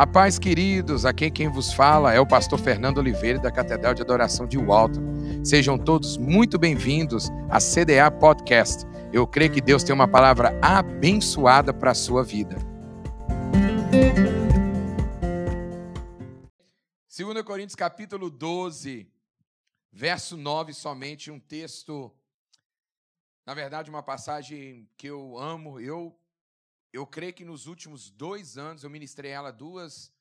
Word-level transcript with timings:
A 0.00 0.06
paz, 0.06 0.38
queridos, 0.38 1.04
aqui 1.04 1.30
quem 1.30 1.50
vos 1.50 1.74
fala 1.74 2.14
é 2.14 2.18
o 2.18 2.26
pastor 2.26 2.58
Fernando 2.58 2.96
Oliveira 2.96 3.38
da 3.38 3.52
Catedral 3.52 3.92
de 3.92 4.00
Adoração 4.00 4.46
de 4.46 4.56
Walton. 4.56 5.44
Sejam 5.44 5.76
todos 5.76 6.16
muito 6.16 6.58
bem-vindos 6.58 7.28
à 7.50 7.58
CDA 7.58 8.10
Podcast. 8.10 8.86
Eu 9.12 9.26
creio 9.26 9.52
que 9.52 9.60
Deus 9.60 9.84
tem 9.84 9.94
uma 9.94 10.08
palavra 10.08 10.58
abençoada 10.62 11.74
para 11.74 11.90
a 11.90 11.94
sua 11.94 12.24
vida. 12.24 12.56
2 17.14 17.42
Coríntios 17.44 17.74
capítulo 17.74 18.30
12, 18.30 19.06
verso 19.92 20.34
9, 20.34 20.72
somente 20.72 21.30
um 21.30 21.38
texto, 21.38 22.10
na 23.44 23.52
verdade, 23.52 23.90
uma 23.90 24.02
passagem 24.02 24.88
que 24.96 25.08
eu 25.08 25.36
amo, 25.38 25.78
eu 25.78 26.18
eu 26.92 27.06
creio 27.06 27.32
que 27.32 27.44
nos 27.44 27.66
últimos 27.66 28.10
dois 28.10 28.58
anos 28.58 28.82
eu 28.82 28.90
ministrei 28.90 29.30
ela 29.30 29.52
duas, 29.52 30.12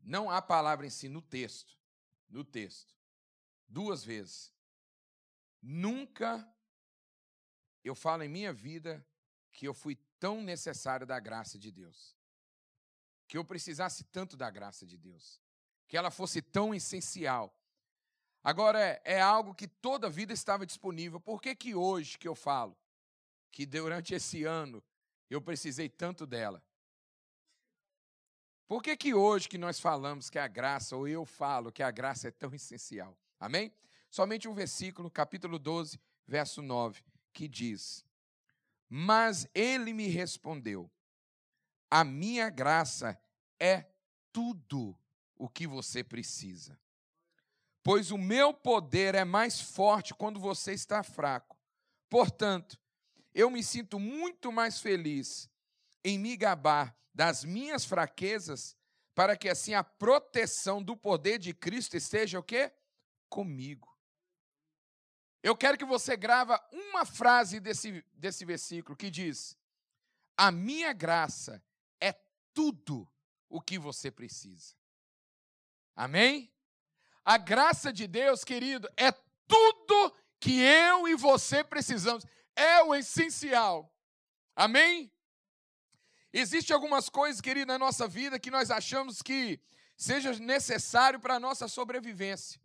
não 0.00 0.30
há 0.30 0.40
palavra 0.40 0.86
em 0.86 0.90
si, 0.90 1.08
no 1.08 1.20
texto. 1.20 1.76
No 2.28 2.44
texto. 2.44 2.94
Duas 3.68 4.04
vezes. 4.04 4.52
Nunca 5.60 6.48
eu 7.84 7.94
falo 7.94 8.22
em 8.22 8.28
minha 8.28 8.52
vida 8.52 9.04
que 9.50 9.66
eu 9.66 9.74
fui 9.74 9.96
tão 10.18 10.42
necessário 10.42 11.06
da 11.06 11.18
graça 11.18 11.58
de 11.58 11.70
Deus. 11.70 12.16
Que 13.26 13.36
eu 13.36 13.44
precisasse 13.44 14.04
tanto 14.04 14.36
da 14.36 14.50
graça 14.50 14.86
de 14.86 14.96
Deus. 14.96 15.40
Que 15.88 15.96
ela 15.96 16.10
fosse 16.10 16.40
tão 16.40 16.74
essencial. 16.74 17.54
Agora, 18.42 19.00
é, 19.04 19.20
algo 19.20 19.54
que 19.54 19.68
toda 19.68 20.06
a 20.06 20.10
vida 20.10 20.32
estava 20.32 20.66
disponível. 20.66 21.20
Por 21.20 21.40
que, 21.40 21.54
que 21.54 21.74
hoje 21.74 22.18
que 22.18 22.26
eu 22.26 22.34
falo 22.34 22.76
que 23.50 23.66
durante 23.66 24.14
esse 24.14 24.44
ano 24.44 24.82
eu 25.32 25.40
precisei 25.40 25.88
tanto 25.88 26.26
dela. 26.26 26.62
Por 28.68 28.82
que, 28.82 28.96
que 28.96 29.14
hoje 29.14 29.48
que 29.48 29.58
nós 29.58 29.80
falamos 29.80 30.28
que 30.28 30.38
a 30.38 30.46
graça, 30.46 30.96
ou 30.96 31.08
eu 31.08 31.24
falo 31.24 31.72
que 31.72 31.82
a 31.82 31.90
graça 31.90 32.28
é 32.28 32.30
tão 32.30 32.54
essencial? 32.54 33.16
Amém? 33.40 33.72
Somente 34.10 34.46
um 34.46 34.54
versículo, 34.54 35.10
capítulo 35.10 35.58
12, 35.58 35.98
verso 36.26 36.60
9, 36.60 37.02
que 37.32 37.48
diz: 37.48 38.04
Mas 38.88 39.48
ele 39.54 39.92
me 39.92 40.06
respondeu: 40.06 40.90
A 41.90 42.04
minha 42.04 42.50
graça 42.50 43.18
é 43.58 43.86
tudo 44.32 44.96
o 45.36 45.48
que 45.48 45.66
você 45.66 46.04
precisa. 46.04 46.78
Pois 47.82 48.10
o 48.10 48.18
meu 48.18 48.54
poder 48.54 49.14
é 49.14 49.24
mais 49.24 49.60
forte 49.60 50.14
quando 50.14 50.38
você 50.38 50.72
está 50.72 51.02
fraco. 51.02 51.58
Portanto, 52.08 52.78
eu 53.34 53.50
me 53.50 53.62
sinto 53.62 53.98
muito 53.98 54.52
mais 54.52 54.80
feliz 54.80 55.50
em 56.04 56.18
me 56.18 56.36
gabar 56.36 56.96
das 57.14 57.44
minhas 57.44 57.84
fraquezas, 57.84 58.76
para 59.14 59.36
que 59.36 59.48
assim 59.48 59.74
a 59.74 59.84
proteção 59.84 60.82
do 60.82 60.96
poder 60.96 61.38
de 61.38 61.52
Cristo 61.52 61.96
esteja 61.96 62.38
o 62.38 62.42
quê? 62.42 62.72
Comigo. 63.28 63.92
Eu 65.42 65.56
quero 65.56 65.76
que 65.76 65.84
você 65.84 66.16
grava 66.16 66.60
uma 66.72 67.04
frase 67.04 67.58
desse, 67.58 68.04
desse 68.12 68.44
versículo 68.44 68.96
que 68.96 69.10
diz: 69.10 69.56
A 70.36 70.50
minha 70.50 70.92
graça 70.92 71.62
é 72.00 72.14
tudo 72.54 73.08
o 73.48 73.60
que 73.60 73.78
você 73.78 74.10
precisa. 74.10 74.74
Amém? 75.94 76.50
A 77.24 77.36
graça 77.36 77.92
de 77.92 78.06
Deus, 78.06 78.44
querido, 78.44 78.88
é 78.96 79.12
tudo 79.46 80.14
que 80.40 80.60
eu 80.60 81.06
e 81.06 81.14
você 81.14 81.62
precisamos 81.62 82.24
é 82.56 82.82
o 82.82 82.94
essencial. 82.94 83.92
Amém? 84.54 85.10
Existem 86.32 86.74
algumas 86.74 87.08
coisas, 87.08 87.40
querido, 87.40 87.66
na 87.66 87.78
nossa 87.78 88.08
vida 88.08 88.38
que 88.38 88.50
nós 88.50 88.70
achamos 88.70 89.20
que 89.20 89.60
seja 89.96 90.32
necessário 90.38 91.20
para 91.20 91.34
a 91.34 91.40
nossa 91.40 91.68
sobrevivência. 91.68 92.60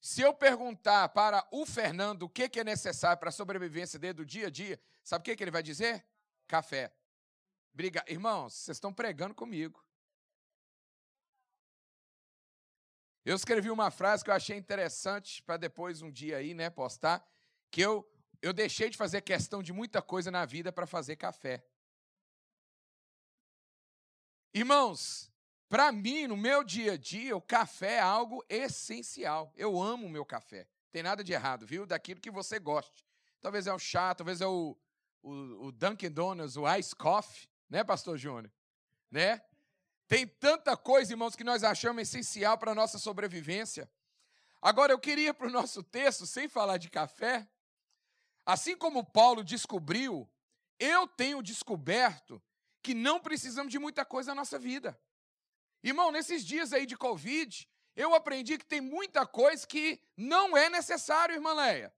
Se 0.00 0.20
eu 0.20 0.34
perguntar 0.34 1.10
para 1.10 1.46
o 1.50 1.64
Fernando 1.64 2.24
o 2.24 2.28
que 2.28 2.58
é 2.58 2.64
necessário 2.64 3.20
para 3.20 3.28
a 3.28 3.32
sobrevivência 3.32 3.98
dele 3.98 4.14
do 4.14 4.26
dia 4.26 4.48
a 4.48 4.50
dia, 4.50 4.80
sabe 5.04 5.30
o 5.30 5.36
que 5.36 5.42
ele 5.42 5.50
vai 5.50 5.62
dizer? 5.62 6.04
Café. 6.48 6.92
Briga. 7.72 8.04
Irmãos, 8.08 8.54
vocês 8.54 8.76
estão 8.76 8.92
pregando 8.92 9.34
comigo. 9.34 9.82
Eu 13.24 13.36
escrevi 13.36 13.70
uma 13.70 13.90
frase 13.90 14.24
que 14.24 14.30
eu 14.30 14.34
achei 14.34 14.56
interessante 14.56 15.40
para 15.42 15.56
depois 15.56 16.02
um 16.02 16.10
dia 16.10 16.38
aí, 16.38 16.54
né, 16.54 16.68
postar, 16.68 17.24
que 17.70 17.80
eu 17.80 18.04
eu 18.42 18.52
deixei 18.52 18.90
de 18.90 18.96
fazer 18.96 19.22
questão 19.22 19.62
de 19.62 19.72
muita 19.72 20.02
coisa 20.02 20.30
na 20.30 20.44
vida 20.44 20.72
para 20.72 20.86
fazer 20.86 21.14
café. 21.14 21.64
Irmãos, 24.52 25.32
para 25.68 25.90
mim, 25.92 26.26
no 26.26 26.36
meu 26.36 26.62
dia 26.62 26.92
a 26.92 26.96
dia, 26.96 27.36
o 27.36 27.40
café 27.40 27.94
é 27.94 28.00
algo 28.00 28.44
essencial. 28.48 29.52
Eu 29.56 29.80
amo 29.80 30.06
o 30.06 30.10
meu 30.10 30.26
café. 30.26 30.66
Tem 30.90 31.02
nada 31.02 31.24
de 31.24 31.32
errado, 31.32 31.64
viu? 31.64 31.86
Daquilo 31.86 32.20
que 32.20 32.30
você 32.30 32.58
goste. 32.58 33.06
Talvez 33.40 33.66
é 33.66 33.72
o 33.72 33.78
chá, 33.78 34.14
talvez 34.14 34.40
é 34.40 34.46
o, 34.46 34.76
o, 35.22 35.66
o 35.66 35.72
Dunkin' 35.72 36.10
Donuts, 36.10 36.56
o 36.56 36.70
Ice 36.76 36.94
Coffee, 36.94 37.48
né, 37.70 37.82
Pastor 37.82 38.18
Júnior? 38.18 38.52
Né? 39.10 39.40
Tem 40.06 40.26
tanta 40.26 40.76
coisa, 40.76 41.12
irmãos, 41.12 41.34
que 41.34 41.44
nós 41.44 41.64
achamos 41.64 42.02
essencial 42.02 42.58
para 42.58 42.72
a 42.72 42.74
nossa 42.74 42.98
sobrevivência. 42.98 43.90
Agora, 44.60 44.92
eu 44.92 44.98
queria 44.98 45.32
para 45.32 45.46
o 45.46 45.50
nosso 45.50 45.82
texto, 45.82 46.26
sem 46.26 46.48
falar 46.48 46.76
de 46.76 46.90
café, 46.90 47.48
Assim 48.44 48.76
como 48.76 49.04
Paulo 49.04 49.44
descobriu, 49.44 50.28
eu 50.78 51.06
tenho 51.06 51.42
descoberto 51.42 52.42
que 52.82 52.94
não 52.94 53.20
precisamos 53.20 53.70
de 53.70 53.78
muita 53.78 54.04
coisa 54.04 54.32
na 54.32 54.40
nossa 54.40 54.58
vida. 54.58 54.98
Irmão, 55.82 56.10
nesses 56.10 56.44
dias 56.44 56.72
aí 56.72 56.86
de 56.86 56.96
Covid, 56.96 57.68
eu 57.94 58.14
aprendi 58.14 58.58
que 58.58 58.64
tem 58.64 58.80
muita 58.80 59.26
coisa 59.26 59.66
que 59.66 60.00
não 60.16 60.56
é 60.56 60.68
necessário, 60.70 61.34
irmã 61.34 61.52
Leia. 61.52 61.92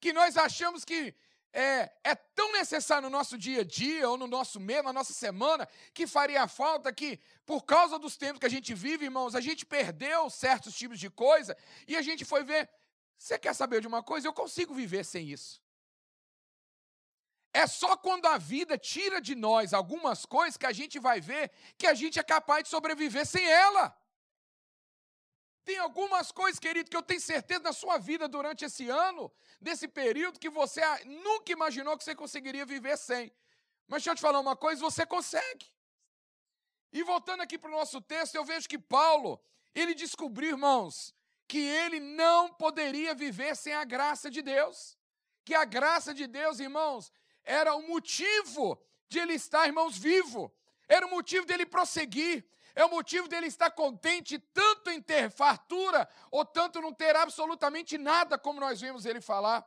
Que 0.00 0.12
nós 0.12 0.36
achamos 0.36 0.84
que 0.84 1.14
é, 1.52 1.92
é, 2.02 2.14
tão 2.14 2.50
necessário 2.52 3.08
no 3.08 3.10
nosso 3.10 3.36
dia 3.36 3.60
a 3.60 3.64
dia, 3.64 4.08
ou 4.08 4.16
no 4.16 4.26
nosso 4.26 4.58
mês, 4.58 4.82
na 4.82 4.92
nossa 4.92 5.12
semana, 5.12 5.68
que 5.92 6.06
faria 6.06 6.48
falta 6.48 6.92
que, 6.92 7.20
por 7.44 7.62
causa 7.64 7.98
dos 7.98 8.16
tempos 8.16 8.40
que 8.40 8.46
a 8.46 8.50
gente 8.50 8.74
vive, 8.74 9.04
irmãos, 9.04 9.34
a 9.34 9.40
gente 9.40 9.66
perdeu 9.66 10.28
certos 10.30 10.74
tipos 10.74 10.98
de 10.98 11.10
coisa 11.10 11.56
e 11.86 11.96
a 11.96 12.02
gente 12.02 12.24
foi 12.24 12.42
ver. 12.42 12.68
Você 13.18 13.38
quer 13.38 13.54
saber 13.54 13.80
de 13.80 13.86
uma 13.86 14.02
coisa? 14.02 14.26
Eu 14.26 14.32
consigo 14.32 14.74
viver 14.74 15.04
sem 15.04 15.30
isso. 15.30 15.61
É 17.52 17.66
só 17.66 17.96
quando 17.96 18.26
a 18.26 18.38
vida 18.38 18.78
tira 18.78 19.20
de 19.20 19.34
nós 19.34 19.74
algumas 19.74 20.24
coisas 20.24 20.56
que 20.56 20.64
a 20.66 20.72
gente 20.72 20.98
vai 20.98 21.20
ver 21.20 21.50
que 21.76 21.86
a 21.86 21.94
gente 21.94 22.18
é 22.18 22.22
capaz 22.22 22.64
de 22.64 22.70
sobreviver 22.70 23.26
sem 23.26 23.44
ela. 23.44 23.94
Tem 25.64 25.78
algumas 25.78 26.32
coisas, 26.32 26.58
querido, 26.58 26.90
que 26.90 26.96
eu 26.96 27.02
tenho 27.02 27.20
certeza 27.20 27.62
na 27.62 27.72
sua 27.72 27.98
vida 27.98 28.26
durante 28.26 28.64
esse 28.64 28.88
ano, 28.88 29.30
desse 29.60 29.86
período, 29.86 30.40
que 30.40 30.50
você 30.50 30.80
nunca 31.04 31.52
imaginou 31.52 31.96
que 31.96 32.02
você 32.02 32.14
conseguiria 32.14 32.66
viver 32.66 32.96
sem. 32.96 33.32
Mas 33.86 34.02
deixa 34.02 34.10
eu 34.10 34.16
te 34.16 34.22
falar 34.22 34.40
uma 34.40 34.56
coisa: 34.56 34.80
você 34.80 35.06
consegue. 35.06 35.66
E 36.92 37.02
voltando 37.02 37.42
aqui 37.42 37.58
para 37.58 37.70
o 37.70 37.76
nosso 37.78 38.00
texto, 38.00 38.34
eu 38.34 38.44
vejo 38.44 38.68
que 38.68 38.78
Paulo, 38.78 39.40
ele 39.74 39.94
descobriu, 39.94 40.50
irmãos, 40.50 41.14
que 41.46 41.58
ele 41.58 42.00
não 42.00 42.52
poderia 42.52 43.14
viver 43.14 43.54
sem 43.56 43.72
a 43.72 43.84
graça 43.84 44.30
de 44.30 44.42
Deus. 44.42 44.98
Que 45.44 45.54
a 45.54 45.64
graça 45.64 46.12
de 46.12 46.26
Deus, 46.26 46.60
irmãos, 46.60 47.12
era 47.44 47.74
o 47.74 47.86
motivo 47.86 48.80
de 49.08 49.18
ele 49.18 49.34
estar, 49.34 49.66
irmãos, 49.66 49.96
vivo. 49.96 50.52
Era 50.88 51.06
o 51.06 51.10
motivo 51.10 51.46
dele 51.46 51.66
prosseguir. 51.66 52.44
É 52.74 52.84
o 52.84 52.90
motivo 52.90 53.28
dele 53.28 53.46
estar 53.46 53.70
contente 53.70 54.38
tanto 54.38 54.90
em 54.90 55.00
ter 55.00 55.30
fartura 55.30 56.08
ou 56.30 56.44
tanto 56.44 56.80
não 56.80 56.92
ter 56.92 57.14
absolutamente 57.14 57.98
nada, 57.98 58.38
como 58.38 58.60
nós 58.60 58.80
vimos 58.80 59.04
ele 59.04 59.20
falar. 59.20 59.66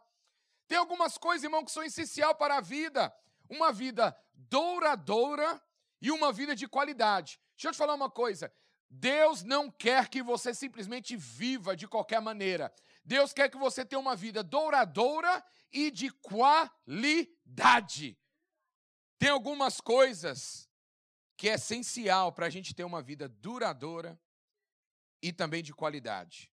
Tem 0.68 0.78
algumas 0.78 1.18
coisas, 1.18 1.44
irmão, 1.44 1.64
que 1.64 1.72
são 1.72 1.84
essencial 1.84 2.34
para 2.34 2.58
a 2.58 2.62
vida. 2.62 3.14
Uma 3.48 3.72
vida 3.72 4.18
douradoura 4.34 5.62
e 6.02 6.10
uma 6.12 6.32
vida 6.32 6.56
de 6.56 6.68
qualidade. 6.68 7.40
Deixa 7.56 7.68
eu 7.68 7.72
te 7.72 7.78
falar 7.78 7.94
uma 7.94 8.10
coisa. 8.10 8.52
Deus 8.90 9.44
não 9.44 9.70
quer 9.70 10.10
que 10.10 10.24
você 10.24 10.54
simplesmente 10.54 11.16
viva 11.16 11.76
de 11.76 11.88
qualquer 11.88 12.22
maneira. 12.22 12.74
Deus 13.04 13.34
quer 13.34 13.50
que 13.50 13.58
você 13.58 13.86
tenha 13.86 14.00
uma 14.00 14.16
vida 14.16 14.42
douradoura 14.42 15.44
e 15.76 15.92
de 15.92 16.10
qualidade. 16.10 18.18
Tem 19.20 19.30
algumas 19.30 19.82
coisas 19.82 20.70
que 21.36 21.50
é 21.50 21.56
essencial 21.56 22.32
para 22.32 22.46
a 22.46 22.50
gente 22.50 22.74
ter 22.74 22.86
uma 22.86 23.02
vida 23.02 23.28
duradoura 23.28 24.18
e 25.22 25.34
também 25.34 25.62
de 25.62 25.74
qualidade. 25.74 26.50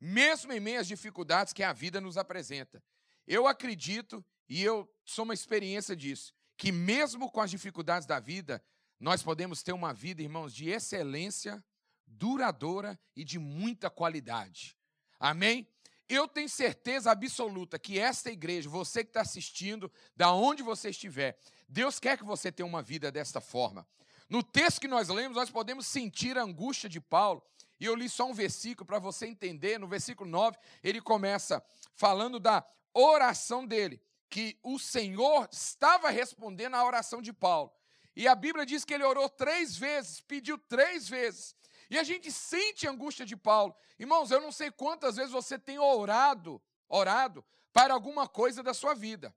Mesmo 0.00 0.52
em 0.52 0.58
meio 0.58 0.80
às 0.80 0.88
dificuldades 0.88 1.52
que 1.52 1.62
a 1.62 1.72
vida 1.72 2.00
nos 2.00 2.16
apresenta. 2.16 2.82
Eu 3.26 3.46
acredito, 3.46 4.24
e 4.48 4.60
eu 4.60 4.92
sou 5.04 5.24
uma 5.24 5.34
experiência 5.34 5.94
disso, 5.94 6.34
que 6.56 6.72
mesmo 6.72 7.30
com 7.30 7.40
as 7.40 7.50
dificuldades 7.50 8.06
da 8.06 8.18
vida, 8.18 8.62
nós 8.98 9.22
podemos 9.22 9.62
ter 9.62 9.72
uma 9.72 9.94
vida, 9.94 10.20
irmãos, 10.20 10.52
de 10.52 10.68
excelência, 10.68 11.64
duradoura 12.06 12.98
e 13.14 13.24
de 13.24 13.38
muita 13.38 13.88
qualidade. 13.88 14.76
Amém? 15.18 15.68
Eu 16.08 16.28
tenho 16.28 16.48
certeza 16.48 17.10
absoluta 17.10 17.78
que 17.78 17.98
esta 17.98 18.30
igreja, 18.30 18.68
você 18.68 19.02
que 19.02 19.10
está 19.10 19.22
assistindo, 19.22 19.90
da 20.14 20.32
onde 20.32 20.62
você 20.62 20.90
estiver, 20.90 21.38
Deus 21.68 21.98
quer 21.98 22.18
que 22.18 22.24
você 22.24 22.52
tenha 22.52 22.66
uma 22.66 22.82
vida 22.82 23.10
desta 23.10 23.40
forma. 23.40 23.86
No 24.28 24.42
texto 24.42 24.80
que 24.80 24.88
nós 24.88 25.08
lemos, 25.08 25.36
nós 25.36 25.50
podemos 25.50 25.86
sentir 25.86 26.36
a 26.36 26.42
angústia 26.42 26.88
de 26.88 27.00
Paulo. 27.00 27.42
E 27.80 27.84
eu 27.84 27.94
li 27.94 28.08
só 28.08 28.26
um 28.26 28.34
versículo 28.34 28.86
para 28.86 28.98
você 28.98 29.26
entender. 29.26 29.78
No 29.78 29.86
versículo 29.86 30.28
9, 30.28 30.56
ele 30.82 31.00
começa 31.00 31.62
falando 31.94 32.38
da 32.38 32.66
oração 32.92 33.66
dele, 33.66 34.00
que 34.28 34.58
o 34.62 34.78
Senhor 34.78 35.48
estava 35.50 36.10
respondendo 36.10 36.74
à 36.74 36.84
oração 36.84 37.20
de 37.20 37.32
Paulo. 37.32 37.72
E 38.16 38.28
a 38.28 38.34
Bíblia 38.34 38.64
diz 38.64 38.84
que 38.84 38.94
ele 38.94 39.04
orou 39.04 39.28
três 39.28 39.76
vezes, 39.76 40.20
pediu 40.20 40.56
três 40.56 41.08
vezes. 41.08 41.54
E 41.90 41.98
a 41.98 42.02
gente 42.02 42.30
sente 42.32 42.86
a 42.86 42.90
angústia 42.90 43.26
de 43.26 43.36
Paulo. 43.36 43.74
Irmãos, 43.98 44.30
eu 44.30 44.40
não 44.40 44.52
sei 44.52 44.70
quantas 44.70 45.16
vezes 45.16 45.32
você 45.32 45.58
tem 45.58 45.78
orado, 45.78 46.60
orado 46.88 47.44
para 47.72 47.92
alguma 47.94 48.28
coisa 48.28 48.62
da 48.62 48.72
sua 48.72 48.94
vida. 48.94 49.34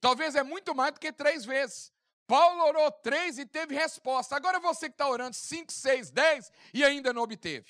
Talvez 0.00 0.34
é 0.34 0.42
muito 0.42 0.74
mais 0.74 0.92
do 0.92 1.00
que 1.00 1.12
três 1.12 1.44
vezes. 1.44 1.92
Paulo 2.26 2.62
orou 2.64 2.90
três 2.92 3.38
e 3.38 3.44
teve 3.44 3.74
resposta. 3.74 4.36
Agora 4.36 4.60
você 4.60 4.88
que 4.88 4.94
está 4.94 5.08
orando 5.08 5.34
cinco, 5.34 5.72
seis, 5.72 6.10
dez 6.10 6.50
e 6.72 6.84
ainda 6.84 7.12
não 7.12 7.22
obteve. 7.22 7.68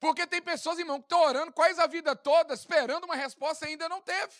Porque 0.00 0.26
tem 0.26 0.42
pessoas, 0.42 0.78
irmão, 0.78 0.98
que 0.98 1.04
estão 1.04 1.22
orando 1.22 1.52
quase 1.52 1.80
a 1.80 1.86
vida 1.86 2.16
toda, 2.16 2.54
esperando 2.54 3.04
uma 3.04 3.14
resposta 3.14 3.66
e 3.66 3.68
ainda 3.68 3.88
não 3.88 4.00
teve. 4.00 4.34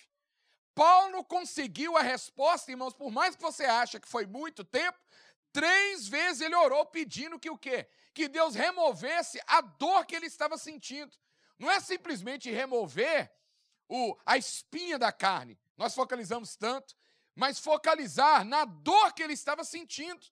Paulo 0.75 1.23
conseguiu 1.25 1.97
a 1.97 2.03
resposta, 2.03 2.71
irmãos, 2.71 2.95
por 2.95 3.11
mais 3.11 3.37
que 3.37 3.43
você 3.43 3.65
ache 3.65 4.01
que 4.01 4.09
foi 4.09 4.27
muito 4.27 4.65
tempo, 4.65 4.99
três 5.53 6.09
vezes 6.09 6.41
ele 6.41 6.55
orou 6.55 6.85
pedindo 6.87 7.39
que 7.39 7.51
o 7.51 7.59
quê? 7.59 7.87
Que 8.15 8.29
Deus 8.29 8.55
removesse 8.55 9.41
a 9.47 9.61
dor 9.61 10.05
que 10.07 10.15
ele 10.15 10.27
estava 10.27 10.59
sentindo. 10.59 11.17
Não 11.59 11.71
é 11.71 11.81
simplesmente 11.81 12.51
remover 12.51 13.33
o, 13.89 14.17
a 14.27 14.37
espinha 14.37 14.99
da 14.99 15.13
carne. 15.13 15.59
Nós 15.77 15.95
focalizamos 15.95 16.57
tanto, 16.57 16.95
mas 17.35 17.59
focalizar 17.59 18.45
na 18.45 18.65
dor 18.65 19.13
que 19.15 19.23
ele 19.23 19.33
estava 19.33 19.65
sentindo. 19.65 20.27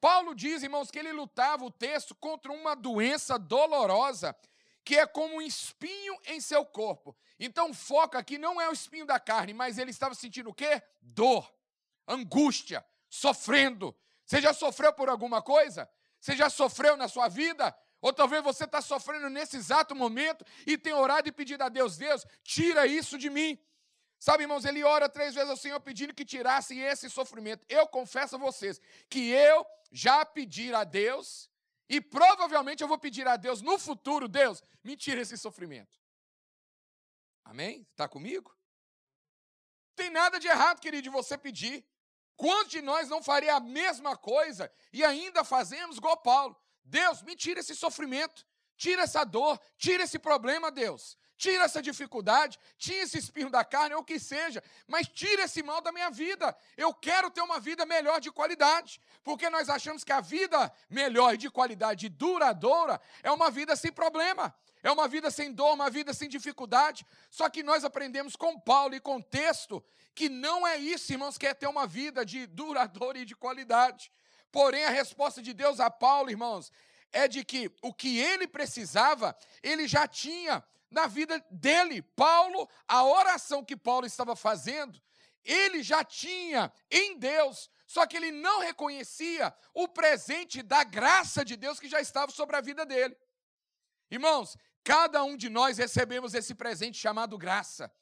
Paulo 0.00 0.34
diz, 0.34 0.62
irmãos, 0.62 0.90
que 0.90 0.98
ele 0.98 1.12
lutava 1.12 1.64
o 1.64 1.70
texto 1.70 2.14
contra 2.14 2.52
uma 2.52 2.74
doença 2.74 3.38
dolorosa 3.38 4.36
que 4.88 4.96
é 4.96 5.06
como 5.06 5.34
um 5.34 5.42
espinho 5.42 6.16
em 6.24 6.40
seu 6.40 6.64
corpo. 6.64 7.14
Então, 7.38 7.74
foca 7.74 8.18
aqui 8.18 8.38
não 8.38 8.58
é 8.58 8.70
o 8.70 8.72
espinho 8.72 9.04
da 9.04 9.20
carne, 9.20 9.52
mas 9.52 9.76
ele 9.76 9.90
estava 9.90 10.14
sentindo 10.14 10.48
o 10.48 10.54
quê? 10.54 10.82
Dor, 11.02 11.46
angústia, 12.06 12.82
sofrendo. 13.06 13.94
Você 14.24 14.40
já 14.40 14.54
sofreu 14.54 14.90
por 14.94 15.10
alguma 15.10 15.42
coisa? 15.42 15.86
Você 16.20 16.36
já 16.36 16.50
sofreu 16.50 16.96
na 16.96 17.08
sua 17.08 17.28
vida? 17.28 17.76
Ou 18.00 18.12
talvez 18.12 18.42
você 18.42 18.64
está 18.64 18.80
sofrendo 18.80 19.28
nesse 19.28 19.56
exato 19.56 19.94
momento 19.94 20.44
e 20.66 20.78
tem 20.78 20.92
orado 20.92 21.28
e 21.28 21.32
pedido 21.32 21.62
a 21.62 21.68
Deus, 21.68 21.96
Deus, 21.96 22.24
tira 22.42 22.86
isso 22.86 23.18
de 23.18 23.28
mim. 23.28 23.58
Sabe, 24.18 24.44
irmãos, 24.44 24.64
ele 24.64 24.82
ora 24.82 25.08
três 25.08 25.34
vezes 25.34 25.50
ao 25.50 25.56
Senhor 25.56 25.80
pedindo 25.80 26.14
que 26.14 26.24
tirasse 26.24 26.78
esse 26.78 27.08
sofrimento. 27.08 27.64
Eu 27.68 27.86
confesso 27.86 28.36
a 28.36 28.38
vocês 28.38 28.80
que 29.08 29.30
eu 29.30 29.64
já 29.92 30.24
pedi 30.24 30.74
a 30.74 30.84
Deus 30.84 31.48
e 31.88 32.00
provavelmente 32.00 32.82
eu 32.82 32.88
vou 32.88 32.98
pedir 32.98 33.26
a 33.26 33.36
Deus 33.36 33.62
no 33.62 33.78
futuro, 33.78 34.28
Deus, 34.28 34.62
me 34.82 34.96
tira 34.96 35.20
esse 35.20 35.36
sofrimento. 35.36 35.98
Amém? 37.44 37.86
Está 37.92 38.06
comigo? 38.06 38.54
Tem 39.96 40.10
nada 40.10 40.38
de 40.38 40.46
errado, 40.46 40.80
querido, 40.80 41.02
de 41.02 41.08
você 41.08 41.38
pedir. 41.38 41.84
Quantos 42.38 42.70
de 42.70 42.80
nós 42.80 43.08
não 43.08 43.20
faria 43.20 43.56
a 43.56 43.60
mesma 43.60 44.16
coisa 44.16 44.70
e 44.92 45.04
ainda 45.04 45.42
fazemos 45.42 45.96
igual 45.96 46.16
Paulo? 46.18 46.56
Deus, 46.84 47.20
me 47.22 47.34
tira 47.34 47.58
esse 47.58 47.74
sofrimento, 47.74 48.46
tira 48.76 49.02
essa 49.02 49.24
dor, 49.24 49.60
tira 49.76 50.04
esse 50.04 50.20
problema, 50.20 50.70
Deus. 50.70 51.18
Tira 51.36 51.64
essa 51.64 51.82
dificuldade, 51.82 52.56
tira 52.76 53.02
esse 53.02 53.18
espinho 53.18 53.50
da 53.50 53.64
carne, 53.64 53.94
ou 53.94 54.02
o 54.02 54.04
que 54.04 54.20
seja, 54.20 54.62
mas 54.86 55.08
tira 55.08 55.44
esse 55.44 55.64
mal 55.64 55.80
da 55.80 55.90
minha 55.90 56.10
vida. 56.10 56.56
Eu 56.76 56.94
quero 56.94 57.28
ter 57.28 57.40
uma 57.40 57.58
vida 57.58 57.84
melhor 57.84 58.20
de 58.20 58.30
qualidade, 58.30 59.00
porque 59.24 59.50
nós 59.50 59.68
achamos 59.68 60.04
que 60.04 60.12
a 60.12 60.20
vida 60.20 60.72
melhor 60.88 61.34
e 61.34 61.38
de 61.38 61.50
qualidade 61.50 62.08
duradoura 62.08 63.00
é 63.22 63.30
uma 63.32 63.50
vida 63.50 63.74
sem 63.74 63.92
problema, 63.92 64.54
é 64.82 64.90
uma 64.90 65.08
vida 65.08 65.30
sem 65.30 65.52
dor, 65.52 65.74
uma 65.74 65.90
vida 65.90 66.12
sem 66.14 66.28
dificuldade. 66.28 67.06
Só 67.30 67.48
que 67.48 67.62
nós 67.62 67.84
aprendemos 67.84 68.36
com 68.36 68.58
Paulo 68.58 68.94
e 68.94 69.00
com 69.00 69.16
o 69.16 69.22
texto 69.22 69.84
que 70.14 70.28
não 70.28 70.66
é 70.66 70.76
isso, 70.76 71.12
irmãos, 71.12 71.38
que 71.38 71.46
é 71.46 71.54
ter 71.54 71.66
uma 71.66 71.86
vida 71.86 72.24
de 72.24 72.46
duradoura 72.46 73.18
e 73.18 73.24
de 73.24 73.36
qualidade. 73.36 74.10
Porém, 74.50 74.84
a 74.84 74.90
resposta 74.90 75.42
de 75.42 75.52
Deus 75.52 75.78
a 75.78 75.90
Paulo, 75.90 76.30
irmãos, 76.30 76.72
é 77.12 77.28
de 77.28 77.44
que 77.44 77.70
o 77.82 77.92
que 77.92 78.18
ele 78.18 78.46
precisava, 78.46 79.36
ele 79.62 79.86
já 79.86 80.06
tinha 80.06 80.64
na 80.90 81.06
vida 81.06 81.44
dele. 81.50 82.02
Paulo, 82.02 82.68
a 82.86 83.04
oração 83.04 83.64
que 83.64 83.76
Paulo 83.76 84.06
estava 84.06 84.34
fazendo, 84.34 85.00
ele 85.44 85.82
já 85.82 86.04
tinha 86.04 86.72
em 86.90 87.18
Deus, 87.18 87.70
só 87.86 88.06
que 88.06 88.16
ele 88.16 88.30
não 88.30 88.60
reconhecia 88.60 89.54
o 89.72 89.88
presente 89.88 90.62
da 90.62 90.84
graça 90.84 91.44
de 91.44 91.56
Deus 91.56 91.78
que 91.78 91.88
já 91.88 92.00
estava 92.00 92.30
sobre 92.32 92.56
a 92.56 92.60
vida 92.60 92.84
dele. 92.84 93.16
Irmãos, 94.10 94.56
cada 94.88 95.22
um 95.22 95.36
de 95.36 95.50
nós 95.50 95.76
recebemos 95.76 96.32
esse 96.32 96.54
presente 96.54 96.96
chamado 96.96 97.36
graça. 97.36 97.92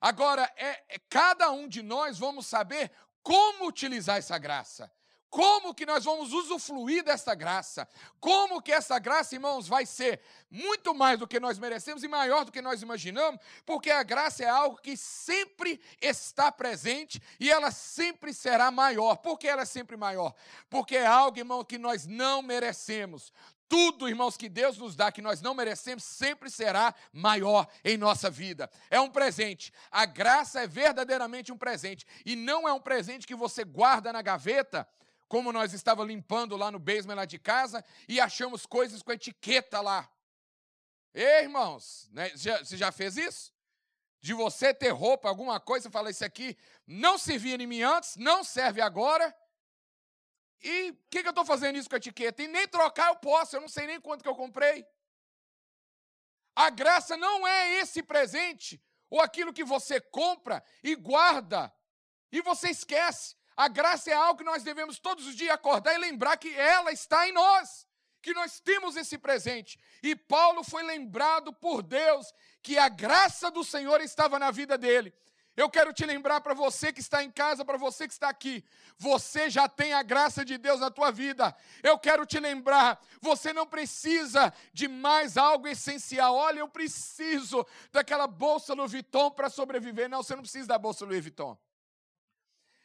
Agora, 0.00 0.52
é, 0.56 0.82
é 0.88 0.98
cada 1.08 1.52
um 1.52 1.68
de 1.68 1.80
nós 1.80 2.18
vamos 2.18 2.48
saber 2.48 2.90
como 3.22 3.68
utilizar 3.68 4.16
essa 4.16 4.36
graça. 4.36 4.90
Como 5.30 5.72
que 5.72 5.86
nós 5.86 6.04
vamos 6.04 6.32
usufruir 6.32 7.04
desta 7.04 7.36
graça? 7.36 7.88
Como 8.18 8.60
que 8.60 8.72
essa 8.72 8.98
graça, 8.98 9.36
irmãos, 9.36 9.68
vai 9.68 9.86
ser 9.86 10.20
muito 10.50 10.92
mais 10.92 11.20
do 11.20 11.26
que 11.26 11.38
nós 11.38 11.56
merecemos 11.56 12.02
e 12.02 12.08
maior 12.08 12.44
do 12.44 12.50
que 12.50 12.62
nós 12.62 12.82
imaginamos? 12.82 13.40
Porque 13.64 13.92
a 13.92 14.02
graça 14.02 14.42
é 14.42 14.48
algo 14.48 14.80
que 14.80 14.96
sempre 14.96 15.80
está 16.00 16.50
presente 16.50 17.22
e 17.38 17.48
ela 17.48 17.70
sempre 17.70 18.34
será 18.34 18.72
maior. 18.72 19.16
Por 19.18 19.38
que 19.38 19.46
ela 19.46 19.62
é 19.62 19.66
sempre 19.66 19.96
maior? 19.96 20.34
Porque 20.68 20.96
é 20.96 21.06
algo, 21.06 21.38
irmão, 21.38 21.64
que 21.64 21.78
nós 21.78 22.06
não 22.06 22.42
merecemos. 22.42 23.32
Tudo, 23.74 24.08
irmãos, 24.08 24.36
que 24.36 24.48
Deus 24.48 24.78
nos 24.78 24.94
dá, 24.94 25.10
que 25.10 25.20
nós 25.20 25.40
não 25.40 25.52
merecemos, 25.52 26.04
sempre 26.04 26.48
será 26.48 26.94
maior 27.12 27.66
em 27.82 27.96
nossa 27.96 28.30
vida. 28.30 28.70
É 28.88 29.00
um 29.00 29.10
presente. 29.10 29.72
A 29.90 30.06
graça 30.06 30.60
é 30.60 30.66
verdadeiramente 30.68 31.50
um 31.50 31.58
presente. 31.58 32.06
E 32.24 32.36
não 32.36 32.68
é 32.68 32.72
um 32.72 32.78
presente 32.78 33.26
que 33.26 33.34
você 33.34 33.64
guarda 33.64 34.12
na 34.12 34.22
gaveta 34.22 34.86
como 35.26 35.52
nós 35.52 35.72
estávamos 35.72 36.14
limpando 36.14 36.56
lá 36.56 36.70
no 36.70 36.78
basement 36.78 37.16
lá 37.16 37.24
de 37.24 37.36
casa 37.36 37.84
e 38.08 38.20
achamos 38.20 38.64
coisas 38.64 39.02
com 39.02 39.10
etiqueta 39.10 39.80
lá. 39.80 40.08
Ei, 41.12 41.42
irmãos, 41.42 42.08
né? 42.12 42.30
você 42.30 42.76
já 42.76 42.92
fez 42.92 43.16
isso? 43.16 43.52
De 44.20 44.32
você 44.34 44.72
ter 44.72 44.90
roupa, 44.90 45.28
alguma 45.28 45.58
coisa, 45.58 45.90
falar, 45.90 46.10
isso 46.10 46.24
aqui 46.24 46.56
não 46.86 47.18
servia 47.18 47.56
em 47.56 47.66
mim 47.66 47.82
antes, 47.82 48.14
não 48.14 48.44
serve 48.44 48.80
agora. 48.80 49.34
E 50.64 50.92
o 50.92 50.98
que, 51.10 51.20
que 51.20 51.28
eu 51.28 51.30
estou 51.30 51.44
fazendo 51.44 51.76
isso 51.76 51.90
com 51.90 51.94
a 51.94 51.98
etiqueta? 51.98 52.42
E 52.42 52.48
nem 52.48 52.66
trocar 52.66 53.08
eu 53.08 53.16
posso, 53.16 53.54
eu 53.54 53.60
não 53.60 53.68
sei 53.68 53.86
nem 53.86 54.00
quanto 54.00 54.22
que 54.22 54.28
eu 54.28 54.34
comprei. 54.34 54.86
A 56.56 56.70
graça 56.70 57.18
não 57.18 57.46
é 57.46 57.74
esse 57.74 58.02
presente, 58.02 58.82
ou 59.10 59.20
aquilo 59.20 59.52
que 59.52 59.62
você 59.62 60.00
compra 60.00 60.64
e 60.82 60.94
guarda, 60.94 61.70
e 62.32 62.40
você 62.40 62.70
esquece. 62.70 63.36
A 63.54 63.68
graça 63.68 64.10
é 64.10 64.14
algo 64.14 64.38
que 64.38 64.44
nós 64.44 64.62
devemos 64.62 64.98
todos 64.98 65.26
os 65.26 65.36
dias 65.36 65.54
acordar 65.54 65.94
e 65.94 65.98
lembrar 65.98 66.38
que 66.38 66.52
ela 66.54 66.90
está 66.90 67.28
em 67.28 67.32
nós, 67.32 67.86
que 68.22 68.32
nós 68.32 68.58
temos 68.58 68.96
esse 68.96 69.18
presente. 69.18 69.78
E 70.02 70.16
Paulo 70.16 70.64
foi 70.64 70.82
lembrado 70.82 71.52
por 71.52 71.82
Deus 71.82 72.32
que 72.62 72.78
a 72.78 72.88
graça 72.88 73.50
do 73.50 73.62
Senhor 73.62 74.00
estava 74.00 74.38
na 74.38 74.50
vida 74.50 74.78
dele. 74.78 75.12
Eu 75.56 75.70
quero 75.70 75.92
te 75.92 76.04
lembrar 76.04 76.40
para 76.40 76.52
você 76.52 76.92
que 76.92 77.00
está 77.00 77.22
em 77.22 77.30
casa, 77.30 77.64
para 77.64 77.78
você 77.78 78.08
que 78.08 78.12
está 78.12 78.28
aqui, 78.28 78.64
você 78.98 79.48
já 79.48 79.68
tem 79.68 79.92
a 79.92 80.02
graça 80.02 80.44
de 80.44 80.58
Deus 80.58 80.80
na 80.80 80.90
tua 80.90 81.12
vida. 81.12 81.54
Eu 81.82 81.96
quero 81.98 82.26
te 82.26 82.40
lembrar, 82.40 83.00
você 83.20 83.52
não 83.52 83.66
precisa 83.66 84.52
de 84.72 84.88
mais 84.88 85.36
algo 85.36 85.68
essencial. 85.68 86.34
Olha, 86.34 86.58
eu 86.60 86.68
preciso 86.68 87.64
daquela 87.92 88.26
bolsa 88.26 88.74
Louis 88.74 88.90
Vuitton 88.90 89.30
para 89.30 89.48
sobreviver. 89.48 90.08
Não, 90.08 90.22
você 90.22 90.34
não 90.34 90.42
precisa 90.42 90.68
da 90.68 90.78
bolsa 90.78 91.04
Louis 91.04 91.20
Vuitton. 91.20 91.56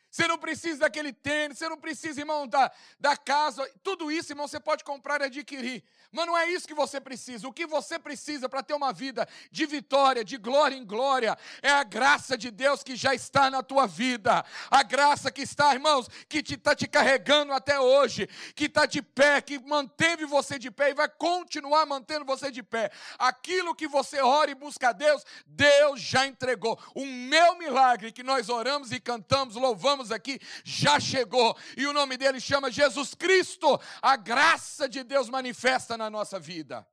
Você 0.09 0.27
não 0.27 0.37
precisa 0.37 0.79
daquele 0.79 1.13
tênis, 1.13 1.57
você 1.57 1.69
não 1.69 1.77
precisa, 1.77 2.19
irmão, 2.19 2.47
da, 2.47 2.71
da 2.99 3.15
casa. 3.15 3.69
Tudo 3.83 4.11
isso, 4.11 4.31
irmão, 4.31 4.47
você 4.47 4.59
pode 4.59 4.83
comprar 4.83 5.21
e 5.21 5.25
adquirir. 5.25 5.83
Mas 6.11 6.25
não 6.25 6.35
é 6.35 6.49
isso 6.49 6.67
que 6.67 6.73
você 6.73 6.99
precisa. 6.99 7.47
O 7.47 7.53
que 7.53 7.67
você 7.67 7.99
precisa 7.99 8.49
para 8.49 8.63
ter 8.63 8.73
uma 8.73 8.91
vida 8.91 9.27
de 9.51 9.65
vitória, 9.67 10.25
de 10.25 10.37
glória 10.37 10.75
em 10.75 10.83
glória, 10.83 11.37
é 11.61 11.69
a 11.69 11.83
graça 11.83 12.35
de 12.35 12.49
Deus 12.49 12.81
que 12.81 12.95
já 12.95 13.13
está 13.13 13.51
na 13.51 13.61
tua 13.61 13.85
vida. 13.85 14.43
A 14.71 14.81
graça 14.81 15.31
que 15.31 15.43
está, 15.43 15.73
irmãos, 15.73 16.07
que 16.27 16.39
está 16.39 16.75
te, 16.75 16.85
te 16.85 16.89
carregando 16.89 17.53
até 17.53 17.79
hoje, 17.79 18.27
que 18.55 18.65
está 18.65 18.87
de 18.87 19.03
pé, 19.03 19.39
que 19.41 19.59
manteve 19.59 20.25
você 20.25 20.57
de 20.57 20.71
pé 20.71 20.89
e 20.89 20.95
vai 20.95 21.07
continuar 21.07 21.85
mantendo 21.85 22.25
você 22.25 22.49
de 22.49 22.63
pé. 22.63 22.91
Aquilo 23.19 23.75
que 23.75 23.87
você 23.87 24.19
ora 24.21 24.49
e 24.49 24.55
busca 24.55 24.89
a 24.89 24.93
Deus, 24.93 25.23
Deus 25.45 26.01
já 26.01 26.25
entregou. 26.25 26.79
O 26.95 27.05
meu 27.05 27.55
milagre 27.55 28.11
que 28.11 28.23
nós 28.23 28.49
oramos 28.49 28.91
e 28.91 28.99
cantamos, 28.99 29.55
louvamos 29.55 29.98
aqui, 30.11 30.39
já 30.63 30.99
chegou. 30.99 31.57
E 31.75 31.85
o 31.85 31.93
nome 31.93 32.17
dele 32.17 32.39
chama 32.39 32.71
Jesus 32.71 33.13
Cristo. 33.13 33.79
A 34.01 34.15
graça 34.15 34.87
de 34.87 35.03
Deus 35.03 35.29
manifesta 35.29 35.97
na 35.97 36.09
nossa 36.09 36.39
vida. 36.39 36.87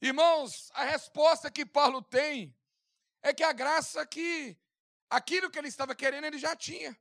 Irmãos, 0.00 0.70
a 0.74 0.84
resposta 0.84 1.50
que 1.50 1.64
Paulo 1.64 2.02
tem 2.02 2.54
é 3.22 3.32
que 3.32 3.42
a 3.42 3.52
graça 3.52 4.04
que 4.06 4.56
aquilo 5.08 5.50
que 5.50 5.58
ele 5.58 5.68
estava 5.68 5.94
querendo 5.94 6.24
ele 6.26 6.38
já 6.38 6.54
tinha. 6.54 6.94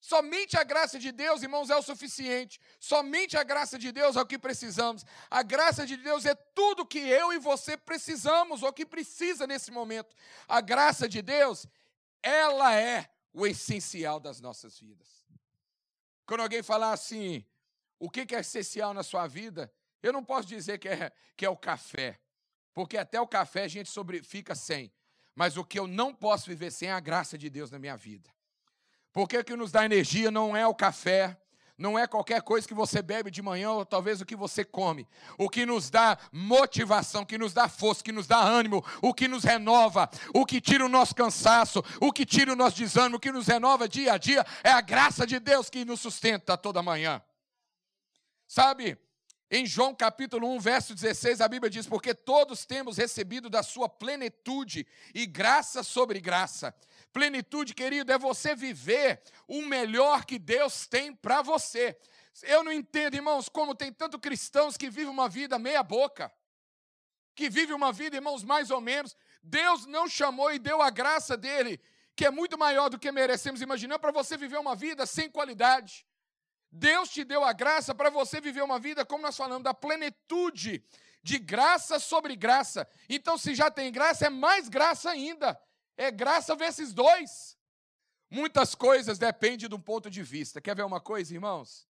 Somente 0.00 0.56
a 0.56 0.62
graça 0.62 0.98
de 0.98 1.10
Deus, 1.10 1.42
irmãos, 1.42 1.70
é 1.70 1.76
o 1.76 1.82
suficiente. 1.82 2.60
Somente 2.78 3.36
a 3.36 3.42
graça 3.42 3.78
de 3.78 3.90
Deus 3.90 4.16
é 4.16 4.20
o 4.20 4.26
que 4.26 4.38
precisamos. 4.38 5.04
A 5.28 5.42
graça 5.42 5.84
de 5.84 5.96
Deus 5.96 6.24
é 6.24 6.34
tudo 6.34 6.86
que 6.86 7.00
eu 7.00 7.32
e 7.32 7.38
você 7.38 7.76
precisamos, 7.76 8.62
ou 8.62 8.72
que 8.72 8.86
precisa 8.86 9.46
nesse 9.46 9.70
momento. 9.70 10.14
A 10.46 10.60
graça 10.60 11.08
de 11.08 11.20
Deus, 11.20 11.66
ela 12.22 12.74
é 12.74 13.10
o 13.38 13.46
essencial 13.46 14.18
das 14.18 14.40
nossas 14.40 14.80
vidas. 14.80 15.24
Quando 16.26 16.40
alguém 16.40 16.60
falar 16.60 16.92
assim, 16.92 17.44
o 17.98 18.10
que 18.10 18.34
é 18.34 18.40
essencial 18.40 18.92
na 18.92 19.04
sua 19.04 19.28
vida, 19.28 19.72
eu 20.02 20.12
não 20.12 20.24
posso 20.24 20.48
dizer 20.48 20.78
que 20.78 20.88
é, 20.88 21.12
que 21.36 21.46
é 21.46 21.48
o 21.48 21.56
café, 21.56 22.20
porque 22.74 22.98
até 22.98 23.20
o 23.20 23.28
café 23.28 23.62
a 23.62 23.68
gente 23.68 23.88
sobre, 23.90 24.22
fica 24.24 24.56
sem. 24.56 24.92
Mas 25.36 25.56
o 25.56 25.64
que 25.64 25.78
eu 25.78 25.86
não 25.86 26.12
posso 26.12 26.46
viver 26.46 26.72
sem 26.72 26.88
é 26.88 26.92
a 26.92 26.98
graça 26.98 27.38
de 27.38 27.48
Deus 27.48 27.70
na 27.70 27.78
minha 27.78 27.96
vida. 27.96 28.28
Porque 29.12 29.38
o 29.38 29.44
que 29.44 29.54
nos 29.54 29.70
dá 29.70 29.84
energia 29.84 30.32
não 30.32 30.56
é 30.56 30.66
o 30.66 30.74
café, 30.74 31.40
não 31.78 31.96
é 31.96 32.08
qualquer 32.08 32.42
coisa 32.42 32.66
que 32.66 32.74
você 32.74 33.00
bebe 33.00 33.30
de 33.30 33.40
manhã 33.40 33.70
ou 33.70 33.86
talvez 33.86 34.20
o 34.20 34.26
que 34.26 34.34
você 34.34 34.64
come. 34.64 35.06
O 35.38 35.48
que 35.48 35.64
nos 35.64 35.88
dá 35.88 36.18
motivação, 36.32 37.24
que 37.24 37.38
nos 37.38 37.52
dá 37.52 37.68
força, 37.68 38.02
que 38.02 38.10
nos 38.10 38.26
dá 38.26 38.38
ânimo, 38.38 38.84
o 39.00 39.14
que 39.14 39.28
nos 39.28 39.44
renova, 39.44 40.10
o 40.34 40.44
que 40.44 40.60
tira 40.60 40.84
o 40.84 40.88
nosso 40.88 41.14
cansaço, 41.14 41.82
o 42.00 42.12
que 42.12 42.26
tira 42.26 42.52
o 42.52 42.56
nosso 42.56 42.76
desânimo, 42.76 43.16
o 43.16 43.20
que 43.20 43.30
nos 43.30 43.46
renova 43.46 43.88
dia 43.88 44.14
a 44.14 44.18
dia, 44.18 44.44
é 44.64 44.70
a 44.70 44.80
graça 44.80 45.24
de 45.24 45.38
Deus 45.38 45.70
que 45.70 45.84
nos 45.84 46.00
sustenta 46.00 46.58
toda 46.58 46.82
manhã. 46.82 47.22
Sabe, 48.48 48.98
em 49.50 49.64
João 49.64 49.94
capítulo 49.94 50.46
1, 50.56 50.60
verso 50.60 50.94
16, 50.94 51.40
a 51.40 51.48
Bíblia 51.48 51.70
diz: 51.70 51.86
Porque 51.86 52.12
todos 52.12 52.66
temos 52.66 52.98
recebido 52.98 53.48
da 53.48 53.62
sua 53.62 53.88
plenitude 53.88 54.86
e 55.14 55.24
graça 55.26 55.82
sobre 55.82 56.20
graça. 56.20 56.74
Plenitude, 57.12 57.74
querido, 57.74 58.12
é 58.12 58.18
você 58.18 58.54
viver 58.54 59.22
o 59.46 59.62
melhor 59.62 60.24
que 60.24 60.38
Deus 60.38 60.86
tem 60.86 61.14
para 61.14 61.42
você. 61.42 61.98
Eu 62.42 62.62
não 62.62 62.72
entendo, 62.72 63.14
irmãos, 63.14 63.48
como 63.48 63.74
tem 63.74 63.92
tanto 63.92 64.18
cristãos 64.18 64.76
que 64.76 64.90
vivem 64.90 65.10
uma 65.10 65.28
vida 65.28 65.58
meia-boca, 65.58 66.32
que 67.34 67.48
vivem 67.48 67.74
uma 67.74 67.92
vida, 67.92 68.16
irmãos, 68.16 68.44
mais 68.44 68.70
ou 68.70 68.80
menos. 68.80 69.16
Deus 69.42 69.86
não 69.86 70.08
chamou 70.08 70.52
e 70.52 70.58
deu 70.58 70.82
a 70.82 70.90
graça 70.90 71.36
dele, 71.36 71.80
que 72.14 72.26
é 72.26 72.30
muito 72.30 72.58
maior 72.58 72.88
do 72.88 72.98
que 72.98 73.10
merecemos 73.10 73.62
imaginar, 73.62 73.98
para 73.98 74.12
você 74.12 74.36
viver 74.36 74.58
uma 74.58 74.74
vida 74.74 75.06
sem 75.06 75.30
qualidade. 75.30 76.06
Deus 76.70 77.08
te 77.08 77.24
deu 77.24 77.44
a 77.44 77.52
graça 77.52 77.94
para 77.94 78.10
você 78.10 78.40
viver 78.40 78.62
uma 78.62 78.78
vida, 78.78 79.04
como 79.04 79.22
nós 79.22 79.36
falamos, 79.36 79.64
da 79.64 79.72
plenitude, 79.72 80.84
de 81.22 81.38
graça 81.38 81.98
sobre 81.98 82.36
graça. 82.36 82.88
Então, 83.08 83.38
se 83.38 83.54
já 83.54 83.70
tem 83.70 83.90
graça, 83.90 84.26
é 84.26 84.30
mais 84.30 84.68
graça 84.68 85.10
ainda. 85.10 85.58
É 85.98 86.12
graça 86.12 86.54
vezes 86.54 86.94
dois. 86.94 87.58
Muitas 88.30 88.72
coisas 88.72 89.18
dependem 89.18 89.68
do 89.68 89.80
ponto 89.80 90.08
de 90.08 90.22
vista. 90.22 90.60
Quer 90.60 90.76
ver 90.76 90.84
uma 90.84 91.00
coisa, 91.00 91.34
irmãos? 91.34 91.88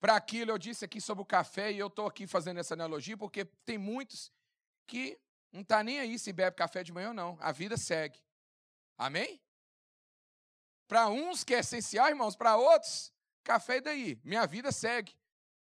Para 0.00 0.14
aquilo 0.14 0.52
eu 0.52 0.58
disse 0.58 0.84
aqui 0.84 1.00
sobre 1.00 1.22
o 1.22 1.26
café, 1.26 1.72
e 1.72 1.78
eu 1.78 1.88
estou 1.88 2.06
aqui 2.06 2.24
fazendo 2.26 2.60
essa 2.60 2.74
analogia, 2.74 3.16
porque 3.18 3.44
tem 3.66 3.76
muitos 3.76 4.32
que 4.86 5.20
não 5.52 5.62
está 5.62 5.82
nem 5.82 5.98
aí 5.98 6.20
se 6.20 6.32
bebe 6.32 6.56
café 6.56 6.84
de 6.84 6.92
manhã 6.92 7.08
ou 7.08 7.14
não. 7.14 7.36
A 7.40 7.50
vida 7.50 7.76
segue. 7.76 8.18
Amém? 8.96 9.42
Para 10.86 11.08
uns 11.08 11.42
que 11.42 11.54
é 11.54 11.58
essencial, 11.58 12.08
irmãos, 12.08 12.36
para 12.36 12.56
outros, 12.56 13.12
café 13.42 13.78
e 13.78 13.80
daí? 13.80 14.20
Minha 14.22 14.46
vida 14.46 14.70
segue. 14.70 15.18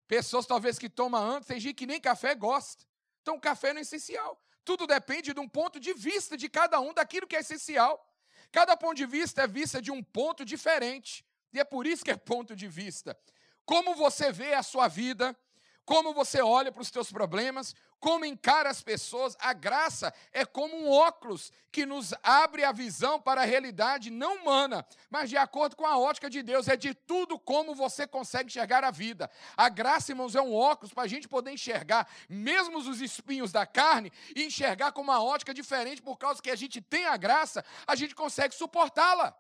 Pessoas 0.08 0.46
talvez 0.46 0.80
que 0.80 0.90
tomam 0.90 1.22
antes, 1.22 1.48
tem 1.48 1.60
gente 1.60 1.76
que 1.76 1.86
nem 1.86 2.00
café 2.00 2.34
gosta. 2.34 2.86
Então, 3.22 3.40
café 3.40 3.74
não 3.74 3.80
é 3.80 3.82
essencial. 3.82 4.42
Tudo 4.66 4.88
depende 4.88 5.34
de 5.34 5.40
um 5.40 5.48
ponto 5.48 5.80
de 5.80 5.94
vista 5.94 6.36
de 6.36 6.50
cada 6.50 6.80
um 6.82 6.94
daquilo 6.94 7.28
que 7.28 7.36
é 7.36 7.40
essencial. 7.40 8.04
Cada 8.52 8.76
ponto 8.76 8.96
de 8.96 9.06
vista 9.06 9.44
é 9.44 9.48
vista 9.48 9.80
de 9.82 9.92
um 9.92 10.02
ponto 10.04 10.44
diferente. 10.44 11.24
E 11.54 11.60
é 11.60 11.64
por 11.64 11.86
isso 11.86 12.04
que 12.04 12.12
é 12.12 12.18
ponto 12.18 12.56
de 12.56 12.68
vista. 12.68 13.18
Como 13.64 13.96
você 13.96 14.32
vê 14.32 14.54
a 14.54 14.64
sua 14.64 14.88
vida, 14.88 15.38
como 15.86 16.14
você 16.14 16.42
olha 16.42 16.72
para 16.72 16.82
os 16.82 16.90
teus 16.90 17.12
problemas, 17.12 17.76
como 18.00 18.26
encara 18.26 18.70
as 18.70 18.82
pessoas. 18.82 19.38
A 19.40 19.54
graça 19.54 20.14
é 20.34 20.44
como 20.44 20.76
um 20.76 20.90
óculos 20.90 21.52
que 21.72 21.86
nos 21.86 22.14
abre 22.24 22.64
a 22.64 22.72
visão 22.72 23.22
para 23.22 23.42
a 23.42 23.46
realidade 23.46 24.10
não 24.10 24.38
humana, 24.38 24.86
mas 25.10 25.30
de 25.30 25.38
acordo 25.38 25.76
com 25.76 25.86
a 25.86 25.98
ótica 25.98 26.30
de 26.30 26.42
Deus. 26.42 26.68
É 26.68 26.76
de 26.76 26.94
tudo 26.94 27.38
como 27.38 27.76
você 27.76 28.08
consegue 28.08 28.48
enxergar 28.48 28.84
a 28.84 28.92
vida. 28.92 29.30
A 29.56 29.70
graça, 29.70 30.12
irmãos, 30.12 30.36
é 30.36 30.42
um 30.42 30.54
óculos 30.56 30.94
para 30.94 31.04
a 31.04 31.08
gente 31.08 31.28
poder 31.28 31.52
enxergar 31.52 32.08
mesmo 32.28 32.80
os 32.80 33.00
espinhos 33.00 33.52
da 33.52 33.66
carne 33.66 34.12
e 34.36 34.44
enxergar 34.44 34.92
com 34.92 35.02
uma 35.02 35.24
ótica 35.24 35.54
diferente, 35.54 36.02
por 36.02 36.18
causa 36.18 36.42
que 36.42 36.50
a 36.50 36.56
gente 36.56 36.82
tem 36.82 37.06
a 37.06 37.16
graça, 37.16 37.64
a 37.86 37.96
gente 37.96 38.16
consegue 38.16 38.56
suportá-la. 38.56 39.38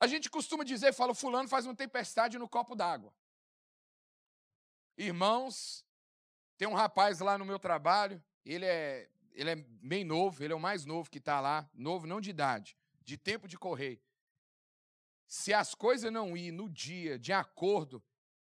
A 0.00 0.06
gente 0.08 0.28
costuma 0.28 0.64
dizer, 0.64 0.92
fala, 0.92 1.14
fulano 1.14 1.48
faz 1.48 1.64
uma 1.64 1.76
tempestade 1.76 2.36
no 2.36 2.48
copo 2.48 2.74
d'água. 2.74 3.12
Irmãos, 4.96 5.84
tem 6.56 6.68
um 6.68 6.74
rapaz 6.74 7.20
lá 7.20 7.38
no 7.38 7.44
meu 7.44 7.58
trabalho, 7.58 8.22
ele 8.44 8.66
é, 8.66 9.08
ele 9.32 9.50
é 9.50 9.56
bem 9.56 10.04
novo, 10.04 10.42
ele 10.42 10.52
é 10.52 10.56
o 10.56 10.60
mais 10.60 10.84
novo 10.84 11.10
que 11.10 11.18
está 11.18 11.40
lá, 11.40 11.68
novo 11.74 12.06
não 12.06 12.20
de 12.20 12.30
idade, 12.30 12.76
de 13.00 13.16
tempo 13.16 13.48
de 13.48 13.58
correr. 13.58 14.00
Se 15.26 15.54
as 15.54 15.74
coisas 15.74 16.12
não 16.12 16.36
ir 16.36 16.52
no 16.52 16.68
dia 16.68 17.18
de 17.18 17.32
acordo, 17.32 18.02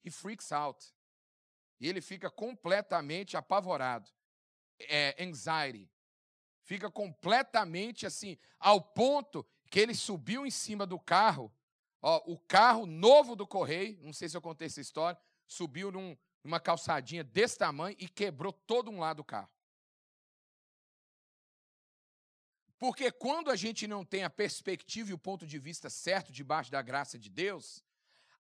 he 0.05 0.11
freaks 0.11 0.53
out. 0.53 0.95
E 1.81 1.89
ele 1.89 2.01
fica 2.01 2.31
completamente 2.31 3.37
apavorado. 3.37 4.11
É 4.79 5.17
anxiety. 5.23 5.91
Fica 6.63 6.91
completamente 6.91 8.07
assim, 8.07 8.39
ao 8.59 8.81
ponto 8.81 9.45
que 9.71 9.81
ele 9.81 9.95
subiu 9.95 10.47
em 10.47 10.51
cima 10.51 10.87
do 10.87 10.99
carro. 10.99 11.53
Ó, 12.01 12.23
o 12.33 12.39
carro 12.39 12.87
novo 12.87 13.35
do 13.35 13.47
Correio, 13.47 13.99
não 14.03 14.13
sei 14.13 14.29
se 14.29 14.37
eu 14.37 14.41
contei 14.41 14.67
essa 14.67 14.81
história, 14.81 15.21
subiu 15.47 15.91
num, 15.91 16.17
uma 16.45 16.61
calçadinha 16.61 17.25
desse 17.25 17.59
tamanho 17.59 17.97
e 17.99 18.09
quebrou 18.09 18.53
todo 18.53 18.91
um 18.91 19.01
lado 19.01 19.19
do 19.19 19.25
carro. 19.25 19.51
Porque 22.79 23.11
quando 23.11 23.51
a 23.51 23.57
gente 23.57 23.87
não 23.87 24.05
tem 24.05 24.23
a 24.23 24.31
perspectiva 24.31 25.11
e 25.11 25.15
o 25.15 25.19
ponto 25.19 25.47
de 25.47 25.59
vista 25.59 25.91
certo 25.91 26.33
debaixo 26.33 26.71
da 26.71 26.81
graça 26.81 27.19
de 27.19 27.29
Deus, 27.29 27.83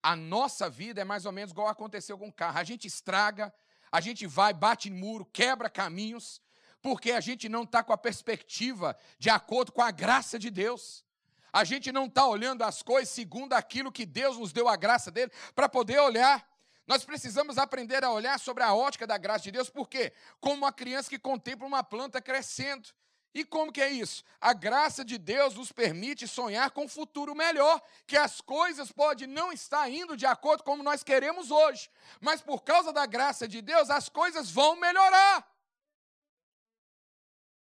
a 0.03 0.15
nossa 0.15 0.69
vida 0.69 1.01
é 1.01 1.05
mais 1.05 1.25
ou 1.25 1.33
menos 1.33 1.53
igual 1.53 1.69
aconteceu 1.69 2.19
com 2.19 2.29
o 2.29 2.33
carro. 2.33 2.59
A 2.59 2.65
gente 2.65 2.87
estraga, 2.87 3.53
a 3.91 4.01
gente 4.01 4.27
vai, 4.27 4.53
bate 4.53 4.89
em 4.91 4.93
muro, 4.93 5.25
quebra 5.25 5.71
caminhos, 5.71 6.41
porque 6.83 7.13
a 7.13 7.21
gente 7.21 7.49
não 7.49 7.63
está 7.63 7.83
com 7.83 7.93
a 7.93 7.99
perspectiva 7.99 8.97
de 9.19 9.31
acordo 9.31 9.73
com 9.73 9.83
a 9.83 9.91
graça 9.91 10.39
de 10.39 10.51
Deus. 10.51 11.05
A 11.53 11.65
gente 11.65 11.91
não 11.91 12.05
está 12.05 12.27
olhando 12.27 12.63
as 12.63 12.83
coisas 12.83 13.09
segundo 13.09 13.55
aquilo 13.55 13.91
que 13.91 14.05
Deus 14.05 14.37
nos 14.37 14.53
deu 14.53 14.69
a 14.69 14.77
graça 14.77 15.11
dele 15.11 15.33
para 15.55 15.69
poder 15.69 15.99
olhar. 15.99 16.47
Nós 16.87 17.05
precisamos 17.05 17.59
aprender 17.59 18.05
a 18.05 18.11
olhar 18.11 18.39
sobre 18.39 18.63
a 18.63 18.73
ótica 18.73 19.07
da 19.07 19.19
graça 19.19 19.45
de 19.45 19.51
Deus, 19.51 19.69
por 19.69 19.89
quê? 19.89 20.13
Como 20.41 20.57
uma 20.57 20.73
criança 20.73 21.11
que 21.11 21.19
contempla 21.19 21.67
uma 21.67 21.83
planta 21.83 22.21
crescendo. 22.23 22.89
E 23.35 23.45
como 23.45 23.73
que 23.73 23.83
é 23.83 23.91
isso? 23.91 24.25
A 24.41 24.55
graça 24.55 25.05
de 25.05 25.19
Deus 25.19 25.57
nos 25.57 25.71
permite 25.71 26.27
sonhar 26.27 26.71
com 26.71 26.85
um 26.85 26.89
futuro 26.89 27.35
melhor, 27.35 27.83
que 28.07 28.17
as 28.17 28.41
coisas 28.41 28.91
podem 28.91 29.27
não 29.27 29.53
estar 29.53 29.91
indo 29.91 30.17
de 30.17 30.25
acordo 30.25 30.63
como 30.63 30.83
nós 30.83 31.03
queremos 31.03 31.51
hoje, 31.51 31.91
mas 32.19 32.41
por 32.41 32.63
causa 32.63 32.93
da 32.95 33.05
graça 33.05 33.47
de 33.47 33.61
Deus, 33.61 33.91
as 33.91 34.09
coisas 34.09 34.51
vão 34.51 34.77
melhorar. 34.77 35.47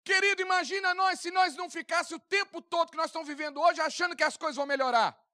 Querido, 0.03 0.43
imagina 0.43 0.93
nós 0.93 1.19
se 1.19 1.31
nós 1.31 1.55
não 1.55 1.69
ficássemos 1.69 2.23
o 2.23 2.27
tempo 2.29 2.61
todo 2.61 2.91
que 2.91 2.97
nós 2.97 3.07
estamos 3.07 3.27
vivendo 3.27 3.59
hoje 3.59 3.81
achando 3.81 4.15
que 4.15 4.23
as 4.23 4.37
coisas 4.37 4.55
vão 4.55 4.67
melhorar 4.67 5.24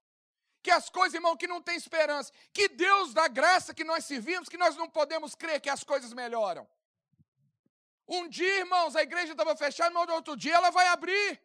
que 0.62 0.72
as 0.72 0.90
coisas, 0.90 1.16
irmão, 1.16 1.36
que 1.36 1.48
não 1.48 1.62
tem 1.62 1.76
esperança, 1.76 2.32
que 2.54 2.68
Deus 2.70 3.14
da 3.14 3.28
graça 3.28 3.74
que 3.74 3.84
nós 3.84 4.06
servimos, 4.06 4.50
que 4.50 4.58
nós 4.58 4.76
não 4.76 4.90
podemos 4.90 5.34
crer 5.36 5.60
que 5.60 5.70
as 5.70 5.84
coisas 5.84 6.14
melhoram. 6.14 6.68
Um 8.08 8.28
dia, 8.28 8.60
irmãos, 8.60 8.96
a 8.96 9.02
igreja 9.02 9.32
estava 9.32 9.56
fechada, 9.56 9.92
mas 9.92 10.10
outro 10.10 10.36
dia 10.36 10.56
ela 10.56 10.70
vai 10.70 10.88
abrir. 10.88 11.42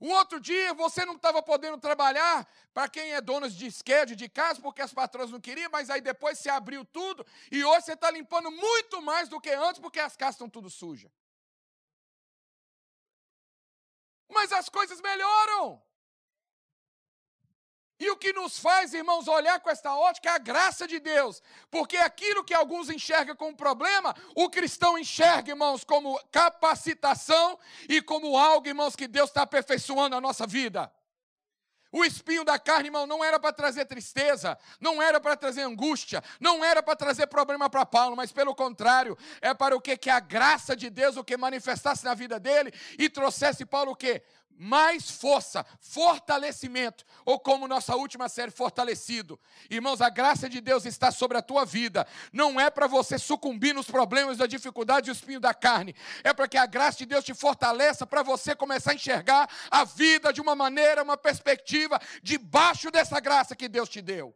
Um 0.00 0.10
outro 0.12 0.38
dia 0.38 0.74
você 0.74 1.04
não 1.04 1.16
estava 1.16 1.42
podendo 1.42 1.78
trabalhar, 1.78 2.46
para 2.72 2.88
quem 2.88 3.12
é 3.12 3.20
dono 3.20 3.48
de 3.48 3.66
esquerdo 3.66 4.14
de 4.14 4.28
casa, 4.28 4.60
porque 4.60 4.82
as 4.82 4.92
patroas 4.92 5.30
não 5.30 5.40
queriam, 5.40 5.70
mas 5.70 5.88
aí 5.88 6.00
depois 6.00 6.38
se 6.38 6.48
abriu 6.48 6.84
tudo, 6.84 7.26
e 7.50 7.64
hoje 7.64 7.86
você 7.86 7.92
está 7.94 8.10
limpando 8.10 8.50
muito 8.50 9.00
mais 9.00 9.28
do 9.28 9.40
que 9.40 9.50
antes, 9.50 9.80
porque 9.80 9.98
as 9.98 10.16
casas 10.16 10.34
estão 10.34 10.50
tudo 10.50 10.68
sujas. 10.68 11.10
Mas 14.28 14.52
as 14.52 14.68
coisas 14.68 15.00
melhoram. 15.00 15.82
E 17.98 18.10
o 18.10 18.16
que 18.16 18.32
nos 18.32 18.58
faz, 18.58 18.92
irmãos, 18.92 19.26
olhar 19.26 19.58
com 19.60 19.70
esta 19.70 19.94
ótica 19.94 20.28
é 20.28 20.32
a 20.32 20.38
graça 20.38 20.86
de 20.86 21.00
Deus. 21.00 21.42
Porque 21.70 21.96
aquilo 21.96 22.44
que 22.44 22.52
alguns 22.52 22.90
enxergam 22.90 23.34
como 23.34 23.56
problema, 23.56 24.14
o 24.34 24.50
cristão 24.50 24.98
enxerga, 24.98 25.50
irmãos, 25.50 25.82
como 25.82 26.20
capacitação 26.30 27.58
e 27.88 28.02
como 28.02 28.36
algo, 28.36 28.68
irmãos, 28.68 28.94
que 28.94 29.08
Deus 29.08 29.30
está 29.30 29.42
aperfeiçoando 29.42 30.14
a 30.14 30.20
nossa 30.20 30.46
vida. 30.46 30.92
O 31.90 32.04
espinho 32.04 32.44
da 32.44 32.58
carne, 32.58 32.88
irmão, 32.88 33.06
não 33.06 33.24
era 33.24 33.40
para 33.40 33.54
trazer 33.54 33.86
tristeza, 33.86 34.58
não 34.78 35.00
era 35.00 35.18
para 35.18 35.34
trazer 35.34 35.62
angústia, 35.62 36.22
não 36.38 36.62
era 36.62 36.82
para 36.82 36.94
trazer 36.94 37.26
problema 37.28 37.70
para 37.70 37.86
Paulo, 37.86 38.14
mas 38.14 38.30
pelo 38.30 38.54
contrário, 38.54 39.16
é 39.40 39.54
para 39.54 39.74
o 39.74 39.80
que? 39.80 39.96
Que 39.96 40.10
a 40.10 40.20
graça 40.20 40.76
de 40.76 40.90
Deus, 40.90 41.16
o 41.16 41.24
que 41.24 41.38
manifestasse 41.38 42.04
na 42.04 42.12
vida 42.12 42.38
dele 42.38 42.70
e 42.98 43.08
trouxesse 43.08 43.64
Paulo 43.64 43.92
o 43.92 43.96
que? 43.96 44.22
Mais 44.58 45.10
força, 45.10 45.64
fortalecimento, 45.80 47.04
ou 47.24 47.38
como 47.38 47.68
nossa 47.68 47.94
última 47.94 48.28
série, 48.28 48.50
fortalecido. 48.50 49.38
Irmãos, 49.70 50.00
a 50.00 50.08
graça 50.08 50.48
de 50.48 50.60
Deus 50.60 50.86
está 50.86 51.10
sobre 51.10 51.36
a 51.38 51.42
tua 51.42 51.64
vida. 51.64 52.06
Não 52.32 52.60
é 52.60 52.70
para 52.70 52.86
você 52.86 53.18
sucumbir 53.18 53.74
nos 53.74 53.86
problemas, 53.86 54.38
da 54.38 54.46
dificuldade 54.46 55.08
e 55.08 55.10
o 55.10 55.12
espinho 55.12 55.40
da 55.40 55.52
carne. 55.52 55.94
É 56.24 56.32
para 56.32 56.48
que 56.48 56.56
a 56.56 56.66
graça 56.66 56.98
de 56.98 57.06
Deus 57.06 57.24
te 57.24 57.34
fortaleça 57.34 58.06
para 58.06 58.22
você 58.22 58.54
começar 58.54 58.92
a 58.92 58.94
enxergar 58.94 59.48
a 59.70 59.84
vida 59.84 60.32
de 60.32 60.40
uma 60.40 60.54
maneira, 60.54 61.02
uma 61.02 61.16
perspectiva, 61.16 62.00
debaixo 62.22 62.90
dessa 62.90 63.20
graça 63.20 63.54
que 63.54 63.68
Deus 63.68 63.88
te 63.88 64.00
deu. 64.00 64.34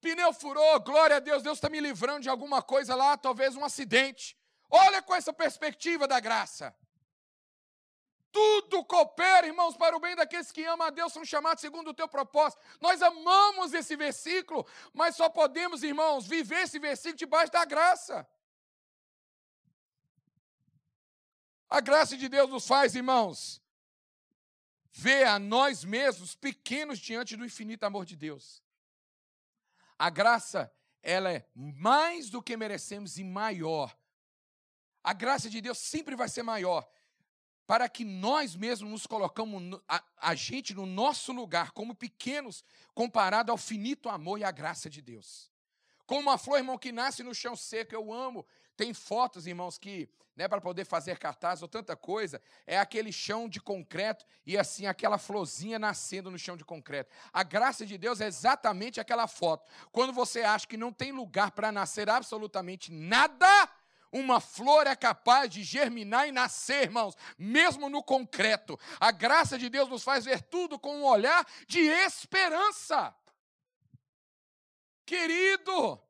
Pneu 0.00 0.32
furou, 0.32 0.80
glória 0.80 1.16
a 1.16 1.20
Deus, 1.20 1.42
Deus 1.42 1.58
está 1.58 1.68
me 1.68 1.78
livrando 1.78 2.20
de 2.20 2.28
alguma 2.28 2.62
coisa 2.62 2.94
lá, 2.94 3.16
talvez 3.16 3.54
um 3.54 3.64
acidente. 3.64 4.36
Olha 4.70 5.02
com 5.02 5.14
essa 5.14 5.32
perspectiva 5.32 6.08
da 6.08 6.18
graça. 6.18 6.74
Tudo 8.32 8.84
coopera, 8.84 9.46
irmãos, 9.46 9.76
para 9.76 9.96
o 9.96 10.00
bem 10.00 10.14
daqueles 10.14 10.52
que 10.52 10.64
amam 10.64 10.86
a 10.86 10.90
Deus, 10.90 11.12
são 11.12 11.24
chamados 11.24 11.60
segundo 11.60 11.88
o 11.88 11.94
teu 11.94 12.06
propósito. 12.06 12.62
Nós 12.80 13.02
amamos 13.02 13.72
esse 13.72 13.96
versículo, 13.96 14.66
mas 14.92 15.16
só 15.16 15.28
podemos, 15.28 15.82
irmãos, 15.82 16.26
viver 16.26 16.62
esse 16.62 16.78
versículo 16.78 17.18
debaixo 17.18 17.52
da 17.52 17.64
graça. 17.64 18.26
A 21.68 21.80
graça 21.80 22.16
de 22.16 22.28
Deus 22.28 22.50
nos 22.50 22.66
faz, 22.66 22.94
irmãos, 22.94 23.60
ver 24.92 25.24
a 25.26 25.38
nós 25.38 25.84
mesmos 25.84 26.34
pequenos 26.34 26.98
diante 26.98 27.36
do 27.36 27.44
infinito 27.44 27.84
amor 27.84 28.04
de 28.04 28.16
Deus. 28.16 28.62
A 29.98 30.08
graça, 30.08 30.72
ela 31.02 31.32
é 31.32 31.48
mais 31.54 32.30
do 32.30 32.42
que 32.42 32.56
merecemos 32.56 33.18
e 33.18 33.24
maior. 33.24 33.96
A 35.02 35.12
graça 35.12 35.50
de 35.50 35.60
Deus 35.60 35.78
sempre 35.78 36.14
vai 36.14 36.28
ser 36.28 36.42
maior 36.42 36.88
para 37.70 37.88
que 37.88 38.04
nós 38.04 38.56
mesmos 38.56 38.90
nos 38.90 39.06
colocamos 39.06 39.80
a, 39.88 40.02
a, 40.20 40.34
gente 40.34 40.74
no 40.74 40.84
nosso 40.84 41.32
lugar 41.32 41.70
como 41.70 41.94
pequenos 41.94 42.64
comparado 42.92 43.52
ao 43.52 43.56
finito 43.56 44.08
amor 44.08 44.40
e 44.40 44.42
à 44.42 44.50
graça 44.50 44.90
de 44.90 45.00
Deus. 45.00 45.48
Como 46.04 46.22
uma 46.22 46.36
flor, 46.36 46.58
irmão, 46.58 46.76
que 46.76 46.90
nasce 46.90 47.22
no 47.22 47.32
chão 47.32 47.54
seco, 47.54 47.94
eu 47.94 48.12
amo. 48.12 48.44
Tem 48.76 48.92
fotos, 48.92 49.46
irmãos, 49.46 49.78
que, 49.78 50.08
né, 50.34 50.48
para 50.48 50.60
poder 50.60 50.84
fazer 50.84 51.16
cartaz 51.16 51.62
ou 51.62 51.68
tanta 51.68 51.94
coisa, 51.94 52.42
é 52.66 52.76
aquele 52.76 53.12
chão 53.12 53.48
de 53.48 53.60
concreto 53.60 54.26
e 54.44 54.58
assim 54.58 54.86
aquela 54.86 55.16
florzinha 55.16 55.78
nascendo 55.78 56.28
no 56.28 56.40
chão 56.40 56.56
de 56.56 56.64
concreto. 56.64 57.12
A 57.32 57.44
graça 57.44 57.86
de 57.86 57.96
Deus 57.96 58.20
é 58.20 58.26
exatamente 58.26 58.98
aquela 58.98 59.28
foto. 59.28 59.70
Quando 59.92 60.12
você 60.12 60.40
acha 60.40 60.66
que 60.66 60.76
não 60.76 60.92
tem 60.92 61.12
lugar 61.12 61.52
para 61.52 61.70
nascer 61.70 62.10
absolutamente 62.10 62.90
nada, 62.90 63.70
uma 64.12 64.40
flor 64.40 64.86
é 64.86 64.96
capaz 64.96 65.50
de 65.50 65.62
germinar 65.62 66.28
e 66.28 66.32
nascer, 66.32 66.84
irmãos, 66.84 67.16
mesmo 67.38 67.88
no 67.88 68.02
concreto. 68.02 68.78
A 68.98 69.10
graça 69.10 69.58
de 69.58 69.68
Deus 69.68 69.88
nos 69.88 70.02
faz 70.02 70.24
ver 70.24 70.42
tudo 70.42 70.78
com 70.78 70.96
um 70.96 71.04
olhar 71.04 71.46
de 71.66 71.80
esperança. 71.80 73.14
Querido, 75.06 76.00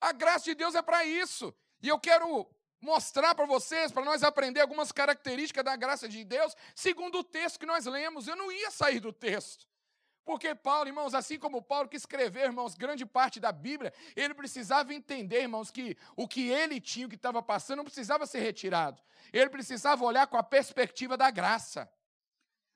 a 0.00 0.12
graça 0.12 0.44
de 0.44 0.54
Deus 0.54 0.74
é 0.74 0.82
para 0.82 1.04
isso. 1.04 1.54
E 1.82 1.88
eu 1.88 1.98
quero 1.98 2.48
mostrar 2.80 3.34
para 3.34 3.46
vocês, 3.46 3.90
para 3.90 4.04
nós 4.04 4.22
aprender 4.22 4.60
algumas 4.60 4.92
características 4.92 5.64
da 5.64 5.76
graça 5.76 6.08
de 6.08 6.24
Deus, 6.24 6.54
segundo 6.74 7.18
o 7.18 7.24
texto 7.24 7.58
que 7.58 7.66
nós 7.66 7.86
lemos. 7.86 8.28
Eu 8.28 8.36
não 8.36 8.52
ia 8.52 8.70
sair 8.70 9.00
do 9.00 9.12
texto. 9.12 9.66
Porque 10.28 10.54
Paulo, 10.54 10.90
irmãos, 10.90 11.14
assim 11.14 11.38
como 11.38 11.62
Paulo 11.62 11.88
que 11.88 11.96
escreveu, 11.96 12.44
irmãos, 12.44 12.74
grande 12.74 13.06
parte 13.06 13.40
da 13.40 13.50
Bíblia, 13.50 13.94
ele 14.14 14.34
precisava 14.34 14.92
entender, 14.92 15.40
irmãos, 15.40 15.70
que 15.70 15.96
o 16.14 16.28
que 16.28 16.50
ele 16.50 16.78
tinha, 16.82 17.06
o 17.06 17.08
que 17.08 17.16
estava 17.16 17.42
passando, 17.42 17.78
não 17.78 17.84
precisava 17.84 18.26
ser 18.26 18.40
retirado. 18.40 19.00
Ele 19.32 19.48
precisava 19.48 20.04
olhar 20.04 20.26
com 20.26 20.36
a 20.36 20.42
perspectiva 20.42 21.16
da 21.16 21.30
graça. 21.30 21.90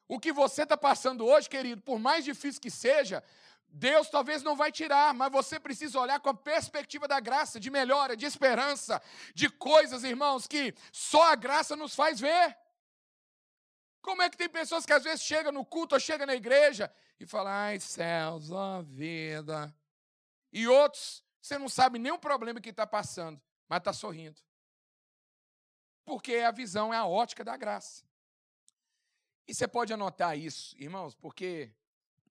O 0.09 0.19
que 0.19 0.33
você 0.33 0.63
está 0.63 0.79
passando 0.79 1.27
hoje, 1.27 1.47
querido, 1.47 1.83
por 1.83 1.99
mais 1.99 2.25
difícil 2.25 2.59
que 2.59 2.71
seja, 2.71 3.23
Deus 3.69 4.09
talvez 4.09 4.43
não 4.43 4.57
vai 4.57 4.73
tirar, 4.73 5.13
mas 5.13 5.31
você 5.31 5.61
precisa 5.61 6.01
olhar 6.01 6.21
com 6.21 6.31
a 6.31 6.35
perspectiva 6.35 7.07
da 7.07 7.21
graça, 7.21 7.61
de 7.61 7.69
melhora, 7.69 8.17
de 8.17 8.25
esperança, 8.25 9.03
de 9.35 9.51
coisas, 9.51 10.05
irmãos, 10.05 10.47
que 10.47 10.75
só 10.91 11.31
a 11.31 11.35
graça 11.35 11.77
nos 11.77 11.95
faz 11.95 12.19
ver. 12.19 12.62
Como 14.03 14.21
é 14.21 14.29
que 14.29 14.37
tem 14.37 14.49
pessoas 14.49 14.85
que 14.85 14.93
às 14.93 15.05
vezes 15.05 15.23
chegam 15.23 15.53
no 15.53 15.65
culto 15.65 15.95
ou 15.95 16.01
chegam 16.01 16.27
na 16.27 16.35
igreja 16.35 16.93
e 17.21 17.25
falam, 17.25 17.53
ai 17.53 17.79
céus, 17.79 18.51
ó 18.51 18.83
vida. 18.83 19.73
E 20.53 20.67
outros, 20.67 21.25
você 21.41 21.57
não 21.57 21.69
sabe 21.69 22.01
nem 22.01 22.11
o 22.11 22.19
problema 22.19 22.61
que 22.61 22.71
está 22.71 22.87
passando, 22.87 23.41
mas 23.69 23.79
está 23.79 23.93
sorrindo. 23.93 24.41
Porque 26.05 26.35
a 26.37 26.51
visão 26.51 26.93
é 26.93 26.97
a 26.97 27.07
ótica 27.07 27.45
da 27.45 27.57
graça. 27.57 28.05
E 29.47 29.55
você 29.55 29.69
pode 29.69 29.93
anotar 29.93 30.37
isso, 30.37 30.77
irmãos, 30.77 31.15
porque 31.15 31.73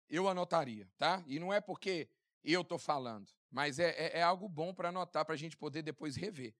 eu 0.09 0.27
anotaria, 0.29 0.89
tá? 0.97 1.21
E 1.27 1.37
não 1.37 1.53
é 1.53 1.59
porque 1.59 2.09
eu 2.43 2.61
estou 2.61 2.77
falando, 2.77 3.29
mas 3.51 3.77
é, 3.77 3.89
é, 3.89 4.19
é 4.19 4.23
algo 4.23 4.47
bom 4.47 4.73
para 4.73 4.89
anotar, 4.89 5.25
para 5.25 5.35
a 5.35 5.37
gente 5.37 5.57
poder 5.57 5.81
depois 5.81 6.15
rever. 6.15 6.55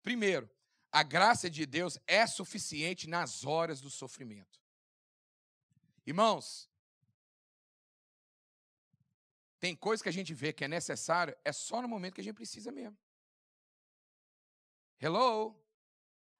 Primeiro, 0.00 0.48
a 0.90 1.02
graça 1.02 1.50
de 1.50 1.66
Deus 1.66 1.98
é 2.06 2.26
suficiente 2.26 3.08
nas 3.08 3.44
horas 3.44 3.80
do 3.80 3.90
sofrimento. 3.90 4.60
Irmãos, 6.06 6.68
tem 9.58 9.76
coisa 9.76 10.02
que 10.02 10.08
a 10.08 10.12
gente 10.12 10.32
vê 10.32 10.52
que 10.52 10.64
é 10.64 10.68
necessário, 10.68 11.36
é 11.44 11.52
só 11.52 11.82
no 11.82 11.88
momento 11.88 12.14
que 12.14 12.20
a 12.20 12.24
gente 12.24 12.36
precisa 12.36 12.72
mesmo. 12.72 12.96
Hello? 15.00 15.54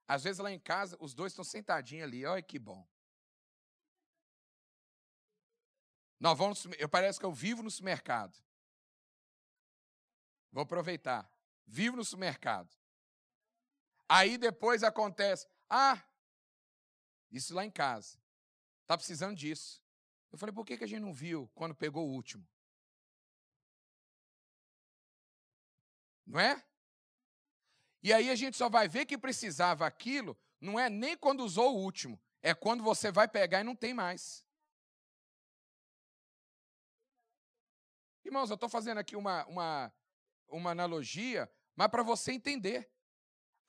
Às 0.07 0.23
vezes 0.23 0.39
lá 0.39 0.51
em 0.51 0.59
casa, 0.59 0.97
os 0.99 1.13
dois 1.13 1.31
estão 1.31 1.45
sentadinhos 1.45 2.05
ali, 2.05 2.25
olha 2.25 2.41
que 2.41 2.57
bom. 2.57 2.87
Nós 6.19 6.37
vamos, 6.37 6.65
eu 6.77 6.89
parece 6.89 7.19
que 7.19 7.25
eu 7.25 7.31
vivo 7.31 7.61
no 7.61 7.69
supermercado. 7.69 8.35
Vou 10.51 10.63
aproveitar. 10.63 11.31
Vivo 11.65 11.97
no 11.97 12.03
supermercado. 12.03 12.78
Aí 14.09 14.39
depois 14.39 14.83
acontece, 14.83 15.47
ah, 15.69 16.03
isso 17.31 17.53
lá 17.53 17.63
em 17.63 17.69
casa. 17.69 18.17
Está 18.81 18.97
precisando 18.97 19.35
disso. 19.35 19.83
Eu 20.31 20.37
falei, 20.39 20.53
por 20.53 20.65
que, 20.65 20.77
que 20.77 20.83
a 20.83 20.87
gente 20.87 21.01
não 21.01 21.13
viu 21.13 21.47
quando 21.53 21.75
pegou 21.75 22.07
o 22.07 22.11
último? 22.11 22.47
Não 26.25 26.39
é? 26.39 26.65
E 28.01 28.11
aí 28.11 28.31
a 28.31 28.35
gente 28.35 28.57
só 28.57 28.67
vai 28.67 28.87
ver 28.87 29.05
que 29.05 29.17
precisava 29.17 29.85
aquilo, 29.85 30.35
não 30.59 30.79
é 30.79 30.89
nem 30.89 31.15
quando 31.15 31.43
usou 31.43 31.75
o 31.75 31.79
último, 31.79 32.19
é 32.41 32.55
quando 32.55 32.83
você 32.83 33.11
vai 33.11 33.27
pegar 33.27 33.61
e 33.61 33.63
não 33.63 33.75
tem 33.75 33.93
mais. 33.93 34.43
Irmãos, 38.23 38.49
eu 38.49 38.55
estou 38.55 38.69
fazendo 38.69 38.97
aqui 38.97 39.15
uma, 39.15 39.45
uma, 39.45 39.93
uma 40.47 40.71
analogia, 40.71 41.51
mas 41.75 41.89
para 41.89 42.03
você 42.03 42.31
entender. 42.31 42.89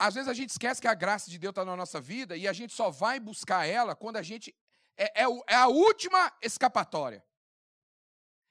Às 0.05 0.15
vezes 0.15 0.27
a 0.27 0.33
gente 0.33 0.49
esquece 0.49 0.81
que 0.81 0.87
a 0.87 0.95
graça 0.95 1.29
de 1.29 1.37
Deus 1.37 1.51
está 1.51 1.63
na 1.63 1.75
nossa 1.75 2.01
vida 2.01 2.35
e 2.35 2.47
a 2.47 2.53
gente 2.53 2.73
só 2.73 2.89
vai 2.89 3.19
buscar 3.19 3.67
ela 3.67 3.95
quando 3.95 4.17
a 4.17 4.23
gente. 4.23 4.55
É, 4.97 5.23
é, 5.23 5.25
é 5.47 5.55
a 5.55 5.67
última 5.67 6.33
escapatória. 6.41 7.23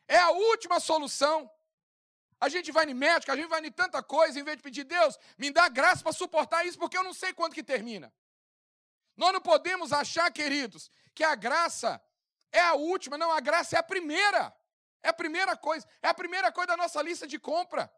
É 0.07 0.17
a 0.17 0.31
última 0.31 0.79
solução. 0.79 1.51
A 2.41 2.49
gente 2.49 2.71
vai 2.71 2.87
no 2.87 2.95
médico, 2.95 3.33
a 3.33 3.37
gente 3.37 3.49
vai 3.49 3.61
em 3.67 3.73
tanta 3.73 4.01
coisa, 4.01 4.39
em 4.39 4.45
vez 4.45 4.59
de 4.59 4.63
pedir, 4.63 4.85
Deus, 4.85 5.19
me 5.37 5.51
dá 5.51 5.69
graça 5.69 6.05
para 6.05 6.13
suportar 6.13 6.65
isso, 6.65 6.79
porque 6.79 6.97
eu 6.97 7.03
não 7.03 7.13
sei 7.13 7.33
quando 7.33 7.53
que 7.53 7.65
termina. 7.65 8.13
Nós 9.17 9.33
não 9.33 9.41
podemos 9.41 9.93
achar, 9.93 10.31
queridos, 10.33 10.89
que 11.17 11.25
a 11.25 11.35
graça 11.35 12.01
é 12.53 12.61
a 12.61 12.75
última. 12.75 13.19
Não, 13.19 13.33
a 13.33 13.41
graça 13.41 13.75
é 13.75 13.79
a 13.81 13.83
primeira. 13.83 14.55
É 15.03 15.09
a 15.09 15.13
primeira 15.13 15.57
coisa. 15.57 15.85
É 16.01 16.07
a 16.07 16.15
primeira 16.15 16.53
coisa 16.53 16.69
da 16.69 16.77
nossa 16.77 17.03
lista 17.03 17.27
de 17.27 17.41
compra. 17.41 17.93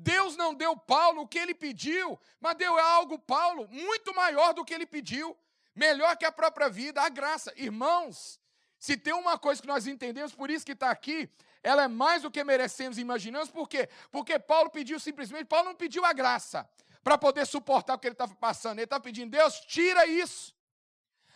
Deus 0.00 0.36
não 0.36 0.54
deu 0.54 0.76
Paulo 0.76 1.22
o 1.22 1.26
que 1.26 1.38
ele 1.38 1.52
pediu, 1.52 2.18
mas 2.40 2.54
deu 2.56 2.78
algo, 2.78 3.18
Paulo, 3.18 3.66
muito 3.68 4.14
maior 4.14 4.54
do 4.54 4.64
que 4.64 4.72
ele 4.72 4.86
pediu, 4.86 5.36
melhor 5.74 6.16
que 6.16 6.24
a 6.24 6.30
própria 6.30 6.68
vida, 6.68 7.02
a 7.02 7.08
graça. 7.08 7.52
Irmãos, 7.56 8.38
se 8.78 8.96
tem 8.96 9.12
uma 9.12 9.36
coisa 9.36 9.60
que 9.60 9.66
nós 9.66 9.88
entendemos, 9.88 10.32
por 10.32 10.50
isso 10.50 10.64
que 10.64 10.70
está 10.70 10.88
aqui, 10.88 11.28
ela 11.64 11.82
é 11.82 11.88
mais 11.88 12.22
do 12.22 12.30
que 12.30 12.44
merecemos 12.44 12.96
e 12.96 13.00
imaginamos, 13.00 13.50
por 13.50 13.68
quê? 13.68 13.88
Porque 14.12 14.38
Paulo 14.38 14.70
pediu 14.70 15.00
simplesmente, 15.00 15.46
Paulo 15.46 15.70
não 15.70 15.74
pediu 15.74 16.04
a 16.04 16.12
graça 16.12 16.68
para 17.02 17.18
poder 17.18 17.44
suportar 17.44 17.94
o 17.94 17.98
que 17.98 18.06
ele 18.06 18.14
estava 18.14 18.36
passando, 18.36 18.78
ele 18.78 18.84
estava 18.84 19.02
pedindo, 19.02 19.32
Deus, 19.32 19.58
tira 19.62 20.06
isso. 20.06 20.54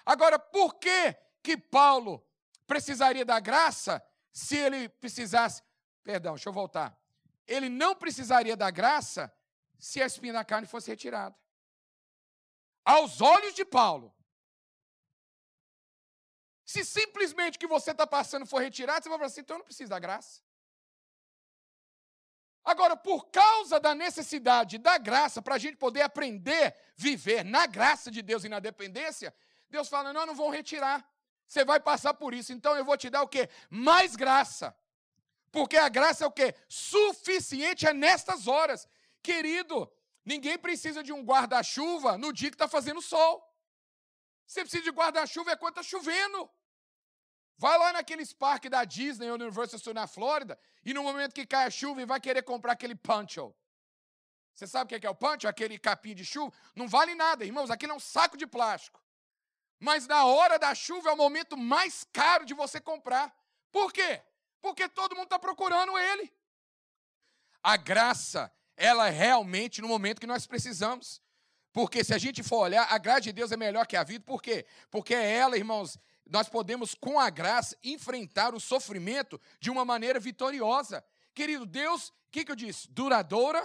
Agora, 0.06 0.38
por 0.38 0.76
que 0.76 1.16
que 1.42 1.56
Paulo 1.56 2.24
precisaria 2.64 3.24
da 3.24 3.40
graça 3.40 4.00
se 4.32 4.56
ele 4.56 4.88
precisasse? 4.88 5.64
Perdão, 6.04 6.34
deixa 6.34 6.48
eu 6.48 6.52
voltar 6.52 7.01
ele 7.46 7.68
não 7.68 7.94
precisaria 7.94 8.56
da 8.56 8.70
graça 8.70 9.32
se 9.78 10.02
a 10.02 10.06
espinha 10.06 10.32
da 10.32 10.44
carne 10.44 10.66
fosse 10.66 10.90
retirada. 10.90 11.36
Aos 12.84 13.20
olhos 13.20 13.54
de 13.54 13.64
Paulo. 13.64 14.14
Se 16.64 16.84
simplesmente 16.84 17.56
o 17.56 17.58
que 17.58 17.66
você 17.66 17.90
está 17.90 18.06
passando 18.06 18.46
for 18.46 18.60
retirado, 18.60 19.02
você 19.02 19.08
vai 19.08 19.18
falar 19.18 19.26
assim, 19.26 19.40
então 19.40 19.56
eu 19.56 19.58
não 19.58 19.64
preciso 19.64 19.90
da 19.90 19.98
graça. 19.98 20.40
Agora, 22.64 22.96
por 22.96 23.28
causa 23.30 23.80
da 23.80 23.94
necessidade 23.94 24.78
da 24.78 24.96
graça, 24.96 25.42
para 25.42 25.56
a 25.56 25.58
gente 25.58 25.76
poder 25.76 26.02
aprender, 26.02 26.76
viver 26.96 27.44
na 27.44 27.66
graça 27.66 28.10
de 28.10 28.22
Deus 28.22 28.44
e 28.44 28.48
na 28.48 28.60
dependência, 28.60 29.34
Deus 29.68 29.88
fala: 29.88 30.12
não, 30.12 30.26
não 30.26 30.34
vão 30.34 30.48
retirar. 30.48 31.04
Você 31.46 31.64
vai 31.64 31.80
passar 31.80 32.14
por 32.14 32.32
isso. 32.32 32.52
Então 32.52 32.76
eu 32.76 32.84
vou 32.84 32.96
te 32.96 33.10
dar 33.10 33.22
o 33.22 33.28
quê? 33.28 33.50
Mais 33.68 34.14
graça. 34.14 34.74
Porque 35.52 35.76
a 35.76 35.88
graça 35.88 36.24
é 36.24 36.26
o 36.26 36.32
quê? 36.32 36.54
Suficiente 36.68 37.86
é 37.86 37.92
nestas 37.92 38.48
horas. 38.48 38.88
Querido, 39.22 39.88
ninguém 40.24 40.58
precisa 40.58 41.02
de 41.02 41.12
um 41.12 41.22
guarda-chuva 41.22 42.16
no 42.16 42.32
dia 42.32 42.50
que 42.50 42.54
está 42.54 42.66
fazendo 42.66 43.02
sol. 43.02 43.46
Você 44.46 44.62
precisa 44.62 44.82
de 44.82 44.90
guarda-chuva 44.90 45.52
é 45.52 45.56
quando 45.56 45.78
está 45.78 45.82
chovendo. 45.82 46.50
Vai 47.58 47.78
lá 47.78 47.92
naqueles 47.92 48.32
parques 48.32 48.70
da 48.70 48.82
Disney 48.84 49.28
ou 49.28 49.34
Universal 49.34 49.94
na 49.94 50.06
Flórida 50.06 50.58
e 50.84 50.94
no 50.94 51.02
momento 51.02 51.34
que 51.34 51.46
cai 51.46 51.66
a 51.66 51.70
chuva 51.70 52.00
e 52.00 52.06
vai 52.06 52.18
querer 52.18 52.42
comprar 52.42 52.72
aquele 52.72 52.94
poncho. 52.94 53.54
Você 54.54 54.66
sabe 54.66 54.96
o 54.96 55.00
que 55.00 55.06
é 55.06 55.10
o 55.10 55.14
poncho? 55.14 55.46
Aquele 55.46 55.78
capim 55.78 56.14
de 56.14 56.24
chuva? 56.24 56.52
Não 56.74 56.88
vale 56.88 57.14
nada, 57.14 57.44
irmãos. 57.44 57.70
Aquilo 57.70 57.92
é 57.92 57.96
um 57.96 58.00
saco 58.00 58.36
de 58.36 58.46
plástico. 58.46 59.00
Mas 59.78 60.06
na 60.06 60.24
hora 60.24 60.58
da 60.58 60.74
chuva 60.74 61.10
é 61.10 61.12
o 61.12 61.16
momento 61.16 61.56
mais 61.56 62.04
caro 62.12 62.44
de 62.44 62.54
você 62.54 62.80
comprar. 62.80 63.34
Por 63.70 63.92
quê? 63.92 64.22
Porque 64.62 64.88
todo 64.88 65.16
mundo 65.16 65.24
está 65.24 65.38
procurando 65.38 65.98
ele. 65.98 66.32
A 67.62 67.76
graça, 67.76 68.50
ela 68.76 69.08
é 69.08 69.10
realmente 69.10 69.82
no 69.82 69.88
momento 69.88 70.20
que 70.20 70.26
nós 70.26 70.46
precisamos. 70.46 71.20
Porque 71.72 72.04
se 72.04 72.14
a 72.14 72.18
gente 72.18 72.42
for 72.42 72.58
olhar, 72.58 72.86
a 72.90 72.98
graça 72.98 73.22
de 73.22 73.32
Deus 73.32 73.50
é 73.50 73.56
melhor 73.56 73.86
que 73.86 73.96
a 73.96 74.04
vida. 74.04 74.24
Por 74.24 74.40
quê? 74.40 74.64
Porque 74.90 75.14
é 75.14 75.36
ela, 75.36 75.56
irmãos, 75.56 75.98
nós 76.24 76.48
podemos, 76.48 76.94
com 76.94 77.18
a 77.18 77.28
graça, 77.28 77.76
enfrentar 77.82 78.54
o 78.54 78.60
sofrimento 78.60 79.40
de 79.58 79.70
uma 79.70 79.84
maneira 79.84 80.20
vitoriosa. 80.20 81.04
Querido, 81.34 81.66
Deus, 81.66 82.08
o 82.08 82.14
que, 82.30 82.44
que 82.44 82.52
eu 82.52 82.56
disse? 82.56 82.88
Duradoura 82.90 83.62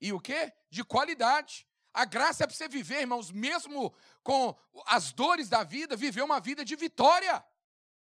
e 0.00 0.12
o 0.12 0.20
quê? 0.20 0.52
De 0.70 0.84
qualidade. 0.84 1.66
A 1.92 2.04
graça 2.04 2.44
é 2.44 2.46
para 2.46 2.54
você 2.54 2.68
viver, 2.68 3.00
irmãos, 3.00 3.32
mesmo 3.32 3.92
com 4.22 4.54
as 4.86 5.12
dores 5.12 5.48
da 5.48 5.64
vida, 5.64 5.96
viver 5.96 6.22
uma 6.22 6.40
vida 6.40 6.64
de 6.64 6.76
vitória. 6.76 7.44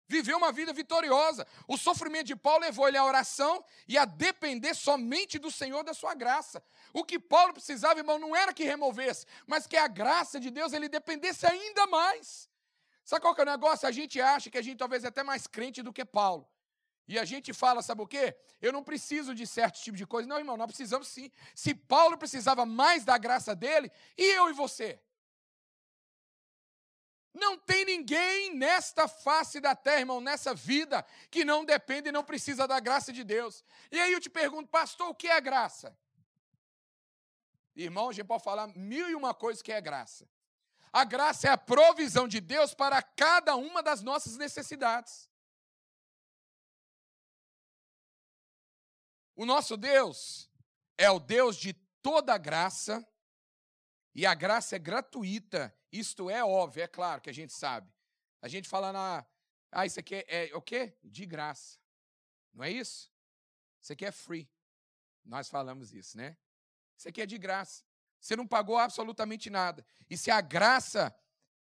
Viver 0.07 0.35
uma 0.35 0.51
vida 0.51 0.71
vitoriosa. 0.71 1.47
O 1.67 1.77
sofrimento 1.77 2.27
de 2.27 2.35
Paulo 2.35 2.61
levou 2.61 2.87
ele 2.87 2.97
à 2.97 3.03
oração 3.03 3.63
e 3.87 3.97
a 3.97 4.05
depender 4.05 4.73
somente 4.75 5.39
do 5.39 5.49
Senhor 5.49 5.83
da 5.83 5.93
sua 5.93 6.13
graça. 6.13 6.63
O 6.93 7.03
que 7.03 7.19
Paulo 7.19 7.53
precisava, 7.53 7.99
irmão, 7.99 8.19
não 8.19 8.35
era 8.35 8.53
que 8.53 8.63
removesse, 8.63 9.25
mas 9.47 9.65
que 9.65 9.75
a 9.75 9.87
graça 9.87 10.39
de 10.39 10.51
Deus 10.51 10.73
ele 10.73 10.87
dependesse 10.87 11.45
ainda 11.45 11.87
mais. 11.87 12.49
Sabe 13.03 13.21
qual 13.21 13.33
que 13.33 13.41
é 13.41 13.43
o 13.43 13.47
negócio? 13.47 13.87
A 13.87 13.91
gente 13.91 14.21
acha 14.21 14.49
que 14.49 14.57
a 14.57 14.61
gente 14.61 14.77
talvez 14.77 15.03
é 15.03 15.07
até 15.07 15.23
mais 15.23 15.47
crente 15.47 15.81
do 15.81 15.91
que 15.91 16.05
Paulo. 16.05 16.47
E 17.07 17.19
a 17.19 17.25
gente 17.25 17.53
fala, 17.53 17.81
sabe 17.83 18.01
o 18.01 18.07
quê? 18.07 18.35
Eu 18.59 18.71
não 18.71 18.83
preciso 18.83 19.35
de 19.35 19.45
certo 19.45 19.79
tipo 19.79 19.95
de 19.95 20.07
coisa. 20.07 20.27
Não, 20.27 20.39
irmão, 20.39 20.57
nós 20.57 20.67
precisamos 20.67 21.07
sim. 21.07 21.31
Se 21.53 21.75
Paulo 21.75 22.17
precisava 22.17 22.65
mais 22.65 23.05
da 23.05 23.17
graça 23.17 23.55
dele, 23.55 23.91
e 24.17 24.35
eu 24.35 24.49
e 24.49 24.53
você? 24.53 24.99
Não 27.35 27.57
tem 27.57 27.83
ninguém 27.83 28.55
nesta 28.55 29.09
face 29.09 29.59
da 29.59 29.75
terra, 29.75 29.99
irmão, 29.99 30.21
nessa 30.21 30.53
vida, 30.53 31.05
que 31.29 31.43
não 31.43 31.65
depende 31.65 32.07
e 32.07 32.11
não 32.11 32.23
precisa 32.23 32.65
da 32.65 32.79
graça 32.79 33.11
de 33.11 33.25
Deus. 33.25 33.61
E 33.91 33.99
aí 33.99 34.13
eu 34.13 34.21
te 34.21 34.29
pergunto, 34.29 34.69
pastor, 34.69 35.09
o 35.09 35.13
que 35.13 35.27
é 35.27 35.41
graça? 35.41 35.97
Irmão, 37.75 38.07
a 38.07 38.13
gente 38.13 38.25
pode 38.25 38.41
falar 38.41 38.67
mil 38.77 39.09
e 39.09 39.15
uma 39.15 39.33
coisas 39.33 39.61
que 39.61 39.73
é 39.73 39.81
graça. 39.81 40.25
A 40.93 41.03
graça 41.03 41.49
é 41.49 41.51
a 41.51 41.57
provisão 41.57 42.25
de 42.25 42.39
Deus 42.39 42.73
para 42.73 43.01
cada 43.03 43.57
uma 43.57 43.83
das 43.83 44.01
nossas 44.01 44.37
necessidades. 44.37 45.29
O 49.35 49.45
nosso 49.45 49.75
Deus 49.75 50.49
é 50.97 51.11
o 51.11 51.19
Deus 51.19 51.57
de 51.57 51.73
toda 52.01 52.37
graça, 52.37 53.05
e 54.13 54.25
a 54.25 54.33
graça 54.33 54.77
é 54.77 54.79
gratuita 54.79 55.75
isto 55.99 56.29
é 56.29 56.43
óbvio, 56.43 56.83
é 56.83 56.87
claro 56.87 57.21
que 57.21 57.29
a 57.29 57.33
gente 57.33 57.53
sabe. 57.53 57.91
A 58.41 58.47
gente 58.47 58.67
fala 58.67 58.91
na. 58.91 59.25
Ah, 59.71 59.85
isso 59.85 59.99
aqui 59.99 60.15
é, 60.15 60.49
é 60.49 60.55
o 60.55 60.61
quê? 60.61 60.97
De 61.03 61.25
graça. 61.25 61.79
Não 62.53 62.63
é 62.63 62.71
isso? 62.71 63.11
Isso 63.81 63.93
aqui 63.93 64.05
é 64.05 64.11
free. 64.11 64.49
Nós 65.23 65.49
falamos 65.49 65.93
isso, 65.93 66.17
né? 66.17 66.37
Isso 66.97 67.09
aqui 67.09 67.21
é 67.21 67.25
de 67.25 67.37
graça. 67.37 67.83
Você 68.19 68.35
não 68.35 68.47
pagou 68.47 68.77
absolutamente 68.77 69.49
nada. 69.49 69.85
E 70.09 70.17
se 70.17 70.31
a 70.31 70.41
graça, 70.41 71.15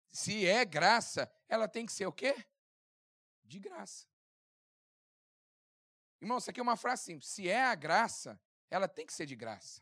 se 0.10 0.46
é 0.46 0.65
graça, 0.65 1.32
ela 1.48 1.68
tem 1.68 1.86
que 1.86 1.92
ser 1.92 2.06
o 2.06 2.12
quê? 2.12 2.36
De 3.44 3.60
graça. 3.60 4.08
Irmão, 6.22 6.38
isso 6.38 6.50
aqui 6.50 6.60
é 6.60 6.63
uma 6.63 6.76
frase 6.76 7.04
simples. 7.04 7.30
Se 7.30 7.48
é 7.48 7.63
a 7.63 7.76
graça, 7.76 8.39
ela 8.70 8.88
tem 8.88 9.06
que 9.06 9.13
ser 9.13 9.26
de 9.26 9.36
graça. 9.36 9.82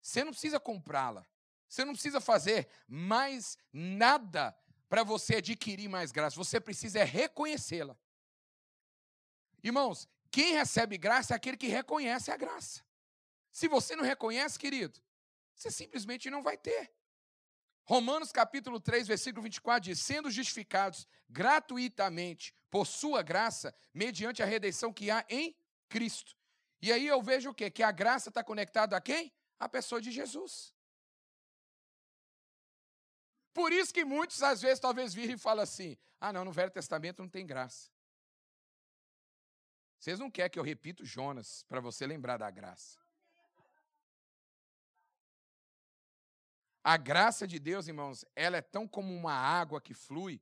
Você 0.00 0.24
não 0.24 0.32
precisa 0.32 0.58
comprá-la. 0.58 1.26
Você 1.68 1.84
não 1.84 1.92
precisa 1.92 2.20
fazer 2.20 2.68
mais 2.86 3.58
nada 3.72 4.56
para 4.88 5.02
você 5.02 5.36
adquirir 5.36 5.88
mais 5.88 6.10
graça. 6.10 6.36
Você 6.36 6.60
precisa 6.60 7.04
reconhecê-la. 7.04 7.96
Irmãos, 9.62 10.08
quem 10.30 10.54
recebe 10.54 10.96
graça 10.96 11.34
é 11.34 11.36
aquele 11.36 11.56
que 11.56 11.66
reconhece 11.66 12.30
a 12.30 12.36
graça. 12.36 12.82
Se 13.52 13.68
você 13.68 13.96
não 13.96 14.04
reconhece, 14.04 14.58
querido, 14.58 15.00
você 15.54 15.70
simplesmente 15.70 16.30
não 16.30 16.42
vai 16.42 16.56
ter. 16.56 16.92
Romanos 17.84 18.30
capítulo 18.30 18.78
3, 18.78 19.08
versículo 19.08 19.42
24 19.42 19.90
diz: 19.90 20.00
sendo 20.00 20.30
justificados 20.30 21.06
gratuitamente 21.28 22.54
por 22.70 22.86
sua 22.86 23.22
graça, 23.22 23.74
mediante 23.92 24.42
a 24.42 24.46
redenção 24.46 24.92
que 24.92 25.10
há 25.10 25.24
em 25.28 25.56
Cristo. 25.88 26.36
E 26.80 26.92
aí 26.92 27.06
eu 27.06 27.20
vejo 27.22 27.50
o 27.50 27.54
quê? 27.54 27.70
Que 27.70 27.82
a 27.82 27.90
graça 27.90 28.28
está 28.28 28.44
conectada 28.44 28.96
a 28.96 29.00
quem? 29.00 29.32
A 29.58 29.68
pessoa 29.68 30.00
de 30.00 30.12
Jesus. 30.12 30.72
Por 33.52 33.72
isso 33.72 33.92
que 33.92 34.04
muitos, 34.04 34.42
às 34.42 34.60
vezes, 34.60 34.78
talvez 34.78 35.14
virem 35.14 35.34
e 35.34 35.38
falam 35.38 35.62
assim: 35.62 35.96
ah, 36.20 36.32
não, 36.32 36.44
no 36.44 36.52
Velho 36.52 36.70
Testamento 36.70 37.22
não 37.22 37.28
tem 37.28 37.46
graça. 37.46 37.90
Vocês 39.98 40.18
não 40.18 40.30
querem 40.30 40.50
que 40.50 40.58
eu 40.58 40.62
repita 40.62 41.04
Jonas 41.04 41.64
para 41.68 41.80
você 41.80 42.06
lembrar 42.06 42.36
da 42.36 42.50
graça. 42.50 42.98
A 46.84 46.96
graça 46.96 47.46
de 47.46 47.58
Deus, 47.58 47.88
irmãos, 47.88 48.24
ela 48.34 48.56
é 48.56 48.62
tão 48.62 48.86
como 48.86 49.14
uma 49.14 49.34
água 49.34 49.80
que 49.80 49.92
flui, 49.92 50.40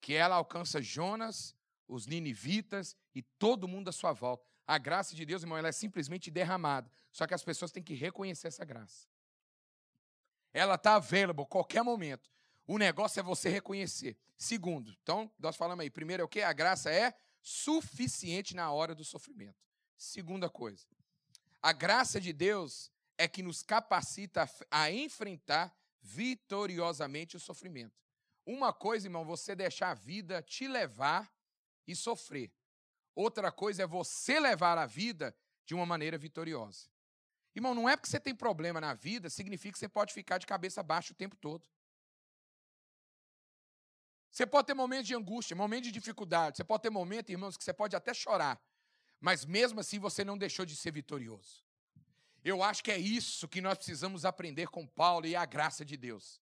que 0.00 0.14
ela 0.14 0.34
alcança 0.34 0.82
Jonas, 0.82 1.56
os 1.86 2.06
ninivitas 2.06 2.96
e 3.14 3.22
todo 3.22 3.68
mundo 3.68 3.88
à 3.88 3.92
sua 3.92 4.12
volta. 4.12 4.46
A 4.66 4.76
graça 4.76 5.14
de 5.14 5.24
Deus, 5.24 5.42
irmão, 5.42 5.56
ela 5.56 5.68
é 5.68 5.72
simplesmente 5.72 6.30
derramada. 6.30 6.90
Só 7.10 7.26
que 7.26 7.32
as 7.32 7.42
pessoas 7.42 7.72
têm 7.72 7.82
que 7.82 7.94
reconhecer 7.94 8.48
essa 8.48 8.64
graça. 8.64 9.08
Ela 10.52 10.74
está 10.74 10.96
available 10.96 11.46
qualquer 11.46 11.82
momento. 11.82 12.30
O 12.68 12.76
negócio 12.76 13.18
é 13.18 13.22
você 13.22 13.48
reconhecer. 13.48 14.14
Segundo, 14.36 14.94
então, 15.02 15.32
nós 15.38 15.56
falamos 15.56 15.82
aí, 15.82 15.88
primeiro 15.88 16.20
é 16.20 16.24
o 16.24 16.28
que? 16.28 16.42
A 16.42 16.52
graça 16.52 16.92
é 16.92 17.14
suficiente 17.40 18.54
na 18.54 18.70
hora 18.70 18.94
do 18.94 19.02
sofrimento. 19.02 19.56
Segunda 19.96 20.50
coisa, 20.50 20.86
a 21.62 21.72
graça 21.72 22.20
de 22.20 22.30
Deus 22.30 22.92
é 23.16 23.26
que 23.26 23.42
nos 23.42 23.62
capacita 23.62 24.48
a 24.70 24.92
enfrentar 24.92 25.74
vitoriosamente 26.02 27.36
o 27.36 27.40
sofrimento. 27.40 27.96
Uma 28.44 28.70
coisa, 28.70 29.06
irmão, 29.06 29.24
você 29.24 29.56
deixar 29.56 29.90
a 29.92 29.94
vida 29.94 30.42
te 30.42 30.68
levar 30.68 31.32
e 31.86 31.96
sofrer. 31.96 32.52
Outra 33.14 33.50
coisa 33.50 33.84
é 33.84 33.86
você 33.86 34.38
levar 34.38 34.76
a 34.76 34.84
vida 34.84 35.34
de 35.64 35.74
uma 35.74 35.86
maneira 35.86 36.18
vitoriosa. 36.18 36.90
Irmão, 37.54 37.74
não 37.74 37.88
é 37.88 37.96
porque 37.96 38.10
você 38.10 38.20
tem 38.20 38.34
problema 38.34 38.78
na 38.78 38.92
vida, 38.92 39.30
significa 39.30 39.72
que 39.72 39.78
você 39.78 39.88
pode 39.88 40.12
ficar 40.12 40.36
de 40.36 40.46
cabeça 40.46 40.82
baixa 40.82 41.14
o 41.14 41.16
tempo 41.16 41.34
todo. 41.34 41.66
Você 44.30 44.46
pode 44.46 44.66
ter 44.66 44.74
momentos 44.74 45.06
de 45.06 45.14
angústia, 45.14 45.56
momentos 45.56 45.86
de 45.86 45.92
dificuldade. 45.92 46.56
Você 46.56 46.64
pode 46.64 46.82
ter 46.82 46.90
momentos, 46.90 47.30
irmãos, 47.30 47.56
que 47.56 47.64
você 47.64 47.72
pode 47.72 47.96
até 47.96 48.12
chorar. 48.12 48.60
Mas 49.20 49.44
mesmo 49.44 49.80
assim 49.80 49.98
você 49.98 50.24
não 50.24 50.38
deixou 50.38 50.64
de 50.64 50.76
ser 50.76 50.92
vitorioso. 50.92 51.64
Eu 52.44 52.62
acho 52.62 52.84
que 52.84 52.90
é 52.90 52.98
isso 52.98 53.48
que 53.48 53.60
nós 53.60 53.76
precisamos 53.76 54.24
aprender 54.24 54.68
com 54.68 54.86
Paulo 54.86 55.26
e 55.26 55.34
a 55.34 55.44
graça 55.44 55.84
de 55.84 55.96
Deus. 55.96 56.40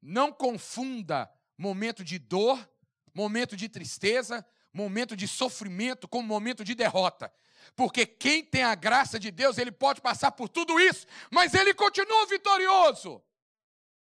Não 0.00 0.32
confunda 0.32 1.30
momento 1.56 2.04
de 2.04 2.18
dor, 2.18 2.70
momento 3.12 3.56
de 3.56 3.68
tristeza, 3.68 4.46
momento 4.72 5.16
de 5.16 5.26
sofrimento 5.26 6.06
com 6.06 6.22
momento 6.22 6.62
de 6.64 6.74
derrota. 6.74 7.32
Porque 7.74 8.06
quem 8.06 8.44
tem 8.44 8.62
a 8.62 8.74
graça 8.74 9.18
de 9.18 9.30
Deus, 9.30 9.58
ele 9.58 9.72
pode 9.72 10.00
passar 10.00 10.30
por 10.32 10.48
tudo 10.48 10.78
isso, 10.78 11.06
mas 11.30 11.52
ele 11.54 11.74
continua 11.74 12.26
vitorioso. 12.26 13.22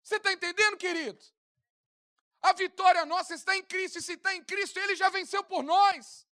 Você 0.03 0.17
está 0.17 0.33
entendendo, 0.33 0.77
querido? 0.77 1.19
A 2.49 2.53
vitória 2.53 3.07
nossa 3.07 3.33
está 3.35 3.57
em 3.57 3.63
Cristo, 3.63 3.99
e 3.99 4.03
se 4.03 4.13
está 4.13 4.35
em 4.35 4.45
Cristo, 4.45 4.79
Ele 4.79 4.95
já 4.95 5.09
venceu 5.09 5.43
por 5.43 5.63
nós. 5.63 6.27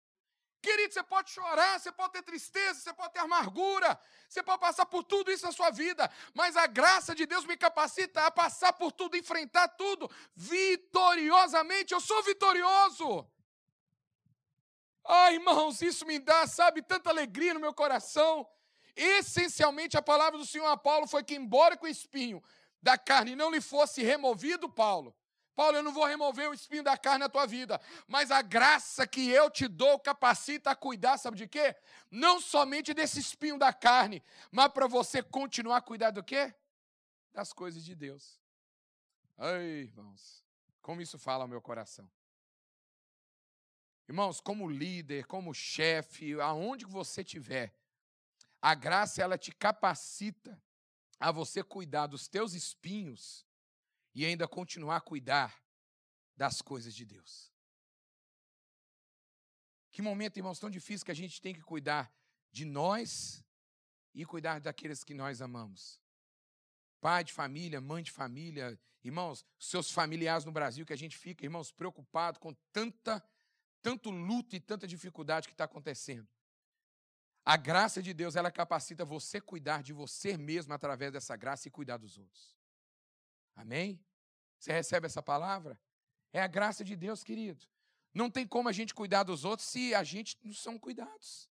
Querido, 0.60 0.92
você 0.92 1.04
pode 1.04 1.30
chorar, 1.30 1.80
você 1.80 1.92
pode 1.92 2.14
ter 2.14 2.24
tristeza, 2.24 2.80
você 2.80 2.92
pode 2.92 3.14
ter 3.14 3.20
amargura, 3.20 3.98
você 4.28 4.42
pode 4.42 4.60
passar 4.60 4.88
por 4.88 5.04
tudo 5.04 5.32
isso 5.32 5.46
na 5.46 5.52
sua 5.52 5.70
vida, 5.70 6.12
mas 6.34 6.58
a 6.58 6.66
graça 6.66 7.14
de 7.14 7.28
Deus 7.28 7.46
me 7.46 7.56
capacita 7.56 8.26
a 8.26 8.32
passar 8.32 8.74
por 8.74 8.92
tudo, 8.92 9.18
enfrentar 9.18 9.68
tudo 9.68 10.10
vitoriosamente. 10.36 11.94
Eu 11.94 12.02
sou 12.02 12.24
vitorioso. 12.24 13.30
Ai, 15.06 15.36
irmãos, 15.36 15.80
isso 15.84 16.08
me 16.08 16.18
dá, 16.18 16.48
sabe, 16.48 16.82
tanta 16.82 17.12
alegria 17.12 17.54
no 17.54 17.60
meu 17.60 17.74
coração. 17.74 18.50
Essencialmente, 18.96 19.96
a 19.96 20.02
palavra 20.02 20.40
do 20.40 20.46
Senhor 20.46 20.66
a 20.66 20.76
Paulo 20.76 21.06
foi 21.08 21.24
que, 21.24 21.36
embora 21.36 21.78
com 21.78 21.86
o 21.86 21.96
espinho 21.98 22.44
da 22.82 22.98
carne 22.98 23.36
não 23.36 23.52
lhe 23.52 23.62
fosse 23.62 24.02
removido, 24.02 24.68
Paulo, 24.68 25.16
Paulo, 25.60 25.76
eu 25.76 25.84
não 25.84 25.92
vou 25.92 26.06
remover 26.06 26.50
o 26.50 26.54
espinho 26.54 26.82
da 26.82 26.98
carne 26.98 27.20
na 27.20 27.28
tua 27.28 27.46
vida, 27.46 27.82
mas 28.08 28.32
a 28.32 28.42
graça 28.42 29.06
que 29.06 29.30
eu 29.30 29.52
te 29.52 29.68
dou 29.68 30.00
capacita 30.00 30.72
a 30.72 30.76
cuidar, 30.76 31.18
sabe 31.18 31.36
de 31.36 31.50
quê? 31.50 31.76
Não 32.10 32.40
somente 32.40 32.94
desse 32.94 33.20
espinho 33.20 33.60
da 33.60 33.74
carne, 33.74 34.24
mas 34.50 34.72
para 34.72 34.88
você 34.88 35.22
continuar 35.22 35.76
a 35.76 35.82
cuidar 35.82 36.12
do 36.12 36.24
quê? 36.24 36.56
Das 37.34 37.52
coisas 37.52 37.84
de 37.84 37.94
Deus. 37.94 38.40
Ai, 39.38 39.66
irmãos, 39.82 40.46
como 40.82 41.02
isso 41.02 41.20
fala 41.20 41.44
ao 41.44 41.50
meu 41.50 41.62
coração. 41.62 42.10
Irmãos, 44.08 44.40
como 44.40 44.70
líder, 44.70 45.26
como 45.26 45.54
chefe, 45.54 46.40
aonde 46.40 46.86
você 46.86 47.20
estiver, 47.20 47.76
a 48.62 48.74
graça 48.74 49.22
ela 49.22 49.38
te 49.38 49.52
capacita 49.52 50.58
a 51.20 51.34
você 51.34 51.62
cuidar 51.62 52.08
dos 52.08 52.30
teus 52.30 52.54
espinhos 52.54 53.46
e 54.20 54.26
ainda 54.26 54.50
continuar 54.50 54.98
a 54.98 55.02
cuidar 55.02 55.64
das 56.36 56.62
coisas 56.62 56.94
de 56.94 57.06
Deus. 57.06 57.54
Que 59.94 60.02
momento, 60.02 60.36
irmãos, 60.36 60.60
tão 60.60 60.70
difícil 60.70 61.06
que 61.06 61.12
a 61.12 61.16
gente 61.16 61.42
tem 61.42 61.54
que 61.54 61.62
cuidar 61.62 62.14
de 62.52 62.66
nós 62.66 63.42
e 64.14 64.26
cuidar 64.26 64.60
daqueles 64.60 65.06
que 65.06 65.14
nós 65.14 65.42
amamos. 65.42 66.02
Pai 67.00 67.24
de 67.24 67.32
família, 67.32 67.80
mãe 67.80 68.04
de 68.04 68.12
família, 68.12 68.78
irmãos, 69.06 69.46
seus 69.58 69.90
familiares 69.90 70.44
no 70.44 70.52
Brasil, 70.52 70.86
que 70.86 70.92
a 70.92 70.98
gente 70.98 71.18
fica, 71.18 71.46
irmãos, 71.46 71.72
preocupado 71.72 72.42
com 72.42 72.54
tanta, 72.74 73.26
tanto 73.82 74.10
luto 74.10 74.54
e 74.54 74.60
tanta 74.60 74.86
dificuldade 74.86 75.48
que 75.48 75.54
está 75.54 75.64
acontecendo. 75.64 76.28
A 77.46 77.56
graça 77.56 78.04
de 78.04 78.14
Deus, 78.14 78.36
ela 78.36 78.52
capacita 78.52 79.06
você 79.06 79.40
cuidar 79.40 79.82
de 79.82 79.94
você 79.94 80.36
mesmo 80.36 80.74
através 80.74 81.14
dessa 81.14 81.38
graça 81.38 81.70
e 81.70 81.72
cuidar 81.72 81.96
dos 81.96 82.18
outros. 82.18 82.60
Amém? 83.56 84.04
Você 84.60 84.72
recebe 84.72 85.06
essa 85.06 85.24
palavra? 85.24 85.80
É 86.34 86.42
a 86.42 86.48
graça 86.48 86.84
de 86.84 86.96
Deus, 86.96 87.24
querido. 87.24 87.66
Não 88.14 88.30
tem 88.30 88.46
como 88.46 88.70
a 88.70 88.72
gente 88.72 88.94
cuidar 88.94 89.24
dos 89.24 89.46
outros 89.46 89.68
se 89.68 89.96
a 89.96 90.04
gente 90.04 90.38
não 90.44 90.54
são 90.54 90.78
cuidados. 90.78 91.50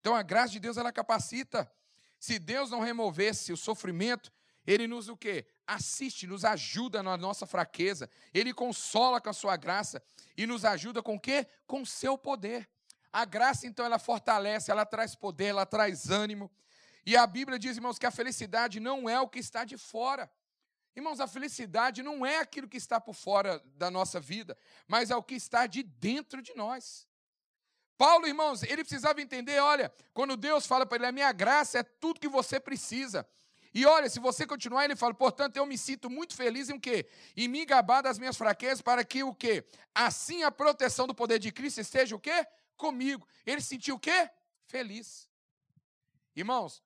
Então 0.00 0.14
a 0.14 0.22
graça 0.22 0.52
de 0.52 0.60
Deus 0.60 0.76
ela 0.76 0.92
capacita. 0.92 1.70
Se 2.18 2.38
Deus 2.38 2.70
não 2.70 2.80
removesse 2.80 3.52
o 3.52 3.56
sofrimento, 3.56 4.32
ele 4.66 4.86
nos 4.86 5.08
o 5.08 5.16
quê? 5.16 5.46
Assiste, 5.66 6.26
nos 6.26 6.44
ajuda 6.44 7.02
na 7.02 7.16
nossa 7.16 7.46
fraqueza. 7.46 8.08
Ele 8.32 8.54
consola 8.54 9.20
com 9.20 9.28
a 9.28 9.32
sua 9.32 9.56
graça 9.56 10.02
e 10.36 10.46
nos 10.46 10.64
ajuda 10.64 11.02
com 11.02 11.16
o 11.16 11.20
quê? 11.20 11.46
Com 11.66 11.82
o 11.82 11.86
seu 11.86 12.16
poder. 12.16 12.68
A 13.12 13.24
graça, 13.24 13.66
então, 13.66 13.84
ela 13.84 13.98
fortalece, 13.98 14.70
ela 14.70 14.86
traz 14.86 15.14
poder, 15.14 15.46
ela 15.46 15.66
traz 15.66 16.10
ânimo. 16.10 16.50
E 17.04 17.16
a 17.16 17.26
Bíblia 17.26 17.58
diz, 17.58 17.76
irmãos, 17.76 17.98
que 17.98 18.06
a 18.06 18.10
felicidade 18.10 18.80
não 18.80 19.08
é 19.08 19.20
o 19.20 19.28
que 19.28 19.38
está 19.38 19.64
de 19.64 19.76
fora. 19.76 20.30
Irmãos, 20.94 21.20
a 21.20 21.26
felicidade 21.26 22.02
não 22.02 22.24
é 22.24 22.38
aquilo 22.38 22.68
que 22.68 22.76
está 22.76 23.00
por 23.00 23.14
fora 23.14 23.62
da 23.76 23.90
nossa 23.90 24.20
vida, 24.20 24.56
mas 24.86 25.10
é 25.10 25.16
o 25.16 25.22
que 25.22 25.34
está 25.34 25.66
de 25.66 25.82
dentro 25.82 26.42
de 26.42 26.54
nós. 26.54 27.06
Paulo, 27.96 28.26
irmãos, 28.26 28.62
ele 28.62 28.82
precisava 28.82 29.22
entender, 29.22 29.58
olha, 29.60 29.92
quando 30.12 30.36
Deus 30.36 30.66
fala 30.66 30.84
para 30.84 30.96
ele, 30.96 31.06
a 31.06 31.12
minha 31.12 31.32
graça 31.32 31.78
é 31.78 31.82
tudo 31.82 32.20
que 32.20 32.28
você 32.28 32.58
precisa. 32.58 33.26
E 33.74 33.86
olha, 33.86 34.08
se 34.10 34.20
você 34.20 34.46
continuar, 34.46 34.84
ele 34.84 34.96
fala, 34.96 35.14
portanto, 35.14 35.56
eu 35.56 35.64
me 35.64 35.78
sinto 35.78 36.10
muito 36.10 36.34
feliz 36.34 36.68
em 36.68 36.74
o 36.74 36.80
quê? 36.80 37.08
Em 37.34 37.48
me 37.48 37.64
gabar 37.64 38.02
das 38.02 38.18
minhas 38.18 38.36
fraquezas, 38.36 38.82
para 38.82 39.02
que 39.02 39.22
o 39.22 39.34
quê? 39.34 39.64
Assim 39.94 40.42
a 40.42 40.50
proteção 40.50 41.06
do 41.06 41.14
poder 41.14 41.38
de 41.38 41.50
Cristo 41.50 41.80
esteja 41.80 42.14
o 42.14 42.20
quê? 42.20 42.46
Comigo. 42.76 43.26
Ele 43.46 43.62
sentiu 43.62 43.94
o 43.94 43.98
quê? 43.98 44.28
Feliz. 44.66 45.26
Irmãos, 46.36 46.82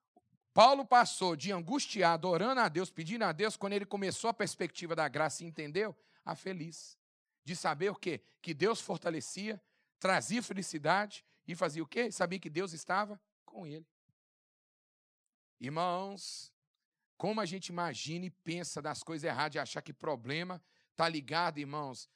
Paulo 0.57 0.87
passou 0.87 1.37
de 1.37 1.53
angustiado, 1.53 2.27
orando 2.27 2.63
a 2.63 2.69
Deus, 2.71 2.91
pedindo 2.91 3.25
a 3.25 3.31
Deus, 3.31 3.59
quando 3.59 3.75
ele 3.75 3.85
começou 3.85 4.31
a 4.31 4.33
perspectiva 4.33 4.97
da 4.97 5.07
graça 5.07 5.45
e 5.45 5.47
entendeu, 5.47 5.95
a 6.25 6.35
feliz. 6.35 6.97
De 7.45 7.55
saber 7.55 7.91
o 7.91 7.95
quê? 7.95 8.23
Que 8.41 8.55
Deus 8.55 8.81
fortalecia, 8.81 9.63
trazia 10.01 10.43
felicidade 10.43 11.27
e 11.47 11.55
fazia 11.55 11.83
o 11.83 11.87
quê? 11.87 12.11
Sabia 12.11 12.39
que 12.39 12.49
Deus 12.49 12.73
estava 12.73 13.21
com 13.45 13.67
ele. 13.67 13.87
Irmãos, 15.61 16.51
como 17.19 17.43
a 17.43 17.45
gente 17.45 17.69
imagina 17.69 18.25
e 18.25 18.31
pensa 18.31 18.81
das 18.81 19.03
coisas 19.03 19.25
erradas 19.25 19.57
e 19.57 19.59
achar 19.59 19.83
que 19.83 19.93
problema 19.93 20.65
está 20.93 21.07
ligado, 21.07 21.59
irmãos, 21.59 22.09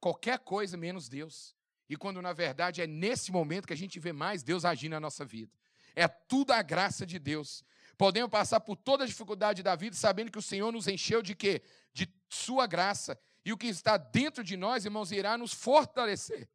qualquer 0.00 0.38
coisa 0.38 0.78
menos 0.78 1.10
Deus. 1.10 1.54
E 1.90 1.96
quando 1.98 2.22
na 2.22 2.32
verdade 2.32 2.80
é 2.80 2.86
nesse 2.86 3.30
momento 3.30 3.66
que 3.66 3.74
a 3.74 3.76
gente 3.76 4.00
vê 4.00 4.14
mais 4.14 4.42
Deus 4.42 4.64
agindo 4.64 4.92
na 4.92 5.00
nossa 5.00 5.26
vida. 5.26 5.52
É 5.94 6.08
tudo 6.08 6.52
a 6.52 6.62
graça 6.62 7.04
de 7.04 7.18
Deus. 7.18 7.62
Podemos 7.96 8.30
passar 8.30 8.60
por 8.60 8.76
toda 8.76 9.04
a 9.04 9.06
dificuldade 9.06 9.62
da 9.62 9.76
vida 9.76 9.94
sabendo 9.96 10.30
que 10.30 10.38
o 10.38 10.42
Senhor 10.42 10.72
nos 10.72 10.88
encheu 10.88 11.22
de 11.22 11.34
quê? 11.34 11.62
De 11.92 12.12
sua 12.28 12.66
graça. 12.66 13.18
E 13.44 13.52
o 13.52 13.58
que 13.58 13.66
está 13.66 13.96
dentro 13.96 14.42
de 14.42 14.56
nós, 14.56 14.84
irmãos, 14.84 15.12
irá 15.12 15.36
nos 15.36 15.52
fortalecer. 15.52 16.48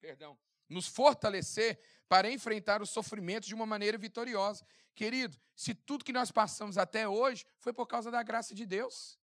Perdão. 0.00 0.38
Nos 0.68 0.86
fortalecer 0.86 1.78
para 2.08 2.30
enfrentar 2.30 2.82
o 2.82 2.86
sofrimento 2.86 3.46
de 3.46 3.54
uma 3.54 3.66
maneira 3.66 3.98
vitoriosa. 3.98 4.64
Querido, 4.94 5.36
se 5.54 5.74
tudo 5.74 6.04
que 6.04 6.12
nós 6.12 6.30
passamos 6.30 6.78
até 6.78 7.08
hoje 7.08 7.44
foi 7.58 7.72
por 7.72 7.86
causa 7.86 8.10
da 8.10 8.22
graça 8.22 8.54
de 8.54 8.64
Deus. 8.64 9.18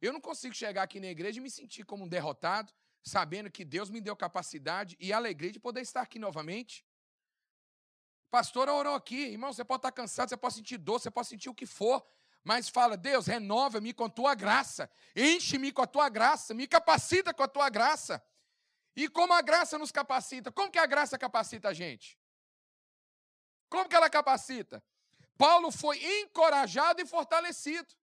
Eu 0.00 0.12
não 0.12 0.20
consigo 0.20 0.54
chegar 0.54 0.82
aqui 0.82 0.98
na 0.98 1.06
igreja 1.06 1.38
e 1.38 1.42
me 1.42 1.50
sentir 1.50 1.84
como 1.84 2.04
um 2.04 2.08
derrotado, 2.08 2.72
sabendo 3.04 3.50
que 3.50 3.64
Deus 3.64 3.88
me 3.88 4.00
deu 4.00 4.16
capacidade 4.16 4.96
e 4.98 5.12
alegria 5.12 5.52
de 5.52 5.60
poder 5.60 5.80
estar 5.80 6.00
aqui 6.00 6.18
novamente. 6.18 6.84
Pastor 8.32 8.66
orou 8.70 8.94
aqui, 8.94 9.26
irmão, 9.26 9.52
você 9.52 9.62
pode 9.62 9.80
estar 9.80 9.92
cansado, 9.92 10.30
você 10.30 10.38
pode 10.38 10.54
sentir 10.54 10.78
dor, 10.78 10.98
você 10.98 11.10
pode 11.10 11.28
sentir 11.28 11.50
o 11.50 11.54
que 11.54 11.66
for, 11.66 12.02
mas 12.42 12.66
fala, 12.66 12.96
Deus, 12.96 13.26
renova-me 13.26 13.92
com 13.92 14.04
a 14.04 14.08
tua 14.08 14.34
graça, 14.34 14.90
enche-me 15.14 15.70
com 15.70 15.82
a 15.82 15.86
tua 15.86 16.08
graça, 16.08 16.54
me 16.54 16.66
capacita 16.66 17.34
com 17.34 17.42
a 17.42 17.46
tua 17.46 17.68
graça. 17.68 18.24
E 18.96 19.06
como 19.06 19.34
a 19.34 19.42
graça 19.42 19.76
nos 19.76 19.92
capacita? 19.92 20.50
Como 20.50 20.70
que 20.70 20.78
a 20.78 20.86
graça 20.86 21.18
capacita 21.18 21.68
a 21.68 21.74
gente? 21.74 22.18
Como 23.68 23.86
que 23.86 23.94
ela 23.94 24.08
capacita? 24.08 24.82
Paulo 25.36 25.70
foi 25.70 26.02
encorajado 26.22 27.02
e 27.02 27.06
fortalecido. 27.06 27.94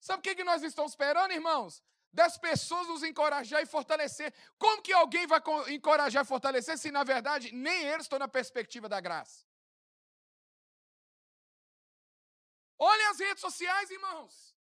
Sabe 0.00 0.20
o 0.20 0.34
que 0.34 0.42
nós 0.42 0.62
estamos 0.62 0.92
esperando, 0.92 1.32
irmãos? 1.32 1.82
Das 2.20 2.38
pessoas 2.38 2.86
nos 2.86 3.02
encorajar 3.02 3.60
e 3.60 3.66
fortalecer. 3.66 4.32
Como 4.56 4.80
que 4.80 4.92
alguém 4.92 5.26
vai 5.26 5.40
encorajar 5.76 6.22
e 6.24 6.26
fortalecer 6.32 6.78
se, 6.78 6.92
na 6.92 7.02
verdade, 7.02 7.50
nem 7.52 7.82
eles 7.92 8.04
estão 8.04 8.20
na 8.20 8.28
perspectiva 8.28 8.88
da 8.88 9.00
graça? 9.00 9.44
Olhem 12.78 13.06
as 13.06 13.18
redes 13.18 13.40
sociais, 13.40 13.90
irmãos. 13.90 14.54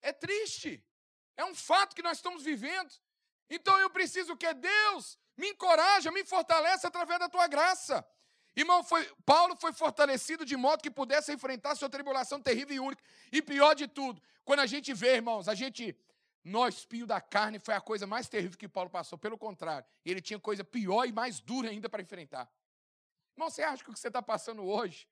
É 0.00 0.12
triste. 0.12 0.72
É 1.36 1.44
um 1.44 1.54
fato 1.54 1.94
que 1.94 2.06
nós 2.08 2.16
estamos 2.16 2.42
vivendo. 2.42 2.92
Então 3.50 3.78
eu 3.78 3.90
preciso 3.90 4.34
que 4.34 4.52
Deus 4.54 5.18
me 5.36 5.50
encoraje, 5.50 6.10
me 6.10 6.24
fortaleça 6.24 6.88
através 6.88 7.18
da 7.20 7.28
tua 7.28 7.46
graça. 7.46 8.02
Irmão, 8.54 8.84
foi, 8.84 9.10
Paulo 9.24 9.56
foi 9.56 9.72
fortalecido 9.72 10.44
de 10.44 10.56
modo 10.56 10.82
que 10.82 10.90
pudesse 10.90 11.32
enfrentar 11.32 11.74
sua 11.74 11.88
tribulação 11.88 12.40
terrível 12.40 12.76
e 12.76 12.80
única. 12.80 13.02
E 13.30 13.40
pior 13.40 13.74
de 13.74 13.88
tudo, 13.88 14.20
quando 14.44 14.60
a 14.60 14.66
gente 14.66 14.92
vê, 14.92 15.16
irmãos, 15.16 15.48
a 15.48 15.54
gente. 15.54 15.96
Nós, 16.44 16.78
espinho 16.78 17.06
da 17.06 17.20
carne, 17.20 17.60
foi 17.60 17.72
a 17.72 17.80
coisa 17.80 18.04
mais 18.04 18.28
terrível 18.28 18.58
que 18.58 18.68
Paulo 18.68 18.90
passou. 18.90 19.16
Pelo 19.16 19.38
contrário, 19.38 19.86
ele 20.04 20.20
tinha 20.20 20.40
coisa 20.40 20.64
pior 20.64 21.04
e 21.04 21.12
mais 21.12 21.38
dura 21.38 21.70
ainda 21.70 21.88
para 21.88 22.02
enfrentar. 22.02 22.50
Irmão, 23.36 23.48
você 23.48 23.62
acha 23.62 23.84
que 23.84 23.90
o 23.90 23.92
que 23.92 23.98
você 24.00 24.08
está 24.08 24.20
passando 24.20 24.64
hoje, 24.64 25.08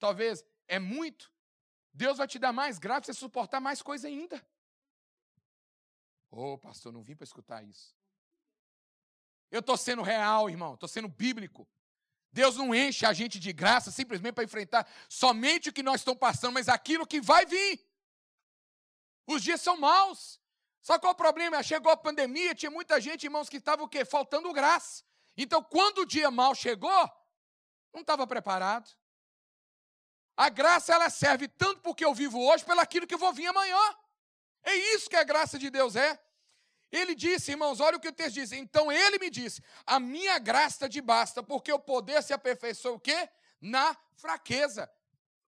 talvez, 0.00 0.44
é 0.66 0.80
muito? 0.80 1.32
Deus 1.94 2.18
vai 2.18 2.26
te 2.26 2.36
dar 2.36 2.52
mais 2.52 2.80
grave 2.80 3.06
você 3.06 3.14
suportar 3.14 3.60
mais 3.60 3.80
coisa 3.80 4.08
ainda. 4.08 4.44
Ô, 6.32 6.54
oh, 6.54 6.58
pastor, 6.58 6.92
não 6.92 7.02
vim 7.02 7.14
para 7.14 7.24
escutar 7.24 7.62
isso. 7.62 7.94
Eu 9.50 9.60
estou 9.60 9.76
sendo 9.76 10.02
real, 10.02 10.50
irmão, 10.50 10.74
estou 10.74 10.88
sendo 10.88 11.06
bíblico. 11.06 11.68
Deus 12.32 12.56
não 12.56 12.74
enche 12.74 13.04
a 13.04 13.12
gente 13.12 13.38
de 13.38 13.52
graça 13.52 13.90
simplesmente 13.90 14.34
para 14.34 14.44
enfrentar 14.44 14.88
somente 15.08 15.68
o 15.68 15.72
que 15.72 15.82
nós 15.82 16.00
estamos 16.00 16.18
passando, 16.18 16.54
mas 16.54 16.68
aquilo 16.68 17.06
que 17.06 17.20
vai 17.20 17.44
vir. 17.44 17.86
Os 19.26 19.42
dias 19.42 19.60
são 19.60 19.76
maus. 19.76 20.40
Só 20.80 20.98
qual 20.98 21.12
é 21.12 21.14
o 21.14 21.16
problema? 21.16 21.62
Chegou 21.62 21.92
a 21.92 21.96
pandemia, 21.96 22.54
tinha 22.54 22.70
muita 22.70 23.00
gente, 23.00 23.24
irmãos, 23.24 23.48
que 23.48 23.58
estava 23.58 23.82
o 23.82 23.88
quê? 23.88 24.04
Faltando 24.04 24.52
graça. 24.52 25.04
Então, 25.36 25.62
quando 25.62 25.98
o 25.98 26.06
dia 26.06 26.30
mal 26.30 26.54
chegou, 26.54 27.10
não 27.92 28.00
estava 28.00 28.26
preparado. 28.26 28.90
A 30.36 30.48
graça, 30.48 30.94
ela 30.94 31.10
serve 31.10 31.46
tanto 31.46 31.82
porque 31.82 32.04
eu 32.04 32.14
vivo 32.14 32.40
hoje, 32.40 32.64
pelo 32.64 32.80
aquilo 32.80 33.06
que 33.06 33.14
eu 33.14 33.18
vou 33.18 33.32
vir 33.32 33.46
amanhã. 33.46 33.78
É 34.64 34.74
isso 34.74 35.08
que 35.08 35.16
a 35.16 35.24
graça 35.24 35.58
de 35.58 35.68
Deus 35.70 35.94
é. 35.96 36.18
Ele 36.92 37.14
disse, 37.14 37.52
irmãos, 37.52 37.80
olha 37.80 37.96
o 37.96 38.00
que 38.00 38.08
o 38.08 38.12
texto 38.12 38.34
diz. 38.34 38.52
Então 38.52 38.92
ele 38.92 39.18
me 39.18 39.30
disse: 39.30 39.62
a 39.86 39.98
minha 39.98 40.38
graça 40.38 40.88
te 40.88 41.00
basta, 41.00 41.42
porque 41.42 41.72
o 41.72 41.78
poder 41.78 42.22
se 42.22 42.34
aperfeiçoa 42.34 42.92
o 42.92 43.00
quê? 43.00 43.28
Na 43.60 43.96
fraqueza. 44.14 44.88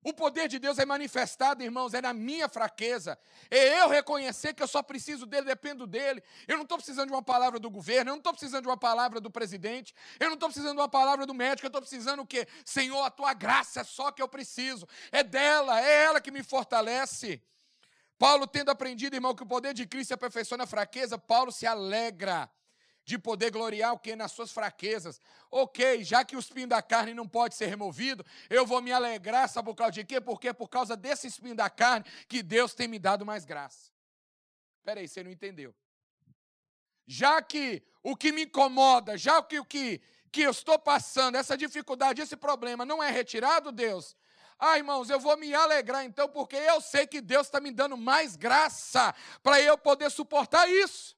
O 0.05 0.13
poder 0.13 0.49
de 0.49 0.59
Deus 0.59 0.79
é 0.79 0.85
manifestado, 0.85 1.63
irmãos, 1.63 1.95
é 1.95 2.03
na 2.03 2.13
minha 2.13 2.47
fraqueza. 2.47 3.19
É 3.51 3.81
eu 3.81 3.89
reconhecer 3.89 4.53
que 4.53 4.63
eu 4.63 4.69
só 4.69 4.83
preciso 4.83 5.25
dele, 5.25 5.47
dependo 5.47 5.87
dele. 5.87 6.23
Eu 6.47 6.57
não 6.57 6.65
estou 6.65 6.77
precisando 6.77 7.09
de 7.09 7.15
uma 7.15 7.23
palavra 7.23 7.59
do 7.59 7.71
governo, 7.71 8.11
eu 8.11 8.13
não 8.13 8.19
estou 8.19 8.35
precisando 8.35 8.65
de 8.65 8.69
uma 8.69 8.77
palavra 8.77 9.19
do 9.19 9.31
presidente, 9.31 9.95
eu 10.21 10.27
não 10.27 10.35
estou 10.35 10.51
precisando 10.51 10.75
de 10.75 10.83
uma 10.83 10.91
palavra 10.91 11.25
do 11.25 11.33
médico, 11.33 11.65
eu 11.65 11.69
estou 11.69 11.81
precisando 11.81 12.21
o 12.21 12.27
quê? 12.27 12.47
Senhor, 12.67 13.03
a 13.03 13.11
tua 13.11 13.33
graça 13.33 13.81
é 13.81 13.85
só 13.85 14.13
que 14.13 14.21
eu 14.21 14.29
preciso. 14.29 14.87
É 15.11 15.23
dela, 15.23 15.81
é 15.81 16.05
ela 16.05 16.21
que 16.21 16.31
me 16.31 16.43
fortalece. 16.43 17.43
Paulo, 18.19 18.47
tendo 18.47 18.71
aprendido, 18.71 19.15
irmão, 19.15 19.35
que 19.35 19.43
o 19.43 19.47
poder 19.47 19.75
de 19.75 19.87
Cristo 19.87 20.15
aperfeiçoa 20.15 20.63
a 20.63 20.67
fraqueza, 20.67 21.19
Paulo 21.19 21.51
se 21.51 21.67
alegra 21.67 22.51
de 23.05 23.19
poder 23.19 23.51
gloriar 23.51 23.93
o 23.93 23.99
que 23.99 24.17
nas 24.17 24.33
suas 24.33 24.51
fraquezas. 24.51 25.21
Ok, 25.51 26.03
já 26.03 26.25
que 26.25 26.37
o 26.37 26.39
espinho 26.39 26.67
da 26.67 26.81
carne 26.81 27.13
não 27.13 27.29
pode 27.29 27.55
ser 27.55 27.67
removido, 27.67 28.25
eu 28.49 28.67
vou 28.67 28.81
me 28.81 28.93
alegrar, 28.93 29.49
sabe 29.49 29.67
por 29.67 29.75
causa 29.75 29.93
de 29.93 30.05
quê? 30.05 30.21
Porque 30.21 30.49
é 30.49 30.53
por 30.53 30.69
causa 30.69 30.97
desse 30.97 31.27
espinho 31.27 31.55
da 31.55 31.69
carne 31.69 32.07
que 32.29 32.43
Deus 32.43 32.75
tem 32.75 32.89
me 32.89 32.99
dado 32.99 33.27
mais 33.27 33.45
graça. 33.45 33.93
Espera 34.79 35.01
aí, 35.01 35.09
você 35.09 35.23
não 35.23 35.31
entendeu. 35.31 35.75
Já 37.07 37.43
que 37.43 37.83
o 38.03 38.17
que 38.17 38.33
me 38.33 38.45
incomoda, 38.45 39.19
já 39.19 39.43
que 39.43 39.59
o 39.59 39.65
que, 39.65 40.01
que 40.33 40.43
eu 40.43 40.51
estou 40.51 40.79
passando, 40.79 41.37
essa 41.37 41.57
dificuldade, 41.57 42.23
esse 42.23 42.37
problema 42.37 42.85
não 42.85 43.03
é 43.03 43.11
retirado, 43.11 43.71
Deus, 43.71 44.17
ah, 44.59 44.77
irmãos, 44.79 45.11
eu 45.11 45.21
vou 45.21 45.37
me 45.37 45.53
alegrar 45.55 46.05
então, 46.05 46.29
porque 46.29 46.57
eu 46.57 46.81
sei 46.81 47.07
que 47.07 47.21
Deus 47.21 47.47
está 47.47 47.61
me 47.61 47.71
dando 47.71 47.97
mais 47.97 48.37
graça 48.37 49.15
para 49.43 49.61
eu 49.61 49.77
poder 49.77 50.11
suportar 50.11 50.69
isso. 50.69 51.17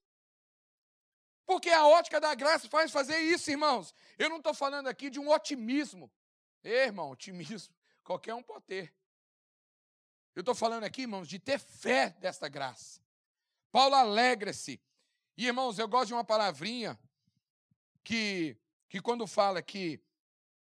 Porque 1.44 1.70
a 1.70 1.86
ótica 1.86 2.20
da 2.20 2.34
graça 2.34 2.68
faz 2.68 2.90
fazer 2.90 3.18
isso, 3.18 3.50
irmãos. 3.50 3.94
Eu 4.18 4.28
não 4.28 4.38
estou 4.38 4.52
falando 4.52 4.88
aqui 4.88 5.08
de 5.08 5.20
um 5.20 5.30
otimismo. 5.30 6.10
Ei, 6.64 6.86
irmão, 6.86 7.10
otimismo, 7.10 7.72
qualquer 8.02 8.34
um 8.34 8.42
pode 8.42 8.64
ter. 8.64 8.92
Eu 10.34 10.40
estou 10.40 10.54
falando 10.54 10.84
aqui, 10.84 11.02
irmãos, 11.02 11.28
de 11.28 11.38
ter 11.38 11.58
fé 11.58 12.10
desta 12.18 12.48
graça. 12.48 13.00
Paulo 13.70 13.94
alegra-se. 13.94 14.80
E, 15.36 15.46
irmãos, 15.46 15.78
eu 15.78 15.86
gosto 15.86 16.08
de 16.08 16.14
uma 16.14 16.24
palavrinha 16.24 16.98
que, 18.02 18.56
que 18.88 19.00
quando 19.00 19.26
fala 19.26 19.62
que, 19.62 20.00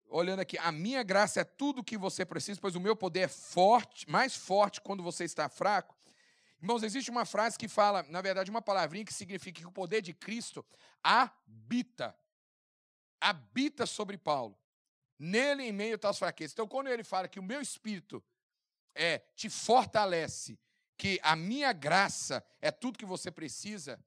olhando 0.08 0.40
aqui, 0.40 0.56
a 0.58 0.72
minha 0.72 1.02
graça 1.02 1.40
é 1.40 1.44
tudo 1.44 1.80
o 1.80 1.84
que 1.84 1.96
você 1.96 2.24
precisa, 2.24 2.60
pois 2.60 2.74
o 2.74 2.80
meu 2.80 2.96
poder 2.96 3.20
é 3.20 3.28
forte, 3.28 4.08
mais 4.08 4.34
forte 4.36 4.80
quando 4.80 5.02
você 5.02 5.24
está 5.24 5.48
fraco. 5.48 5.96
Irmãos, 6.60 6.82
existe 6.82 7.10
uma 7.10 7.24
frase 7.24 7.58
que 7.58 7.68
fala, 7.68 8.02
na 8.04 8.22
verdade, 8.22 8.50
uma 8.50 8.62
palavrinha 8.62 9.04
que 9.04 9.12
significa 9.12 9.60
que 9.60 9.66
o 9.66 9.72
poder 9.72 10.00
de 10.00 10.14
Cristo 10.14 10.64
habita. 11.02 12.16
Habita 13.20 13.86
sobre 13.86 14.16
Paulo. 14.16 14.58
Nele, 15.18 15.64
em 15.64 15.72
meio 15.72 15.98
às 16.02 16.18
fraquezas. 16.18 16.52
Então, 16.52 16.68
quando 16.68 16.88
ele 16.88 17.04
fala 17.04 17.28
que 17.28 17.40
o 17.40 17.42
meu 17.42 17.60
espírito 17.60 18.22
é, 18.94 19.18
te 19.34 19.48
fortalece, 19.50 20.58
que 20.96 21.20
a 21.22 21.36
minha 21.36 21.72
graça 21.72 22.44
é 22.60 22.70
tudo 22.70 22.98
que 22.98 23.04
você 23.04 23.30
precisa, 23.30 24.02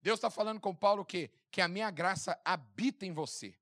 Deus 0.00 0.18
está 0.18 0.30
falando 0.30 0.60
com 0.60 0.74
Paulo 0.74 1.04
que, 1.04 1.30
que 1.50 1.60
a 1.60 1.68
minha 1.68 1.90
graça 1.90 2.40
habita 2.44 3.04
em 3.04 3.12
você. 3.12 3.57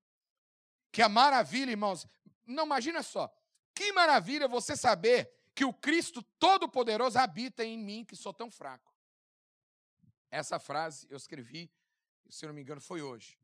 Que 0.97 1.03
a 1.03 1.11
maravilha, 1.11 1.73
irmãos, 1.73 2.09
não 2.47 2.65
imagina 2.65 3.03
só, 3.03 3.31
que 3.75 3.93
maravilha 3.93 4.49
você 4.49 4.75
saber 4.75 5.31
que 5.55 5.63
o 5.63 5.71
Cristo 5.71 6.23
Todo-Poderoso 6.23 7.19
habita 7.19 7.63
em 7.63 7.77
mim, 7.77 8.03
que 8.03 8.17
sou 8.17 8.33
tão 8.33 8.51
fraco. 8.51 8.97
Essa 10.31 10.59
frase 10.59 11.07
eu 11.11 11.19
escrevi, 11.19 11.71
se 12.31 12.47
não 12.47 12.55
me 12.55 12.63
engano, 12.63 12.81
foi 12.81 13.03
hoje. 13.03 13.39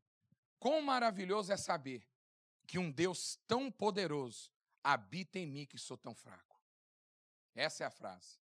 Quão 0.57 0.81
maravilhoso 0.81 1.53
é 1.53 1.55
saber 1.55 2.03
que 2.65 2.79
um 2.79 2.89
Deus 2.89 3.39
tão 3.45 3.71
poderoso 3.71 4.51
habita 4.83 5.37
em 5.37 5.45
mim, 5.45 5.67
que 5.67 5.77
sou 5.77 5.95
tão 5.95 6.15
fraco. 6.15 6.59
Essa 7.53 7.83
é 7.83 7.85
a 7.85 7.91
frase. 7.91 8.39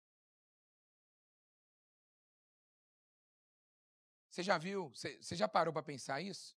Você 4.29 4.43
já 4.43 4.57
viu, 4.57 4.89
você, 4.89 5.17
já 5.31 5.47
parou 5.47 5.71
para 5.71 5.81
pensar 5.81 6.19
isso? 6.19 6.57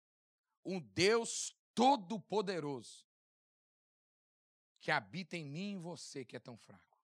Um 0.66 0.80
Deus 0.80 1.56
todo-poderoso 1.80 3.06
que 4.82 4.92
habita 4.92 5.38
em 5.38 5.46
mim 5.46 5.70
e 5.70 5.72
em 5.72 5.80
você, 5.80 6.26
que 6.26 6.36
é 6.36 6.40
tão 6.40 6.58
fraco. 6.58 7.00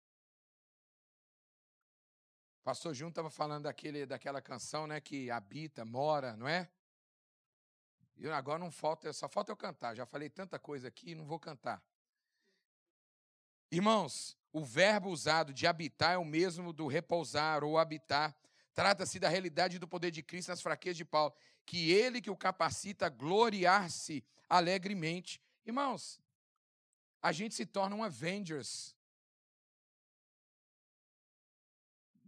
Pastor 2.63 2.93
Júnior 2.93 3.09
estava 3.09 3.29
falando 3.29 3.63
daquele, 3.63 4.05
daquela 4.05 4.41
canção, 4.41 4.87
né, 4.87 5.01
que 5.01 5.29
habita, 5.29 5.83
mora, 5.83 6.37
não 6.37 6.47
é? 6.47 6.71
E 8.15 8.29
agora 8.29 8.59
não 8.59 8.71
falta, 8.71 9.11
só 9.11 9.27
falta 9.27 9.51
eu 9.51 9.57
cantar. 9.57 9.93
Já 9.93 10.05
falei 10.05 10.29
tanta 10.29 10.57
coisa 10.57 10.87
aqui, 10.87 11.15
não 11.15 11.25
vou 11.25 11.39
cantar. 11.39 11.83
Irmãos, 13.69 14.37
o 14.53 14.63
verbo 14.63 15.09
usado 15.09 15.53
de 15.53 15.67
habitar 15.67 16.13
é 16.13 16.17
o 16.17 16.23
mesmo 16.23 16.71
do 16.71 16.87
repousar 16.87 17.61
ou 17.61 17.77
habitar. 17.77 18.33
Trata-se 18.73 19.19
da 19.19 19.27
realidade 19.27 19.79
do 19.79 19.87
poder 19.87 20.11
de 20.11 20.23
Cristo 20.23 20.47
nas 20.47 20.61
fraquezas 20.61 20.95
de 20.97 21.03
Paulo, 21.03 21.33
que 21.65 21.91
ele 21.91 22.21
que 22.21 22.29
o 22.29 22.37
capacita 22.37 23.07
a 23.07 23.09
gloriar-se 23.09 24.23
alegremente. 24.57 25.41
Irmãos, 25.65 26.19
a 27.21 27.31
gente 27.31 27.55
se 27.55 27.65
torna 27.65 27.95
um 27.95 28.03
Avengers 28.03 28.95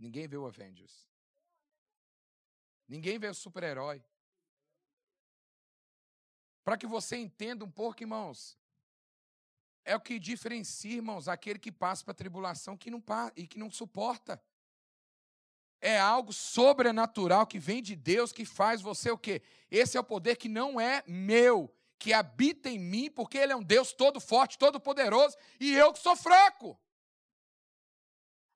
Ninguém 0.04 0.28
vê 0.28 0.36
o 0.36 0.46
Avengers. 0.46 1.10
Ninguém 2.90 3.18
vê 3.18 3.30
o 3.30 3.34
super-herói. 3.34 4.04
Para 6.62 6.78
que 6.78 6.86
você 6.86 7.16
entenda 7.16 7.64
um 7.64 7.72
pouco, 7.72 8.04
irmãos, 8.04 8.58
é 9.86 9.96
o 9.96 10.02
que 10.02 10.20
diferencia, 10.20 10.98
irmãos, 10.98 11.30
aquele 11.30 11.58
que 11.58 11.72
passa 11.72 12.04
para 12.04 12.14
tribulação 12.14 12.76
que 12.76 12.92
não, 12.92 13.02
e 13.34 13.48
que 13.48 13.58
não 13.58 13.72
suporta. 13.72 14.44
É 15.80 15.98
algo 15.98 16.34
sobrenatural 16.34 17.48
que 17.48 17.58
vem 17.58 17.82
de 17.82 17.96
Deus 17.96 18.34
que 18.34 18.44
faz 18.44 18.82
você 18.82 19.10
o 19.10 19.18
quê? 19.18 19.42
Esse 19.72 19.96
é 19.96 20.02
o 20.02 20.04
poder 20.04 20.36
que 20.36 20.50
não 20.50 20.82
é 20.82 21.02
meu, 21.08 21.74
que 22.00 22.14
habita 22.14 22.70
em 22.70 22.80
mim, 22.80 23.10
porque 23.10 23.38
Ele 23.38 23.54
é 23.54 23.56
um 23.56 23.64
Deus 23.64 23.94
todo 23.94 24.20
forte, 24.20 24.58
todo 24.58 24.80
poderoso, 24.80 25.38
e 25.60 25.74
eu 25.74 25.94
que 25.94 26.00
sou 26.00 26.16
fraco. 26.16 26.80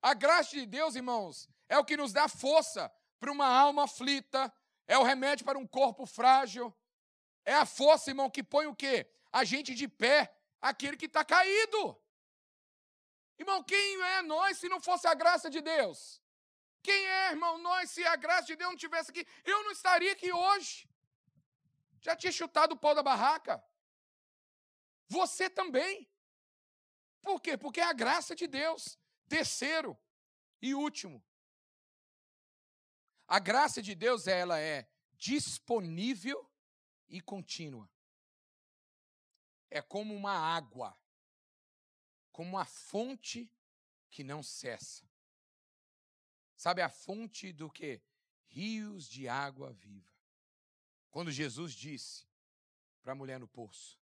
A 0.02 0.14
graça 0.14 0.50
de 0.50 0.66
Deus, 0.66 0.94
irmãos, 0.94 1.48
é 1.68 1.78
o 1.78 1.84
que 1.84 1.96
nos 1.96 2.12
dá 2.12 2.28
força 2.28 2.92
para 3.18 3.32
uma 3.32 3.46
alma 3.46 3.84
aflita, 3.84 4.52
é 4.86 4.96
o 4.96 5.02
remédio 5.02 5.44
para 5.44 5.58
um 5.58 5.66
corpo 5.66 6.06
frágil, 6.06 6.74
é 7.44 7.54
a 7.54 7.66
força, 7.66 8.10
irmão, 8.10 8.30
que 8.30 8.42
põe 8.42 8.66
o 8.66 8.74
quê? 8.74 9.10
A 9.32 9.44
gente 9.44 9.74
de 9.74 9.88
pé, 9.88 10.34
aquele 10.60 10.96
que 10.96 11.06
está 11.06 11.24
caído. 11.24 12.00
Irmão, 13.38 13.62
quem 13.62 14.02
é 14.02 14.22
nós 14.22 14.58
se 14.58 14.68
não 14.68 14.80
fosse 14.80 15.06
a 15.06 15.14
graça 15.14 15.48
de 15.48 15.60
Deus? 15.60 16.20
Quem 16.82 17.06
é, 17.06 17.30
irmão, 17.30 17.58
nós 17.58 17.90
se 17.90 18.04
a 18.04 18.16
graça 18.16 18.46
de 18.46 18.56
Deus 18.56 18.70
não 18.70 18.76
tivesse 18.76 19.10
aqui? 19.10 19.26
Eu 19.44 19.62
não 19.64 19.72
estaria 19.72 20.12
aqui 20.12 20.32
hoje. 20.32 20.88
Já 22.08 22.16
tinha 22.16 22.32
chutado 22.32 22.72
o 22.72 22.78
pau 22.78 22.94
da 22.94 23.02
barraca. 23.02 23.62
Você 25.08 25.50
também. 25.50 26.10
Por 27.20 27.38
quê? 27.38 27.54
Porque 27.58 27.80
é 27.80 27.84
a 27.84 27.92
graça 27.92 28.34
de 28.34 28.46
Deus. 28.46 28.98
Terceiro 29.28 29.94
e 30.62 30.74
último, 30.74 31.22
a 33.26 33.38
graça 33.38 33.82
de 33.82 33.94
Deus 33.94 34.26
ela 34.26 34.58
é 34.58 34.90
disponível 35.18 36.50
e 37.10 37.20
contínua. 37.20 37.90
É 39.68 39.82
como 39.82 40.14
uma 40.14 40.32
água, 40.32 40.98
como 42.32 42.48
uma 42.56 42.64
fonte 42.64 43.52
que 44.10 44.24
não 44.24 44.42
cessa. 44.42 45.06
Sabe 46.56 46.80
a 46.80 46.88
fonte 46.88 47.52
do 47.52 47.70
que? 47.70 48.02
Rios 48.46 49.06
de 49.06 49.28
água 49.28 49.74
viva. 49.74 50.17
Quando 51.10 51.30
Jesus 51.30 51.72
disse 51.72 52.26
para 53.02 53.12
a 53.12 53.16
mulher 53.16 53.40
no 53.40 53.48
poço, 53.48 53.98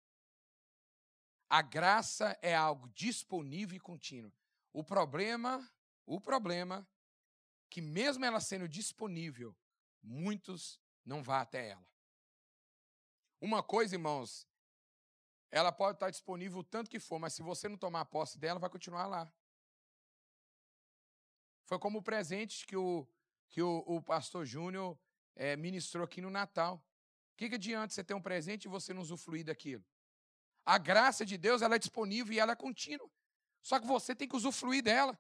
a 1.50 1.62
graça 1.62 2.38
é 2.42 2.56
algo 2.56 2.90
disponível 2.90 3.78
e 3.78 3.80
contínuo. 3.80 4.34
O 4.74 4.84
problema, 4.84 5.72
o 6.06 6.20
problema, 6.20 6.88
que 7.70 7.82
mesmo 7.82 8.26
ela 8.26 8.40
sendo 8.40 8.68
disponível, 8.68 9.56
muitos 10.02 10.80
não 11.06 11.24
vão 11.24 11.36
até 11.36 11.70
ela. 11.70 11.88
Uma 13.40 13.62
coisa, 13.62 13.96
irmãos, 13.96 14.48
ela 15.52 15.72
pode 15.72 15.98
estar 15.98 16.10
disponível 16.10 16.60
o 16.60 16.64
tanto 16.64 16.90
que 16.90 17.00
for, 17.00 17.20
mas 17.20 17.34
se 17.34 17.42
você 17.42 17.70
não 17.70 17.78
tomar 17.78 18.06
posse 18.06 18.38
dela, 18.38 18.60
vai 18.60 18.70
continuar 18.70 19.06
lá. 19.06 19.32
Foi 21.66 21.80
como 21.80 22.00
o 22.00 22.04
presente 22.04 22.66
que 22.66 22.76
o, 22.76 23.08
que 23.50 23.62
o, 23.62 23.84
o 23.88 24.02
pastor 24.02 24.46
Júnior 24.46 24.98
é, 25.36 25.56
ministrou 25.56 26.04
aqui 26.04 26.22
no 26.22 26.30
Natal. 26.30 26.84
Que, 27.36 27.50
que 27.50 27.56
adianta 27.56 27.94
você 27.94 28.04
ter 28.04 28.14
um 28.14 28.22
presente 28.22 28.66
e 28.66 28.70
você 28.70 28.94
não 28.94 29.02
usufruir 29.02 29.46
daquilo? 29.46 29.84
A 30.66 30.78
graça 30.78 31.26
de 31.26 31.38
Deus 31.38 31.62
ela 31.62 31.76
é 31.76 31.80
disponível 31.80 32.34
e 32.34 32.40
ela 32.40 32.54
é 32.54 32.56
contínua. 32.56 33.10
Só 33.62 33.80
que 33.80 33.86
você 33.86 34.16
tem 34.16 34.28
que 34.28 34.36
usufruir 34.36 34.84
dela. 34.84 35.18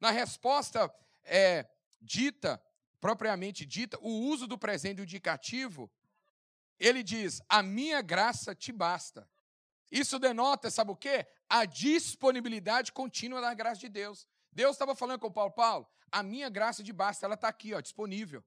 Na 0.00 0.10
resposta 0.10 0.92
é, 1.24 1.68
dita, 2.00 2.62
propriamente 3.00 3.66
dita, 3.66 3.98
o 4.00 4.08
uso 4.08 4.46
do 4.46 4.58
presente 4.58 5.02
indicativo, 5.02 5.90
ele 6.78 7.02
diz: 7.02 7.42
A 7.48 7.62
minha 7.62 8.00
graça 8.00 8.54
te 8.54 8.72
basta. 8.72 9.28
Isso 9.90 10.18
denota, 10.18 10.70
sabe 10.70 10.90
o 10.90 10.96
quê? 10.96 11.26
A 11.48 11.64
disponibilidade 11.64 12.92
contínua 12.92 13.40
da 13.40 13.54
graça 13.54 13.80
de 13.80 13.88
Deus. 13.88 14.26
Deus 14.50 14.72
estava 14.72 14.94
falando 14.94 15.20
com 15.20 15.28
o 15.28 15.32
Paulo, 15.32 15.52
Paulo, 15.52 15.88
a 16.10 16.22
minha 16.22 16.48
graça 16.48 16.82
te 16.82 16.92
basta, 16.92 17.26
ela 17.26 17.34
está 17.34 17.48
aqui, 17.48 17.74
ó, 17.74 17.80
disponível. 17.80 18.42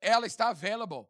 Ela 0.00 0.26
está 0.26 0.48
available. 0.48 1.06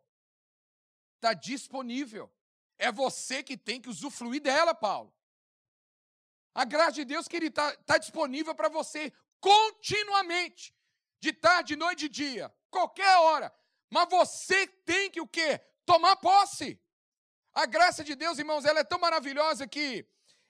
Está 1.23 1.35
disponível. 1.35 2.29
É 2.77 2.91
você 2.91 3.45
que 3.45 3.57
tem 3.57 3.81
que 3.81 3.89
usufruir 3.89 4.43
dela, 4.43 4.75
Paulo. 4.75 5.15
A 6.53 6.65
graça 6.65 6.95
de 6.95 7.05
Deus, 7.05 7.29
que 7.29 7.37
Ele 7.37 7.47
está 7.47 7.77
tá 7.77 7.97
disponível 7.97 8.57
para 8.57 8.69
você 8.69 9.13
continuamente. 9.39 10.75
de 11.21 11.33
tarde, 11.33 11.69
de 11.69 11.77
noite, 11.77 12.09
de 12.09 12.09
dia, 12.09 12.53
qualquer 12.69 13.17
hora. 13.19 13.55
Mas 13.89 14.09
você 14.11 14.67
tem 14.67 15.09
que 15.09 15.21
o 15.21 15.29
quê? 15.29 15.61
Tomar 15.87 16.17
posse. 16.17 16.81
A 17.55 17.65
graça 17.67 18.03
de 18.03 18.17
Deus, 18.17 18.41
irmãos, 18.41 18.65
ela 18.65 18.81
é 18.81 18.85
tão 18.85 18.99
maravilhosa 18.99 19.69
que 19.69 20.05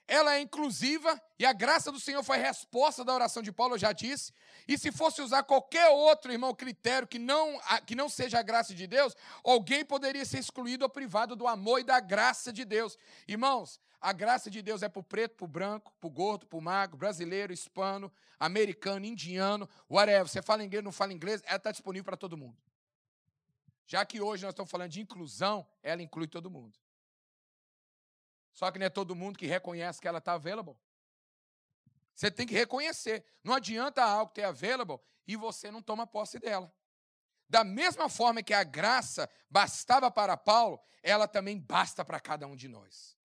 ela 0.07 0.35
é 0.35 0.41
inclusiva 0.41 1.21
e 1.39 1.45
a 1.45 1.53
graça 1.53 1.91
do 1.91 1.99
Senhor 1.99 2.23
foi 2.23 2.37
resposta 2.37 3.03
da 3.03 3.13
oração 3.13 3.41
de 3.41 3.51
Paulo, 3.51 3.75
eu 3.75 3.79
já 3.79 3.91
disse. 3.91 4.33
E 4.67 4.77
se 4.77 4.91
fosse 4.91 5.21
usar 5.21 5.43
qualquer 5.43 5.89
outro, 5.89 6.31
irmão, 6.31 6.53
critério 6.53 7.07
que 7.07 7.17
não, 7.17 7.59
que 7.85 7.95
não 7.95 8.09
seja 8.09 8.39
a 8.39 8.43
graça 8.43 8.73
de 8.73 8.85
Deus, 8.85 9.15
alguém 9.43 9.85
poderia 9.85 10.25
ser 10.25 10.39
excluído 10.39 10.83
ou 10.83 10.89
privado 10.89 11.35
do 11.35 11.47
amor 11.47 11.79
e 11.79 11.83
da 11.83 11.99
graça 11.99 12.51
de 12.51 12.65
Deus. 12.65 12.97
Irmãos, 13.27 13.79
a 14.01 14.11
graça 14.11 14.51
de 14.51 14.61
Deus 14.61 14.83
é 14.83 14.89
para 14.89 14.99
o 14.99 15.03
preto, 15.03 15.35
para 15.37 15.45
o 15.45 15.47
branco, 15.47 15.93
para 15.99 16.07
o 16.07 16.11
gordo, 16.11 16.45
para 16.45 16.59
o 16.59 16.61
magro, 16.61 16.97
brasileiro, 16.97 17.53
hispano, 17.53 18.11
americano, 18.37 19.05
indiano, 19.05 19.69
whatever. 19.89 20.27
Você 20.27 20.41
fala 20.41 20.63
inglês, 20.63 20.83
não 20.83 20.91
fala 20.91 21.13
inglês, 21.13 21.41
ela 21.45 21.55
está 21.55 21.71
disponível 21.71 22.03
para 22.03 22.17
todo 22.17 22.35
mundo. 22.35 22.57
Já 23.87 24.05
que 24.05 24.19
hoje 24.19 24.43
nós 24.43 24.51
estamos 24.51 24.69
falando 24.69 24.91
de 24.91 24.99
inclusão, 24.99 25.65
ela 25.81 26.01
inclui 26.01 26.27
todo 26.27 26.49
mundo. 26.49 26.77
Só 28.53 28.71
que 28.71 28.79
não 28.79 28.85
é 28.85 28.89
todo 28.89 29.15
mundo 29.15 29.37
que 29.37 29.47
reconhece 29.47 29.99
que 29.99 30.07
ela 30.07 30.19
está 30.19 30.33
available. 30.33 30.77
Você 32.15 32.29
tem 32.29 32.45
que 32.45 32.53
reconhecer. 32.53 33.25
Não 33.43 33.53
adianta 33.53 34.03
algo 34.03 34.31
ter 34.31 34.43
available 34.43 34.99
e 35.27 35.35
você 35.35 35.71
não 35.71 35.81
toma 35.81 36.05
posse 36.05 36.39
dela. 36.39 36.71
Da 37.49 37.63
mesma 37.63 38.07
forma 38.07 38.43
que 38.43 38.53
a 38.53 38.63
graça 38.63 39.29
bastava 39.49 40.09
para 40.09 40.37
Paulo, 40.37 40.79
ela 41.01 41.27
também 41.27 41.59
basta 41.59 42.05
para 42.05 42.19
cada 42.19 42.47
um 42.47 42.55
de 42.55 42.67
nós. 42.67 43.17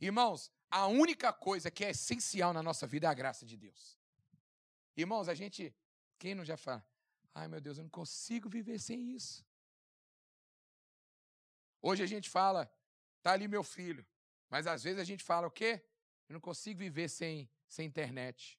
Irmãos, 0.00 0.50
a 0.70 0.86
única 0.86 1.32
coisa 1.32 1.70
que 1.70 1.84
é 1.84 1.90
essencial 1.90 2.52
na 2.52 2.62
nossa 2.62 2.86
vida 2.86 3.06
é 3.06 3.10
a 3.10 3.14
graça 3.14 3.46
de 3.46 3.56
Deus. 3.56 3.98
Irmãos, 4.96 5.28
a 5.28 5.34
gente, 5.34 5.74
quem 6.18 6.34
não 6.34 6.44
já 6.44 6.56
fala, 6.56 6.84
ai 7.34 7.48
meu 7.48 7.60
Deus, 7.60 7.78
eu 7.78 7.84
não 7.84 7.90
consigo 7.90 8.48
viver 8.48 8.78
sem 8.78 9.14
isso. 9.14 9.44
Hoje 11.80 12.02
a 12.02 12.06
gente 12.06 12.30
fala, 12.30 12.70
tá 13.22 13.32
ali 13.32 13.46
meu 13.46 13.62
filho. 13.62 14.04
Mas 14.54 14.68
às 14.68 14.84
vezes 14.84 15.00
a 15.00 15.04
gente 15.04 15.24
fala 15.24 15.48
o 15.48 15.50
quê? 15.50 15.82
Eu 16.28 16.34
não 16.34 16.40
consigo 16.40 16.78
viver 16.78 17.08
sem, 17.08 17.50
sem 17.66 17.84
internet. 17.84 18.56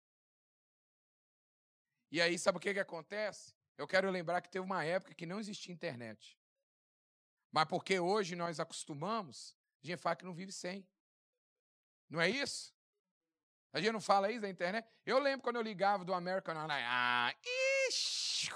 E 2.12 2.22
aí, 2.22 2.38
sabe 2.38 2.58
o 2.58 2.60
que, 2.60 2.74
que 2.74 2.82
acontece? 2.82 3.56
Eu 3.78 3.88
quero 3.88 4.12
lembrar 4.12 4.42
que 4.42 4.50
teve 4.50 4.66
uma 4.66 4.84
época 4.84 5.16
que 5.16 5.26
não 5.26 5.40
existia 5.40 5.74
internet. 5.74 6.38
Mas 7.50 7.64
porque 7.70 7.98
hoje 7.98 8.36
nós 8.36 8.60
acostumamos, 8.60 9.56
a 9.82 9.88
gente 9.88 10.02
fala 10.02 10.18
que 10.18 10.26
não 10.26 10.34
vive 10.34 10.52
sem. 10.52 10.86
Não 12.10 12.20
é 12.20 12.30
isso? 12.30 12.76
A 13.72 13.80
gente 13.80 13.94
não 13.94 14.02
fala 14.02 14.30
isso 14.30 14.42
da 14.42 14.50
internet? 14.50 14.86
Eu 15.06 15.18
lembro 15.18 15.44
quando 15.44 15.56
eu 15.56 15.62
ligava 15.62 16.04
do 16.04 16.14
American 16.14 16.58
Online. 16.58 16.86
Ah, 16.86 17.34
ixi, 17.88 18.50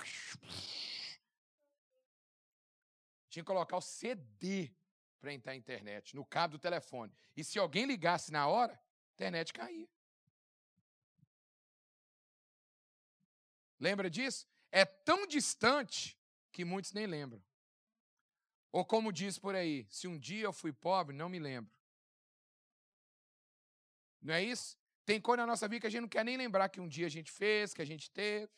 tinha 3.30 3.44
que 3.44 3.48
colocar 3.48 3.78
o 3.78 3.82
CD 3.82 4.76
para 5.20 5.34
entrar 5.34 5.52
na 5.52 5.58
internet, 5.58 6.16
no 6.16 6.26
cabo 6.26 6.58
do 6.58 6.60
telefone. 6.60 7.14
E 7.36 7.44
se 7.44 7.60
alguém 7.60 7.86
ligasse 7.86 8.32
na 8.32 8.48
hora, 8.48 8.74
a 8.74 9.14
internet 9.14 9.54
caía. 9.54 9.88
Lembra 13.80 14.10
disso? 14.10 14.48
É 14.72 14.86
tão 14.86 15.26
distante 15.26 16.18
que 16.52 16.66
muitos 16.66 16.92
nem 16.94 17.06
lembram. 17.06 17.42
Ou 18.72 18.86
como 18.86 19.12
diz 19.12 19.40
por 19.40 19.56
aí, 19.56 19.88
se 19.90 20.08
um 20.08 20.18
dia 20.18 20.44
eu 20.44 20.54
fui 20.54 20.72
pobre, 20.72 21.16
não 21.16 21.30
me 21.30 21.40
lembro. 21.40 21.72
Não 24.22 24.34
é 24.34 24.44
isso? 24.44 24.78
Tem 25.06 25.20
coisa 25.20 25.42
na 25.42 25.48
nossa 25.48 25.68
vida 25.68 25.82
que 25.82 25.88
a 25.88 25.90
gente 25.90 26.02
não 26.02 26.10
quer 26.10 26.24
nem 26.24 26.38
lembrar 26.38 26.70
que 26.70 26.80
um 26.80 26.88
dia 26.88 27.08
a 27.08 27.10
gente 27.10 27.32
fez, 27.32 27.74
que 27.74 27.82
a 27.82 27.86
gente 27.86 28.12
teve, 28.12 28.52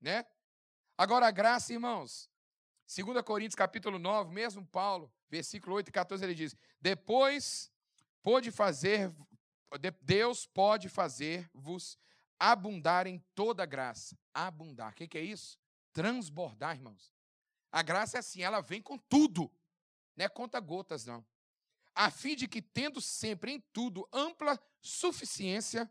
né? 0.00 0.26
Agora 0.96 1.28
a 1.28 1.30
graça, 1.30 1.72
irmãos, 1.72 2.28
2 2.88 3.22
Coríntios 3.22 3.54
capítulo 3.54 3.98
9, 3.98 4.32
mesmo 4.32 4.66
Paulo, 4.66 5.12
versículo 5.28 5.76
8 5.76 5.88
e 5.88 5.92
14, 5.92 6.24
ele 6.24 6.34
diz: 6.34 6.56
Depois 6.80 7.70
pode 8.22 8.50
fazer, 8.50 9.12
Deus 10.02 10.46
pode 10.46 10.88
fazer-vos 10.88 11.98
abundar 12.38 13.06
em 13.06 13.18
toda 13.34 13.66
graça. 13.66 14.18
Abundar. 14.32 14.92
O 14.92 14.94
que, 14.94 15.08
que 15.08 15.18
é 15.18 15.22
isso? 15.22 15.58
Transbordar, 15.92 16.76
irmãos. 16.76 17.12
A 17.70 17.82
graça 17.82 18.16
é 18.16 18.20
assim, 18.20 18.42
ela 18.42 18.60
vem 18.60 18.80
com 18.80 18.96
tudo. 18.96 19.50
Não 20.16 20.24
é 20.24 20.28
conta 20.28 20.60
gotas, 20.60 21.04
não. 21.04 21.24
A 21.94 22.10
fim 22.10 22.36
de 22.36 22.46
que, 22.46 22.62
tendo 22.62 23.00
sempre 23.00 23.52
em 23.52 23.60
tudo 23.72 24.08
ampla 24.12 24.58
suficiência, 24.80 25.90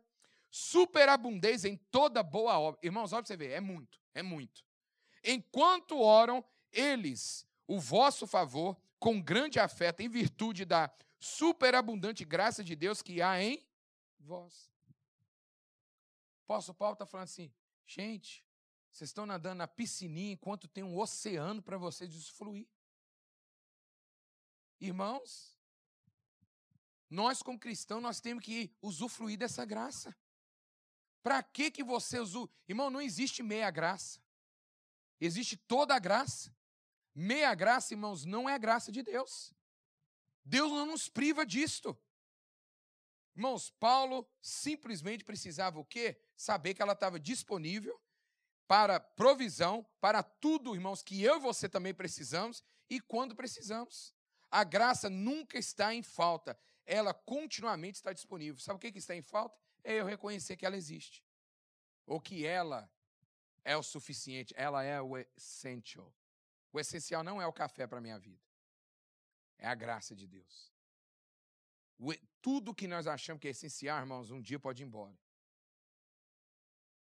superabundez 0.50 1.66
em 1.66 1.76
toda 1.76 2.24
boa 2.24 2.58
obra. 2.58 2.80
Irmãos, 2.82 3.14
olha 3.14 3.22
para 3.22 3.28
você 3.28 3.38
ver, 3.38 3.52
é 3.52 3.60
muito, 3.60 4.00
é 4.14 4.24
muito. 4.24 4.66
Enquanto 5.24 6.00
oram, 6.00 6.44
eles, 6.72 7.46
o 7.68 7.80
vosso 7.80 8.26
favor, 8.26 8.78
com 9.00 9.22
grande 9.22 9.60
afeto, 9.60 10.02
em 10.02 10.10
virtude 10.10 10.66
da 10.66 10.92
superabundante 11.20 12.26
graça 12.26 12.64
de 12.64 12.76
Deus 12.76 13.02
que 13.02 13.22
há 13.22 13.42
em 13.42 13.66
vós. 14.20 14.72
O 16.42 16.54
apóstolo 16.54 16.78
Paulo 16.78 16.94
está 16.94 17.06
falando 17.06 17.26
assim, 17.26 17.54
gente, 17.86 18.46
vocês 18.92 19.10
estão 19.10 19.26
nadando 19.26 19.60
na 19.60 19.68
piscininha 19.68 20.34
enquanto 20.34 20.68
tem 20.68 20.84
um 20.84 20.98
oceano 20.98 21.62
para 21.62 21.78
vocês 21.78 22.10
desfluir. 22.10 22.68
Irmãos, 24.80 25.58
nós 27.10 27.42
como 27.42 27.60
cristãos, 27.60 28.02
nós 28.02 28.20
temos 28.20 28.44
que 28.44 28.76
usufruir 28.82 29.38
dessa 29.38 29.66
graça. 29.66 30.16
Para 31.22 31.44
que 31.44 31.70
que 31.70 31.84
você 31.84 32.20
usa? 32.20 32.50
Irmão, 32.68 32.90
não 32.90 33.02
existe 33.02 33.44
meia 33.44 33.70
graça. 33.70 34.20
Existe 35.20 35.58
toda 35.58 35.96
a 35.96 36.00
graça. 36.00 36.57
Meia 37.20 37.56
graça, 37.56 37.96
irmãos, 37.96 38.26
não 38.26 38.48
é 38.48 38.54
a 38.54 38.60
graça 38.60 38.92
de 38.92 39.02
Deus. 39.02 39.52
Deus 40.46 40.72
não 40.72 40.86
nos 40.86 41.10
priva 41.10 41.44
disto. 41.44 41.98
Irmãos, 43.36 43.72
Paulo 43.72 44.30
simplesmente 44.40 45.24
precisava 45.24 45.80
o 45.80 45.84
quê? 45.84 46.22
Saber 46.36 46.76
que 46.76 46.82
ela 46.82 46.94
estava 46.94 47.20
disponível 47.20 48.00
para 48.68 49.00
provisão, 49.00 49.84
para 50.00 50.22
tudo, 50.22 50.76
irmãos, 50.76 51.02
que 51.02 51.24
eu 51.24 51.38
e 51.38 51.40
você 51.40 51.68
também 51.68 51.92
precisamos 51.92 52.64
e 52.88 53.00
quando 53.00 53.36
precisamos. 53.36 54.14
A 54.52 54.64
graça 54.64 55.10
nunca 55.10 55.58
está 55.58 55.96
em 55.96 56.04
falta, 56.04 56.56
ela 56.86 57.16
continuamente 57.16 57.96
está 57.96 58.14
disponível. 58.14 58.62
Sabe 58.62 58.78
o 58.78 58.80
que 58.80 58.96
está 58.96 59.16
em 59.16 59.24
falta? 59.24 59.60
É 59.84 59.96
eu 59.96 60.06
reconhecer 60.06 60.56
que 60.56 60.68
ela 60.68 60.78
existe. 60.78 61.26
Ou 62.06 62.22
que 62.22 62.46
ela 62.46 62.88
é 63.66 63.76
o 63.76 63.82
suficiente, 63.82 64.54
ela 64.56 64.84
é 64.84 65.02
o 65.02 65.18
essential. 65.18 66.14
O 66.72 66.80
essencial 66.80 67.24
não 67.24 67.42
é 67.42 67.48
o 67.48 67.54
café 67.54 67.88
para 67.88 67.98
a 67.98 68.02
minha 68.02 68.20
vida. 68.20 68.44
É 69.58 69.68
a 69.68 69.76
graça 69.76 70.16
de 70.16 70.28
Deus. 70.28 70.72
O, 71.98 72.14
tudo 72.42 72.76
que 72.76 72.88
nós 72.88 73.08
achamos 73.08 73.42
que 73.42 73.48
é 73.48 73.52
essencial, 73.52 74.00
irmãos, 74.00 74.30
um 74.30 74.42
dia 74.42 74.60
pode 74.60 74.84
ir 74.84 74.86
embora. 74.86 75.18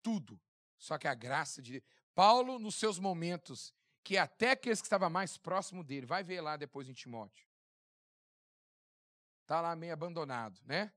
Tudo. 0.03 0.41
Só 0.79 0.97
que 0.99 1.09
a 1.09 1.15
graça 1.15 1.61
de. 1.61 1.83
Paulo, 2.15 2.59
nos 2.59 2.77
seus 2.77 2.99
momentos, 2.99 3.75
que 4.03 4.17
até 4.17 4.53
aqueles 4.53 4.81
que 4.81 4.87
estavam 4.87 5.11
mais 5.11 5.37
próximo 5.37 5.83
dele, 5.83 6.07
vai 6.07 6.23
ver 6.23 6.41
lá 6.41 6.57
depois 6.57 6.89
em 6.89 6.95
Timóteo. 6.95 7.47
Está 9.43 9.61
lá 9.61 9.77
meio 9.77 9.93
abandonado, 9.93 10.61
né? 10.65 10.93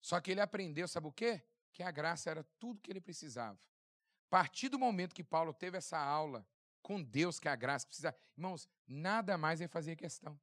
Só 0.00 0.20
que 0.20 0.30
ele 0.30 0.40
aprendeu, 0.40 0.88
sabe 0.88 1.06
o 1.06 1.12
quê? 1.12 1.42
Que 1.72 1.82
a 1.82 1.90
graça 1.90 2.30
era 2.30 2.44
tudo 2.58 2.80
que 2.80 2.90
ele 2.90 3.00
precisava. 3.00 3.58
A 4.26 4.30
partir 4.30 4.68
do 4.68 4.78
momento 4.78 5.14
que 5.14 5.24
Paulo 5.24 5.52
teve 5.52 5.78
essa 5.78 5.98
aula 5.98 6.46
com 6.82 7.02
Deus 7.02 7.38
que 7.38 7.48
a 7.48 7.56
graça 7.56 7.86
precisa. 7.86 8.14
Irmãos, 8.36 8.68
nada 8.86 9.36
mais 9.36 9.60
é 9.60 9.68
fazer 9.68 9.96
questão. 9.96 10.38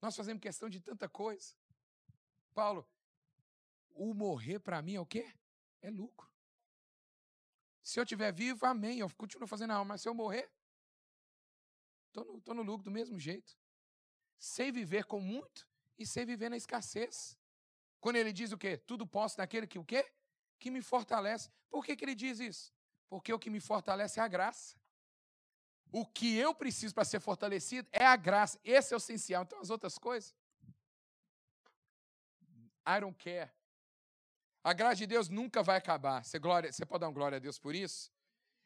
Nós 0.00 0.16
fazemos 0.16 0.40
questão 0.42 0.68
de 0.68 0.80
tanta 0.80 1.08
coisa. 1.08 1.54
Paulo, 2.52 2.88
o 3.90 4.12
morrer 4.14 4.58
para 4.58 4.82
mim 4.82 4.94
é 4.94 5.00
o 5.00 5.06
quê? 5.06 5.32
É 5.80 5.90
lucro. 5.90 6.30
Se 7.82 7.98
eu 7.98 8.04
estiver 8.04 8.32
vivo, 8.32 8.64
amém. 8.66 8.98
Eu 8.98 9.10
continuo 9.14 9.46
fazendo 9.46 9.72
a 9.72 9.76
alma. 9.76 9.94
Mas 9.94 10.02
se 10.02 10.08
eu 10.08 10.14
morrer, 10.14 10.50
estou 12.08 12.24
no, 12.24 12.40
tô 12.40 12.54
no 12.54 12.62
lucro 12.62 12.84
do 12.84 12.90
mesmo 12.90 13.18
jeito. 13.18 13.56
Sei 14.38 14.72
viver 14.72 15.04
com 15.04 15.20
muito 15.20 15.68
e 15.98 16.06
sei 16.06 16.24
viver 16.24 16.48
na 16.48 16.56
escassez. 16.56 17.38
Quando 18.00 18.16
ele 18.16 18.32
diz 18.32 18.52
o 18.52 18.58
quê? 18.58 18.76
Tudo 18.76 19.06
posso 19.06 19.38
naquele 19.38 19.66
que 19.66 19.78
o 19.78 19.84
quê? 19.84 20.12
Que 20.58 20.70
me 20.70 20.82
fortalece. 20.82 21.50
Por 21.70 21.84
que, 21.84 21.96
que 21.96 22.04
ele 22.04 22.14
diz 22.14 22.40
isso? 22.40 22.72
Porque 23.08 23.32
o 23.32 23.38
que 23.38 23.50
me 23.50 23.60
fortalece 23.60 24.18
é 24.18 24.22
a 24.22 24.28
graça. 24.28 24.76
O 25.92 26.06
que 26.06 26.36
eu 26.36 26.54
preciso 26.54 26.94
para 26.94 27.04
ser 27.04 27.20
fortalecido 27.20 27.86
é 27.92 28.04
a 28.04 28.16
graça. 28.16 28.58
Esse 28.64 28.94
é 28.94 28.96
o 28.96 28.98
essencial. 28.98 29.42
Então, 29.42 29.60
as 29.60 29.68
outras 29.68 29.98
coisas. 29.98 30.34
I 32.88 32.98
don't 32.98 33.16
care. 33.22 33.50
A 34.64 34.72
graça 34.72 34.96
de 34.96 35.06
Deus 35.06 35.28
nunca 35.28 35.62
vai 35.62 35.76
acabar. 35.76 36.24
Você, 36.24 36.38
glória, 36.38 36.72
você 36.72 36.86
pode 36.86 37.00
dar 37.00 37.08
uma 37.08 37.14
glória 37.14 37.36
a 37.36 37.38
Deus 37.38 37.58
por 37.58 37.74
isso? 37.74 38.10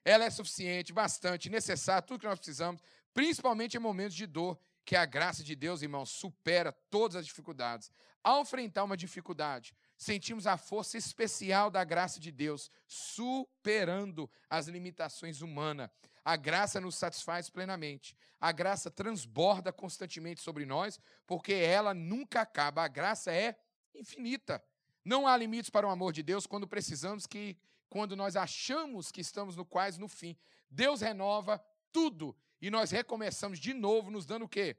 Ela 0.04 0.24
é 0.24 0.30
suficiente, 0.30 0.92
bastante, 0.92 1.50
necessária, 1.50 2.00
tudo 2.00 2.20
que 2.20 2.26
nós 2.26 2.38
precisamos, 2.38 2.80
principalmente 3.12 3.76
em 3.76 3.80
momentos 3.80 4.14
de 4.14 4.24
dor, 4.24 4.56
que 4.84 4.94
a 4.94 5.04
graça 5.04 5.42
de 5.42 5.56
Deus, 5.56 5.82
irmão, 5.82 6.06
supera 6.06 6.70
todas 6.70 7.16
as 7.16 7.26
dificuldades. 7.26 7.90
Ao 8.22 8.42
enfrentar 8.42 8.84
uma 8.84 8.96
dificuldade, 8.96 9.74
sentimos 9.96 10.46
a 10.46 10.56
força 10.56 10.96
especial 10.96 11.70
da 11.72 11.82
graça 11.82 12.20
de 12.20 12.30
Deus, 12.30 12.70
superando 12.86 14.30
as 14.48 14.68
limitações 14.68 15.40
humanas. 15.40 15.90
A 16.26 16.34
graça 16.34 16.80
nos 16.80 16.96
satisfaz 16.96 17.48
plenamente. 17.48 18.16
A 18.40 18.50
graça 18.50 18.90
transborda 18.90 19.72
constantemente 19.72 20.40
sobre 20.40 20.66
nós, 20.66 20.98
porque 21.24 21.52
ela 21.52 21.94
nunca 21.94 22.40
acaba. 22.40 22.82
A 22.82 22.88
graça 22.88 23.32
é 23.32 23.56
infinita. 23.94 24.60
Não 25.04 25.28
há 25.28 25.36
limites 25.36 25.70
para 25.70 25.86
o 25.86 25.90
amor 25.90 26.12
de 26.12 26.24
Deus 26.24 26.44
quando 26.44 26.66
precisamos 26.66 27.28
que, 27.28 27.56
quando 27.88 28.16
nós 28.16 28.34
achamos 28.34 29.12
que 29.12 29.20
estamos 29.20 29.54
no 29.54 29.64
quase 29.64 30.00
no 30.00 30.08
fim. 30.08 30.36
Deus 30.68 31.00
renova 31.00 31.64
tudo 31.92 32.36
e 32.60 32.72
nós 32.72 32.90
recomeçamos 32.90 33.60
de 33.60 33.72
novo, 33.72 34.10
nos 34.10 34.26
dando 34.26 34.46
o 34.46 34.48
quê? 34.48 34.76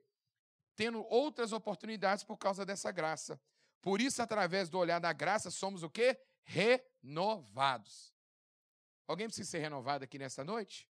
Tendo 0.75 1.01
outras 1.05 1.53
oportunidades 1.53 2.25
por 2.25 2.35
causa 2.35 2.65
dessa 2.65 2.91
graça. 2.91 3.39
Por 3.81 4.01
isso, 4.01 4.21
através 4.21 4.67
do 4.67 4.77
olhar 4.77 4.99
da 4.99 5.13
graça, 5.13 5.49
somos 5.49 5.81
o 5.81 5.89
quê? 5.89 6.19
Renovados. 6.43 8.13
Alguém 9.07 9.27
precisa 9.27 9.49
ser 9.49 9.59
renovado 9.59 10.03
aqui 10.03 10.19
nesta 10.19 10.43
noite? 10.43 10.85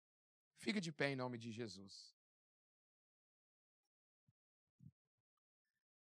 Fica 0.56 0.80
de 0.80 0.90
pé 0.90 1.10
em 1.10 1.16
nome 1.16 1.38
de 1.38 1.52
Jesus. 1.52 2.14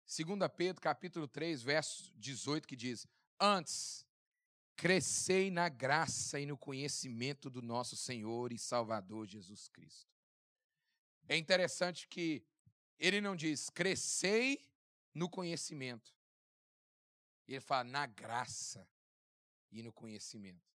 2 0.08 0.28
Pedro, 0.58 0.82
capítulo 0.82 1.28
3, 1.28 1.62
verso 1.62 2.12
18, 2.18 2.68
que 2.68 2.76
diz: 2.76 3.08
Antes, 3.40 4.06
crescei 4.76 5.50
na 5.50 5.70
graça 5.70 6.40
e 6.40 6.46
no 6.46 6.58
conhecimento 6.58 7.50
do 7.50 7.62
nosso 7.62 7.96
Senhor 7.96 8.52
e 8.52 8.58
Salvador 8.58 9.26
Jesus 9.26 9.70
Cristo. 9.70 10.12
É 11.30 11.38
interessante 11.38 12.08
que 12.08 12.44
ele 13.00 13.22
não 13.22 13.36
diz 13.36 13.70
crescei 13.70 14.60
no 15.14 15.30
conhecimento. 15.30 16.14
Ele 17.48 17.60
fala 17.60 17.84
na 17.84 18.06
graça 18.06 18.88
e 19.72 19.82
no 19.82 19.94
conhecimento. 19.94 20.70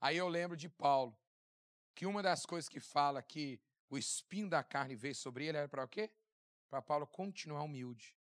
Aí 0.00 0.16
eu 0.16 0.28
lembro 0.28 0.56
de 0.56 0.68
Paulo, 0.68 1.16
que 1.98 2.06
uma 2.06 2.22
das 2.22 2.46
coisas 2.46 2.68
que 2.68 2.78
fala 2.78 3.20
que 3.20 3.60
o 3.90 3.98
espinho 3.98 4.48
da 4.48 4.62
carne 4.62 4.94
veio 4.94 5.16
sobre 5.16 5.46
ele 5.46 5.58
era 5.58 5.68
para 5.68 5.82
o 5.82 5.88
quê? 5.88 6.12
Para 6.70 6.80
Paulo 6.80 7.08
continuar 7.08 7.64
humilde. 7.64 8.16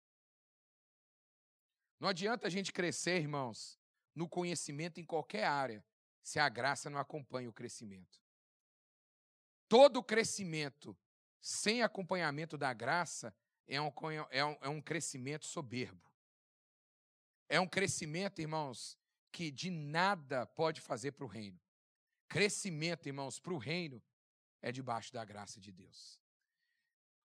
Não 2.00 2.08
adianta 2.08 2.48
a 2.48 2.50
gente 2.50 2.72
crescer, 2.72 3.20
irmãos, 3.20 3.78
no 4.16 4.30
conhecimento 4.30 5.02
em 5.02 5.04
qualquer 5.04 5.44
área, 5.44 5.86
se 6.24 6.40
a 6.40 6.48
graça 6.48 6.90
não 6.90 6.98
acompanha 6.98 7.50
o 7.50 7.54
crescimento. 7.54 8.18
Todo 9.68 10.02
crescimento 10.02 10.98
sem 11.42 11.84
acompanhamento 11.84 12.58
da 12.58 12.72
graça 12.72 13.36
é 13.68 13.82
um, 13.82 13.92
é 14.30 14.46
um, 14.46 14.58
é 14.62 14.70
um 14.70 14.82
crescimento 14.82 15.46
soberbo. 15.46 16.10
É 17.50 17.60
um 17.60 17.68
crescimento, 17.68 18.40
irmãos, 18.40 18.98
que 19.34 19.52
de 19.52 19.70
nada 19.70 20.46
pode 20.46 20.80
fazer 20.80 21.12
para 21.12 21.26
o 21.26 21.28
reino. 21.28 21.60
Crescimento, 22.28 23.08
irmãos, 23.08 23.40
para 23.40 23.54
o 23.54 23.58
reino 23.58 24.02
é 24.62 24.72
debaixo 24.72 25.14
da 25.14 25.24
graça 25.24 25.60
de 25.60 25.72
Deus. 25.72 26.20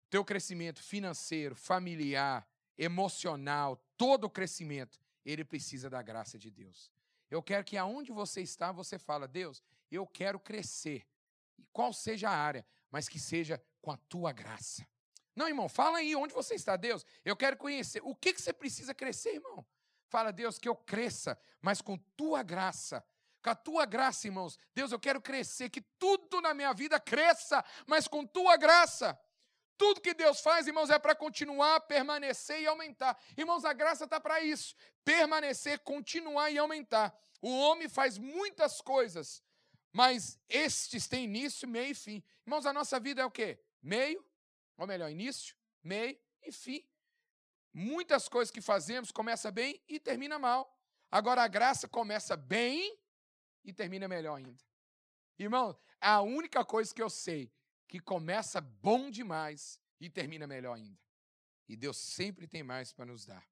Teu 0.10 0.26
crescimento 0.26 0.84
financeiro, 0.84 1.56
familiar, 1.56 2.48
emocional, 2.78 3.78
todo 3.96 4.26
o 4.26 4.30
crescimento, 4.30 5.00
ele 5.26 5.46
precisa 5.46 5.90
da 5.90 6.02
graça 6.02 6.38
de 6.38 6.50
Deus. 6.50 6.92
Eu 7.30 7.42
quero 7.42 7.64
que 7.64 7.78
aonde 7.78 8.12
você 8.12 8.42
está, 8.42 8.72
você 8.72 9.00
fala, 9.00 9.28
Deus, 9.28 9.64
eu 9.90 10.06
quero 10.06 10.40
crescer. 10.40 11.08
E 11.58 11.64
qual 11.72 11.94
seja 11.94 12.30
a 12.30 12.36
área, 12.36 12.66
mas 12.90 13.08
que 13.08 13.20
seja 13.20 13.64
com 13.82 13.92
a 13.92 13.98
tua 13.98 14.34
graça. 14.34 14.86
Não, 15.36 15.48
irmão, 15.48 15.70
fala 15.70 16.00
aí 16.00 16.16
onde 16.16 16.34
você 16.34 16.56
está, 16.56 16.76
Deus. 16.76 17.06
Eu 17.24 17.36
quero 17.38 17.56
conhecer. 17.56 18.02
O 18.04 18.14
que, 18.14 18.34
que 18.34 18.42
você 18.42 18.52
precisa 18.52 18.94
crescer, 18.94 19.36
irmão? 19.36 19.66
Fala, 20.08 20.32
Deus, 20.34 20.60
que 20.60 20.68
eu 20.68 20.76
cresça, 20.76 21.40
mas 21.62 21.82
com 21.82 21.98
tua 21.98 22.44
graça. 22.44 23.04
Com 23.42 23.50
a 23.50 23.56
tua 23.56 23.86
graça, 23.86 24.28
irmãos. 24.28 24.58
Deus, 24.74 24.92
eu 24.92 25.00
quero 25.00 25.22
crescer, 25.22 25.70
que 25.70 25.82
tudo 25.98 26.42
na 26.42 26.54
minha 26.54 26.74
vida 26.74 27.00
cresça, 27.00 27.64
mas 27.88 28.08
com 28.08 28.26
tua 28.26 28.56
graça. 28.56 29.20
Tudo 29.78 30.00
que 30.00 30.14
Deus 30.14 30.42
faz, 30.42 30.68
irmãos, 30.68 30.92
é 30.92 31.00
para 31.00 31.16
continuar, 31.16 31.80
permanecer 31.82 32.62
e 32.62 32.68
aumentar. 32.68 33.20
Irmãos, 33.36 33.66
a 33.66 33.74
graça 33.74 34.04
está 34.04 34.20
para 34.20 34.40
isso: 34.42 34.76
permanecer, 35.04 35.80
continuar 35.80 36.52
e 36.52 36.58
aumentar. 36.60 37.18
O 37.42 37.50
homem 37.50 37.90
faz 37.90 38.20
muitas 38.20 38.80
coisas, 38.80 39.44
mas 39.92 40.40
estes 40.48 41.08
têm 41.08 41.24
início, 41.24 41.68
meio 41.68 41.92
e 41.92 41.96
fim. 41.96 42.24
Irmãos, 42.46 42.68
a 42.68 42.74
nossa 42.74 43.00
vida 43.00 43.24
é 43.24 43.26
o 43.26 43.32
quê? 43.32 43.60
Meio, 43.82 44.24
ou 44.78 44.86
melhor, 44.86 45.10
início, 45.10 45.56
meio 45.84 46.16
e 46.44 46.52
fim. 46.52 46.86
Muitas 47.74 48.30
coisas 48.30 48.52
que 48.52 48.62
fazemos 48.62 49.12
começa 49.12 49.50
bem 49.50 49.82
e 49.88 50.00
termina 50.00 50.38
mal. 50.38 50.78
Agora 51.10 51.42
a 51.42 51.48
graça 51.48 51.88
começa 51.88 52.38
bem 52.38 53.01
e 53.64 53.74
termina 53.74 54.08
melhor 54.08 54.36
ainda. 54.36 54.64
Irmão, 55.38 55.78
a 56.00 56.22
única 56.22 56.64
coisa 56.64 56.94
que 56.94 57.02
eu 57.02 57.10
sei 57.10 57.52
que 57.88 58.00
começa 58.00 58.62
bom 58.62 59.10
demais 59.10 59.80
e 60.00 60.10
termina 60.10 60.48
melhor 60.48 60.76
ainda. 60.76 61.00
E 61.68 61.76
Deus 61.76 61.98
sempre 61.98 62.48
tem 62.48 62.64
mais 62.64 62.92
para 62.92 63.06
nos 63.06 63.26
dar. 63.26 63.46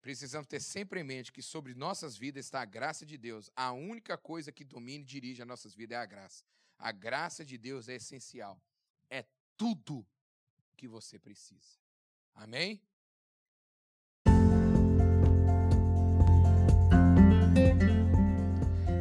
Precisamos 0.00 0.46
ter 0.46 0.60
sempre 0.60 1.00
em 1.00 1.04
mente 1.04 1.30
que 1.30 1.42
sobre 1.42 1.74
nossas 1.74 2.16
vidas 2.16 2.46
está 2.46 2.62
a 2.62 2.64
graça 2.64 3.04
de 3.04 3.18
Deus. 3.18 3.50
A 3.54 3.72
única 3.72 4.16
coisa 4.16 4.50
que 4.50 4.64
domina 4.64 5.02
e 5.02 5.06
dirige 5.06 5.42
as 5.42 5.48
nossas 5.48 5.74
vidas 5.74 5.96
é 5.96 6.00
a 6.00 6.06
graça. 6.06 6.44
A 6.78 6.90
graça 6.90 7.44
de 7.44 7.58
Deus 7.58 7.88
é 7.88 7.96
essencial. 7.96 8.60
É 9.10 9.26
tudo 9.56 10.06
que 10.76 10.88
você 10.88 11.18
precisa. 11.18 11.78
Amém? 12.34 12.82